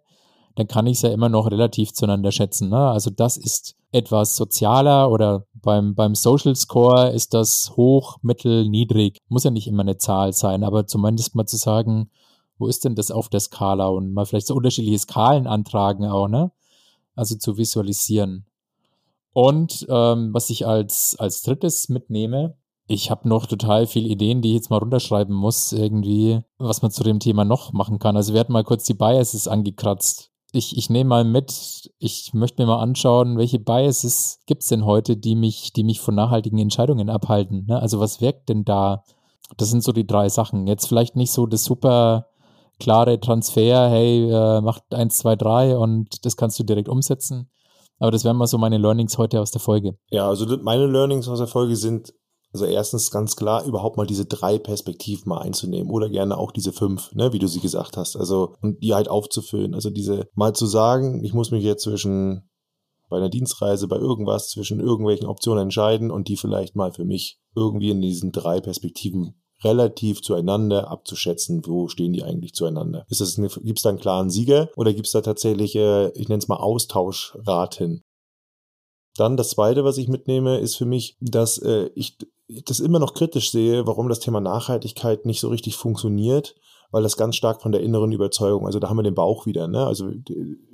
dann 0.55 0.67
kann 0.67 0.87
ich 0.87 0.97
es 0.97 1.01
ja 1.03 1.09
immer 1.09 1.29
noch 1.29 1.49
relativ 1.49 1.93
zueinander 1.93 2.31
schätzen. 2.31 2.69
Ne? 2.69 2.89
Also 2.89 3.09
das 3.09 3.37
ist 3.37 3.75
etwas 3.91 4.35
sozialer 4.35 5.11
oder 5.11 5.45
beim, 5.53 5.95
beim 5.95 6.15
Social 6.15 6.55
Score 6.55 7.09
ist 7.09 7.33
das 7.33 7.73
hoch, 7.75 8.17
mittel, 8.21 8.67
niedrig. 8.67 9.17
Muss 9.27 9.43
ja 9.43 9.51
nicht 9.51 9.67
immer 9.67 9.81
eine 9.81 9.97
Zahl 9.97 10.33
sein, 10.33 10.63
aber 10.63 10.87
zumindest 10.87 11.35
mal 11.35 11.45
zu 11.45 11.57
sagen, 11.57 12.09
wo 12.57 12.67
ist 12.67 12.85
denn 12.85 12.95
das 12.95 13.11
auf 13.11 13.29
der 13.29 13.39
Skala 13.39 13.87
und 13.87 14.13
mal 14.13 14.25
vielleicht 14.25 14.47
so 14.47 14.55
unterschiedliche 14.55 14.99
Skalen 14.99 15.47
antragen 15.47 16.05
auch, 16.05 16.27
ne? 16.27 16.51
Also 17.15 17.35
zu 17.35 17.57
visualisieren. 17.57 18.45
Und 19.33 19.85
ähm, 19.89 20.33
was 20.33 20.49
ich 20.49 20.67
als, 20.67 21.15
als 21.17 21.41
drittes 21.41 21.89
mitnehme, 21.89 22.55
ich 22.87 23.09
habe 23.09 23.27
noch 23.27 23.45
total 23.45 23.87
viele 23.87 24.09
Ideen, 24.09 24.41
die 24.41 24.49
ich 24.49 24.55
jetzt 24.55 24.69
mal 24.69 24.77
runterschreiben 24.77 25.33
muss, 25.33 25.71
irgendwie, 25.71 26.41
was 26.57 26.81
man 26.81 26.91
zu 26.91 27.03
dem 27.03 27.19
Thema 27.19 27.45
noch 27.45 27.73
machen 27.73 27.99
kann. 27.99 28.17
Also 28.17 28.33
wir 28.33 28.41
hatten 28.41 28.53
mal 28.53 28.63
kurz 28.63 28.83
die 28.83 28.93
Biases 28.93 29.47
angekratzt 29.47 30.30
ich, 30.51 30.77
ich 30.77 30.89
nehme 30.89 31.09
mal 31.09 31.23
mit, 31.23 31.91
ich 31.97 32.33
möchte 32.33 32.61
mir 32.61 32.67
mal 32.67 32.81
anschauen, 32.81 33.37
welche 33.37 33.59
Biases 33.59 34.39
gibt 34.45 34.63
es 34.63 34.67
denn 34.67 34.85
heute, 34.85 35.15
die 35.15 35.35
mich, 35.35 35.71
die 35.73 35.83
mich 35.83 36.01
von 36.01 36.15
nachhaltigen 36.15 36.59
Entscheidungen 36.59 37.09
abhalten. 37.09 37.65
Ne? 37.67 37.81
Also 37.81 37.99
was 37.99 38.19
wirkt 38.19 38.49
denn 38.49 38.65
da? 38.65 39.03
Das 39.57 39.69
sind 39.69 39.83
so 39.83 39.91
die 39.91 40.07
drei 40.07 40.29
Sachen. 40.29 40.67
Jetzt 40.67 40.87
vielleicht 40.87 41.15
nicht 41.15 41.31
so 41.31 41.45
das 41.45 41.63
super 41.63 42.27
klare 42.79 43.19
Transfer, 43.19 43.89
hey, 43.89 44.29
äh, 44.29 44.61
macht 44.61 44.83
eins, 44.93 45.17
zwei, 45.17 45.35
drei 45.35 45.77
und 45.77 46.25
das 46.25 46.35
kannst 46.35 46.59
du 46.59 46.63
direkt 46.63 46.89
umsetzen. 46.89 47.49
Aber 47.99 48.11
das 48.11 48.25
wären 48.25 48.37
mal 48.37 48.47
so 48.47 48.57
meine 48.57 48.79
Learnings 48.79 49.17
heute 49.17 49.39
aus 49.39 49.51
der 49.51 49.61
Folge. 49.61 49.95
Ja, 50.09 50.27
also 50.27 50.45
meine 50.63 50.87
Learnings 50.87 51.27
aus 51.27 51.37
der 51.37 51.47
Folge 51.47 51.75
sind 51.75 52.13
also 52.53 52.65
erstens 52.65 53.11
ganz 53.11 53.35
klar, 53.35 53.65
überhaupt 53.65 53.97
mal 53.97 54.05
diese 54.05 54.25
drei 54.25 54.57
Perspektiven 54.57 55.29
mal 55.29 55.39
einzunehmen 55.39 55.89
oder 55.89 56.09
gerne 56.09 56.37
auch 56.37 56.51
diese 56.51 56.73
fünf, 56.73 57.11
ne, 57.13 57.31
wie 57.33 57.39
du 57.39 57.47
sie 57.47 57.61
gesagt 57.61 57.97
hast. 57.97 58.15
Also, 58.15 58.55
und 58.61 58.83
die 58.83 58.93
halt 58.93 59.09
aufzufüllen. 59.09 59.73
Also 59.73 59.89
diese 59.89 60.27
mal 60.33 60.53
zu 60.53 60.65
sagen, 60.65 61.23
ich 61.23 61.33
muss 61.33 61.51
mich 61.51 61.63
jetzt 61.63 61.83
zwischen 61.83 62.49
bei 63.09 63.17
einer 63.17 63.29
Dienstreise, 63.29 63.87
bei 63.87 63.97
irgendwas, 63.97 64.49
zwischen 64.49 64.79
irgendwelchen 64.79 65.27
Optionen 65.27 65.63
entscheiden 65.63 66.11
und 66.11 66.29
die 66.29 66.37
vielleicht 66.37 66.75
mal 66.75 66.93
für 66.93 67.03
mich 67.03 67.39
irgendwie 67.55 67.91
in 67.91 68.01
diesen 68.01 68.31
drei 68.31 68.61
Perspektiven 68.61 69.41
relativ 69.63 70.21
zueinander 70.21 70.89
abzuschätzen, 70.89 71.61
wo 71.65 71.87
stehen 71.87 72.13
die 72.13 72.23
eigentlich 72.23 72.53
zueinander. 72.53 73.05
Gibt 73.09 73.77
es 73.77 73.83
da 73.83 73.89
einen 73.89 73.99
klaren 73.99 74.29
Sieger 74.29 74.69
oder 74.75 74.93
gibt 74.93 75.07
es 75.07 75.13
da 75.13 75.21
tatsächlich, 75.21 75.75
äh, 75.75 76.09
ich 76.13 76.29
nenne 76.29 76.39
es 76.39 76.47
mal 76.47 76.55
Austauschraten? 76.55 78.01
Dann 79.17 79.37
das 79.37 79.49
Zweite, 79.49 79.83
was 79.83 79.97
ich 79.97 80.07
mitnehme, 80.07 80.59
ist 80.59 80.75
für 80.75 80.85
mich, 80.85 81.17
dass 81.19 81.57
äh, 81.57 81.89
ich 81.95 82.17
das 82.65 82.79
immer 82.79 82.99
noch 82.99 83.13
kritisch 83.13 83.51
sehe, 83.51 83.85
warum 83.87 84.09
das 84.09 84.19
Thema 84.19 84.39
Nachhaltigkeit 84.39 85.25
nicht 85.25 85.39
so 85.39 85.49
richtig 85.49 85.75
funktioniert, 85.75 86.55
weil 86.91 87.03
das 87.03 87.17
ganz 87.17 87.35
stark 87.35 87.61
von 87.61 87.71
der 87.71 87.81
inneren 87.81 88.11
Überzeugung, 88.11 88.65
also 88.65 88.79
da 88.79 88.89
haben 88.89 88.97
wir 88.97 89.03
den 89.03 89.15
Bauch 89.15 89.45
wieder, 89.45 89.67
ne? 89.67 89.85
also 89.85 90.11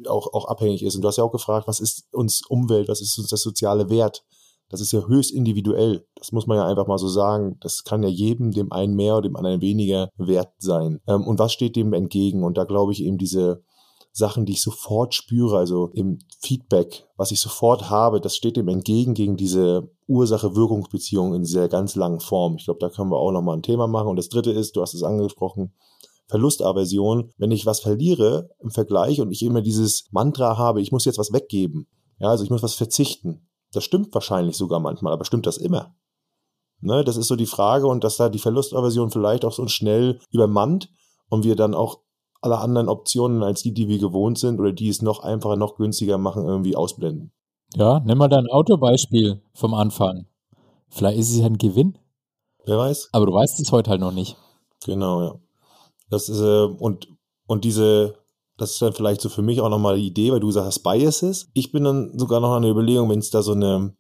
auch, 0.07 0.34
auch 0.34 0.45
abhängig 0.45 0.84
ist. 0.84 0.95
Und 0.95 1.01
du 1.01 1.07
hast 1.07 1.17
ja 1.17 1.23
auch 1.23 1.32
gefragt, 1.32 1.67
was 1.67 1.80
ist 1.80 2.07
uns 2.11 2.41
Umwelt, 2.47 2.88
was 2.88 3.01
ist 3.01 3.17
uns 3.17 3.30
das 3.30 3.41
soziale 3.41 3.89
Wert? 3.89 4.23
Das 4.69 4.82
ist 4.82 4.91
ja 4.91 5.07
höchst 5.07 5.32
individuell. 5.32 6.05
Das 6.15 6.34
muss 6.34 6.45
man 6.45 6.57
ja 6.57 6.65
einfach 6.65 6.88
mal 6.88 6.97
so 6.97 7.07
sagen. 7.07 7.57
Das 7.61 7.86
kann 7.86 8.03
ja 8.03 8.09
jedem, 8.09 8.51
dem 8.51 8.71
einen 8.73 8.95
mehr 8.95 9.13
oder 9.13 9.30
dem 9.30 9.38
anderen 9.38 9.61
weniger 9.61 10.09
wert 10.17 10.51
sein. 10.57 10.99
Ähm, 11.07 11.25
und 11.25 11.39
was 11.39 11.53
steht 11.53 11.78
dem 11.78 11.93
entgegen? 11.93 12.43
Und 12.43 12.57
da 12.57 12.65
glaube 12.65 12.91
ich 12.91 13.01
eben 13.01 13.17
diese, 13.17 13.63
Sachen, 14.17 14.45
die 14.45 14.53
ich 14.53 14.61
sofort 14.63 15.13
spüre, 15.13 15.57
also 15.57 15.91
im 15.93 16.19
Feedback, 16.39 17.07
was 17.17 17.32
ich 17.32 17.39
sofort 17.39 17.89
habe, 17.89 18.19
das 18.19 18.36
steht 18.36 18.57
dem 18.57 18.67
entgegen 18.67 19.13
gegen 19.13 19.38
diese 19.38 19.91
Ursache-Wirkungsbeziehung 20.08 21.34
in 21.36 21.43
dieser 21.43 21.68
ganz 21.68 21.95
langen 21.95 22.20
Form. 22.20 22.55
Ich 22.58 22.66
glaube, 22.66 22.80
da 22.80 22.89
können 22.89 23.12
wir 23.12 23.18
auch 23.18 23.32
nochmal 23.32 23.58
ein 23.58 23.64
Thema 23.64 23.88
machen. 23.88 24.08
Und 24.08 24.16
das 24.16 24.30
dritte 24.30 24.51
ist, 24.51 24.76
du 24.76 24.82
hast 24.82 24.93
es 24.93 25.03
angesprochen, 25.03 25.74
Verlustaversion. 26.28 27.32
Wenn 27.38 27.51
ich 27.51 27.66
was 27.66 27.80
verliere 27.80 28.49
im 28.60 28.72
Vergleich 28.72 29.22
und 29.22 29.32
ich 29.32 29.43
immer 29.43 29.62
dieses 29.62 30.08
Mantra 30.12 30.58
habe, 30.58 30.82
ich 30.82 30.91
muss 30.91 31.05
jetzt 31.05 31.18
was 31.20 31.34
weggeben. 31.34 31.88
Ja, 32.20 32.30
also 32.30 32.43
ich 32.43 32.49
muss 32.49 32.64
was 32.64 32.74
verzichten. 32.74 33.47
Das 33.72 33.84
stimmt 33.84 34.14
wahrscheinlich 34.14 34.58
sogar 34.58 34.80
manchmal, 34.80 35.14
aber 35.14 35.26
stimmt 35.26 35.45
das 35.45 35.58
immer? 35.58 35.95
Ne, 36.80 37.03
das 37.03 37.18
ist 37.18 37.28
so 37.28 37.36
die 37.36 37.47
Frage 37.47 37.88
und 37.88 38.03
dass 38.03 38.18
da 38.18 38.30
die 38.30 38.39
Verlustaversion 38.39 39.10
vielleicht 39.10 39.45
auch 39.45 39.51
so 39.51 39.68
schnell 39.68 40.20
übermannt 40.30 40.89
und 41.30 41.43
wir 41.43 41.55
dann 41.55 41.74
auch 41.74 42.01
alle 42.41 42.60
anderen 42.60 42.88
Optionen 42.88 43.41
als 43.43 43.64
die, 43.64 43.74
die 43.74 43.88
wir 43.88 43.97
gewohnt 43.97 44.38
sind 44.38 44.60
oder 44.60 44.72
die 44.72 44.89
es 44.89 45.01
noch 45.01 45.22
einfacher, 45.22 45.55
noch 45.55 45.76
günstiger 45.76 46.18
machen, 46.18 46.45
irgendwie 46.45 46.76
ausblenden. 46.76 47.32
Ja, 47.76 48.01
nimm 48.05 48.18
mal 48.18 48.28
dein 48.28 48.47
Autobeispiel 48.47 49.41
vom 49.53 49.74
Anfang. 49.74 50.26
Vielleicht 50.89 51.20
ist 51.20 51.32
es 51.32 51.39
ja 51.39 51.45
ein 51.45 51.57
Gewinn. 51.57 51.97
Wer 52.65 52.78
weiß. 52.78 53.09
Aber 53.11 53.26
du 53.26 53.34
weißt 53.34 53.59
es 53.59 53.72
heute 53.72 53.89
halt 53.89 54.01
noch 54.01 54.11
nicht. 54.11 54.38
Genau, 54.86 55.22
ja. 55.22 55.36
Das 56.09 56.30
ist, 56.30 56.39
äh, 56.39 56.63
und, 56.63 57.07
und 57.45 57.65
diese, 57.65 58.15
das 58.57 58.72
ist 58.72 58.82
dann 58.82 58.93
vielleicht 58.93 59.22
so 59.22 59.30
für 59.30 59.41
mich 59.41 59.61
auch 59.61 59.70
nochmal 59.70 59.97
die 59.97 60.07
Idee, 60.07 60.32
weil 60.32 60.39
du 60.39 60.51
sagst, 60.51 60.84
Biases. 60.84 61.49
Ich 61.53 61.72
bin 61.72 61.84
dann 61.84 62.18
sogar 62.18 62.39
noch 62.39 62.51
an 62.51 62.63
der 62.63 62.72
Überlegung, 62.72 63.09
wenn 63.09 63.20
es 63.20 63.30
da 63.30 63.41
so 63.41 63.51
eine, 63.51 63.93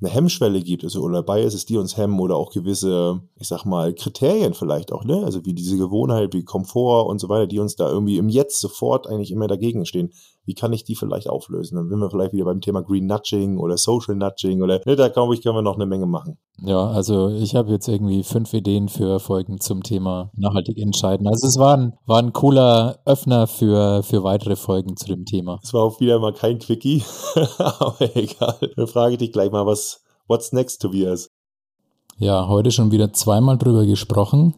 eine 0.00 0.10
Hemmschwelle 0.10 0.62
gibt, 0.62 0.84
also 0.84 1.02
oder 1.02 1.22
Biases, 1.22 1.66
die 1.66 1.76
uns 1.76 1.96
hemmen 1.96 2.20
oder 2.20 2.36
auch 2.36 2.52
gewisse, 2.52 3.20
ich 3.36 3.48
sag 3.48 3.64
mal, 3.64 3.92
Kriterien 3.92 4.54
vielleicht 4.54 4.92
auch, 4.92 5.04
ne? 5.04 5.24
Also 5.24 5.44
wie 5.44 5.54
diese 5.54 5.76
Gewohnheit, 5.76 6.34
wie 6.34 6.44
Komfort 6.44 7.06
und 7.08 7.18
so 7.18 7.28
weiter, 7.28 7.48
die 7.48 7.58
uns 7.58 7.74
da 7.74 7.88
irgendwie 7.88 8.18
im 8.18 8.28
Jetzt 8.28 8.60
sofort 8.60 9.08
eigentlich 9.08 9.32
immer 9.32 9.48
dagegen 9.48 9.84
stehen. 9.86 10.12
Wie 10.48 10.54
kann 10.54 10.72
ich 10.72 10.82
die 10.82 10.94
vielleicht 10.94 11.28
auflösen? 11.28 11.76
Dann 11.76 11.88
sind 11.90 12.00
wir 12.00 12.10
vielleicht 12.10 12.32
wieder 12.32 12.46
beim 12.46 12.62
Thema 12.62 12.80
Green 12.80 13.06
Nudging 13.06 13.58
oder 13.58 13.76
Social 13.76 14.16
Nudging 14.16 14.62
oder 14.62 14.80
ne, 14.86 14.96
da 14.96 15.08
glaube 15.08 15.34
ich, 15.34 15.42
können 15.42 15.54
wir 15.54 15.62
noch 15.62 15.74
eine 15.74 15.84
Menge 15.84 16.06
machen. 16.06 16.38
Ja, 16.62 16.88
also 16.88 17.28
ich 17.28 17.54
habe 17.54 17.70
jetzt 17.70 17.86
irgendwie 17.86 18.22
fünf 18.22 18.54
Ideen 18.54 18.88
für 18.88 19.20
Folgen 19.20 19.60
zum 19.60 19.82
Thema 19.82 20.30
nachhaltig 20.34 20.78
entscheiden. 20.78 21.28
Also 21.28 21.46
es 21.46 21.58
war 21.58 21.76
ein, 21.76 21.92
war 22.06 22.18
ein 22.18 22.32
cooler 22.32 22.98
Öffner 23.04 23.46
für, 23.46 24.02
für 24.02 24.24
weitere 24.24 24.56
Folgen 24.56 24.96
zu 24.96 25.06
dem 25.06 25.26
Thema. 25.26 25.60
Es 25.62 25.74
war 25.74 25.82
auch 25.82 26.00
wieder 26.00 26.18
mal 26.18 26.32
kein 26.32 26.58
Quickie, 26.58 27.04
aber 27.58 28.16
egal. 28.16 28.56
Dann 28.74 28.86
frage 28.86 29.12
ich 29.12 29.18
dich 29.18 29.32
gleich 29.32 29.52
mal, 29.52 29.66
was, 29.66 30.02
what's 30.28 30.52
next, 30.52 30.80
Tobias? 30.80 31.30
Ja, 32.16 32.48
heute 32.48 32.70
schon 32.70 32.90
wieder 32.90 33.12
zweimal 33.12 33.58
drüber 33.58 33.84
gesprochen. 33.84 34.54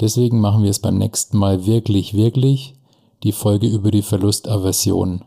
Deswegen 0.00 0.40
machen 0.40 0.64
wir 0.64 0.70
es 0.70 0.80
beim 0.80 0.98
nächsten 0.98 1.38
Mal 1.38 1.66
wirklich, 1.66 2.14
wirklich 2.14 2.74
die 3.22 3.32
Folge 3.32 3.68
über 3.68 3.90
die 3.90 4.02
Verlustaversion. 4.02 5.24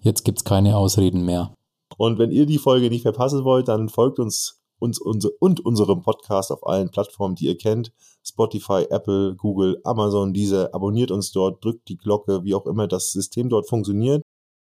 Jetzt 0.00 0.24
gibt's 0.24 0.44
keine 0.44 0.76
Ausreden 0.76 1.24
mehr. 1.24 1.54
Und 1.96 2.18
wenn 2.18 2.30
ihr 2.30 2.46
die 2.46 2.58
Folge 2.58 2.88
nicht 2.88 3.02
verpassen 3.02 3.44
wollt, 3.44 3.68
dann 3.68 3.88
folgt 3.88 4.18
uns, 4.18 4.60
uns 4.78 4.98
unser, 4.98 5.30
und 5.38 5.64
unserem 5.64 6.02
Podcast 6.02 6.50
auf 6.50 6.66
allen 6.66 6.90
Plattformen, 6.90 7.34
die 7.34 7.46
ihr 7.46 7.56
kennt. 7.56 7.92
Spotify, 8.24 8.86
Apple, 8.90 9.36
Google, 9.36 9.80
Amazon, 9.84 10.32
diese. 10.32 10.74
Abonniert 10.74 11.10
uns 11.10 11.32
dort, 11.32 11.64
drückt 11.64 11.88
die 11.88 11.96
Glocke, 11.96 12.44
wie 12.44 12.54
auch 12.54 12.66
immer 12.66 12.88
das 12.88 13.12
System 13.12 13.48
dort 13.48 13.68
funktioniert. 13.68 14.22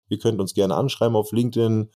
Ihr 0.08 0.18
könnt 0.18 0.40
uns 0.40 0.54
gerne 0.54 0.74
anschreiben 0.74 1.16
auf 1.16 1.32
LinkedIn. 1.32 1.90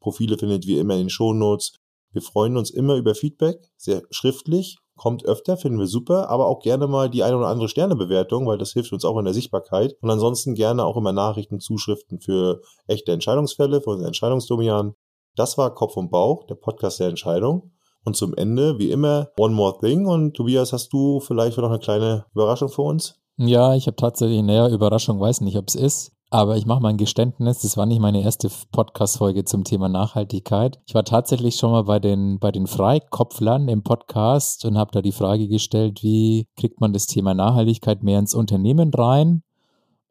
Profile 0.00 0.38
findet 0.38 0.64
ihr 0.64 0.80
immer 0.80 0.94
in 0.94 1.00
den 1.00 1.10
Shownotes. 1.10 1.74
Wir 2.12 2.22
freuen 2.22 2.56
uns 2.56 2.70
immer 2.70 2.96
über 2.96 3.14
Feedback, 3.14 3.70
sehr 3.76 4.02
schriftlich 4.10 4.78
kommt 5.00 5.24
öfter, 5.24 5.56
finden 5.56 5.78
wir 5.78 5.86
super, 5.86 6.28
aber 6.28 6.46
auch 6.46 6.60
gerne 6.60 6.86
mal 6.86 7.08
die 7.08 7.22
eine 7.22 7.38
oder 7.38 7.46
andere 7.46 7.70
Sternebewertung, 7.70 8.46
weil 8.46 8.58
das 8.58 8.74
hilft 8.74 8.92
uns 8.92 9.06
auch 9.06 9.18
in 9.18 9.24
der 9.24 9.32
Sichtbarkeit. 9.32 9.96
Und 10.02 10.10
ansonsten 10.10 10.54
gerne 10.54 10.84
auch 10.84 10.98
immer 10.98 11.12
Nachrichten, 11.12 11.58
Zuschriften 11.58 12.20
für 12.20 12.60
echte 12.86 13.10
Entscheidungsfälle, 13.12 13.80
für 13.80 13.88
unsere 13.88 14.08
Entscheidungsdomian. 14.08 14.92
Das 15.36 15.56
war 15.56 15.74
Kopf 15.74 15.96
und 15.96 16.10
Bauch, 16.10 16.44
der 16.44 16.56
Podcast 16.56 17.00
der 17.00 17.08
Entscheidung. 17.08 17.72
Und 18.04 18.14
zum 18.14 18.34
Ende, 18.34 18.78
wie 18.78 18.90
immer, 18.90 19.30
One 19.38 19.54
More 19.54 19.78
Thing. 19.80 20.04
Und 20.04 20.34
Tobias, 20.34 20.74
hast 20.74 20.92
du 20.92 21.20
vielleicht 21.20 21.56
noch 21.56 21.70
eine 21.70 21.78
kleine 21.78 22.26
Überraschung 22.34 22.68
für 22.68 22.82
uns? 22.82 23.14
Ja, 23.38 23.74
ich 23.74 23.86
habe 23.86 23.96
tatsächlich, 23.96 24.42
naja, 24.42 24.68
Überraschung, 24.68 25.18
weiß 25.18 25.40
nicht, 25.40 25.56
ob 25.56 25.68
es 25.68 25.76
ist. 25.76 26.12
Aber 26.32 26.56
ich 26.56 26.64
mache 26.64 26.80
mal 26.80 26.90
ein 26.90 26.96
Geständnis, 26.96 27.62
das 27.62 27.76
war 27.76 27.86
nicht 27.86 27.98
meine 27.98 28.22
erste 28.22 28.48
Podcast-Folge 28.70 29.44
zum 29.44 29.64
Thema 29.64 29.88
Nachhaltigkeit. 29.88 30.80
Ich 30.86 30.94
war 30.94 31.04
tatsächlich 31.04 31.56
schon 31.56 31.72
mal 31.72 31.82
bei 31.82 31.98
den, 31.98 32.38
bei 32.38 32.52
den 32.52 32.68
Freikopflern 32.68 33.66
im 33.66 33.82
Podcast 33.82 34.64
und 34.64 34.78
habe 34.78 34.92
da 34.92 35.02
die 35.02 35.10
Frage 35.10 35.48
gestellt, 35.48 36.04
wie 36.04 36.46
kriegt 36.56 36.80
man 36.80 36.92
das 36.92 37.08
Thema 37.08 37.34
Nachhaltigkeit 37.34 38.04
mehr 38.04 38.20
ins 38.20 38.34
Unternehmen 38.34 38.94
rein? 38.94 39.42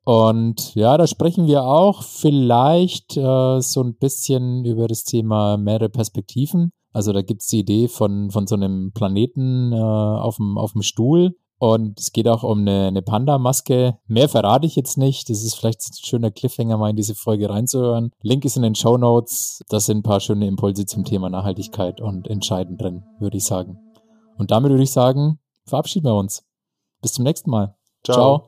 Und 0.03 0.75
ja, 0.75 0.97
da 0.97 1.07
sprechen 1.07 1.47
wir 1.47 1.63
auch 1.63 2.03
vielleicht 2.03 3.15
äh, 3.15 3.61
so 3.61 3.81
ein 3.81 3.95
bisschen 3.95 4.65
über 4.65 4.89
das 4.89 5.05
Thema 5.05 5.55
mehrere 5.55 5.87
Perspektiven. 5.87 6.73
Also 6.91 7.13
da 7.13 7.21
gibt's 7.21 7.47
die 7.47 7.59
Idee 7.59 7.87
von, 7.87 8.29
von 8.29 8.45
so 8.45 8.55
einem 8.55 8.91
Planeten 8.91 9.71
äh, 9.71 9.77
auf 9.77 10.35
dem 10.35 10.81
Stuhl, 10.81 11.37
und 11.59 11.99
es 11.99 12.13
geht 12.13 12.27
auch 12.27 12.43
um 12.43 12.61
eine, 12.61 12.87
eine 12.87 13.01
Panda-Maske. 13.01 13.97
Mehr 14.07 14.29
verrate 14.29 14.65
ich 14.65 14.77
jetzt 14.77 14.97
nicht. 14.97 15.29
Das 15.29 15.43
ist 15.43 15.55
vielleicht 15.55 15.81
ein 15.81 15.93
schöner 16.01 16.31
Cliffhanger, 16.31 16.77
mal 16.77 16.89
in 16.89 16.95
diese 16.95 17.15
Folge 17.15 17.49
reinzuhören. 17.49 18.11
Link 18.21 18.45
ist 18.45 18.55
in 18.55 18.63
den 18.63 18.75
Show 18.75 18.97
Notes. 18.97 19.61
Das 19.69 19.85
sind 19.85 19.99
ein 19.99 20.03
paar 20.03 20.21
schöne 20.21 20.47
Impulse 20.47 20.85
zum 20.85 21.03
Thema 21.03 21.29
Nachhaltigkeit 21.29 21.99
und 21.99 22.27
Entscheiden 22.27 22.77
drin, 22.77 23.03
würde 23.19 23.37
ich 23.37 23.43
sagen. 23.43 23.77
Und 24.37 24.51
damit 24.51 24.71
würde 24.71 24.83
ich 24.83 24.91
sagen, 24.91 25.39
verabschieden 25.65 26.05
wir 26.05 26.15
uns. 26.15 26.45
Bis 27.01 27.11
zum 27.13 27.25
nächsten 27.25 27.49
Mal. 27.49 27.75
Ciao. 28.05 28.15
Ciao. 28.15 28.45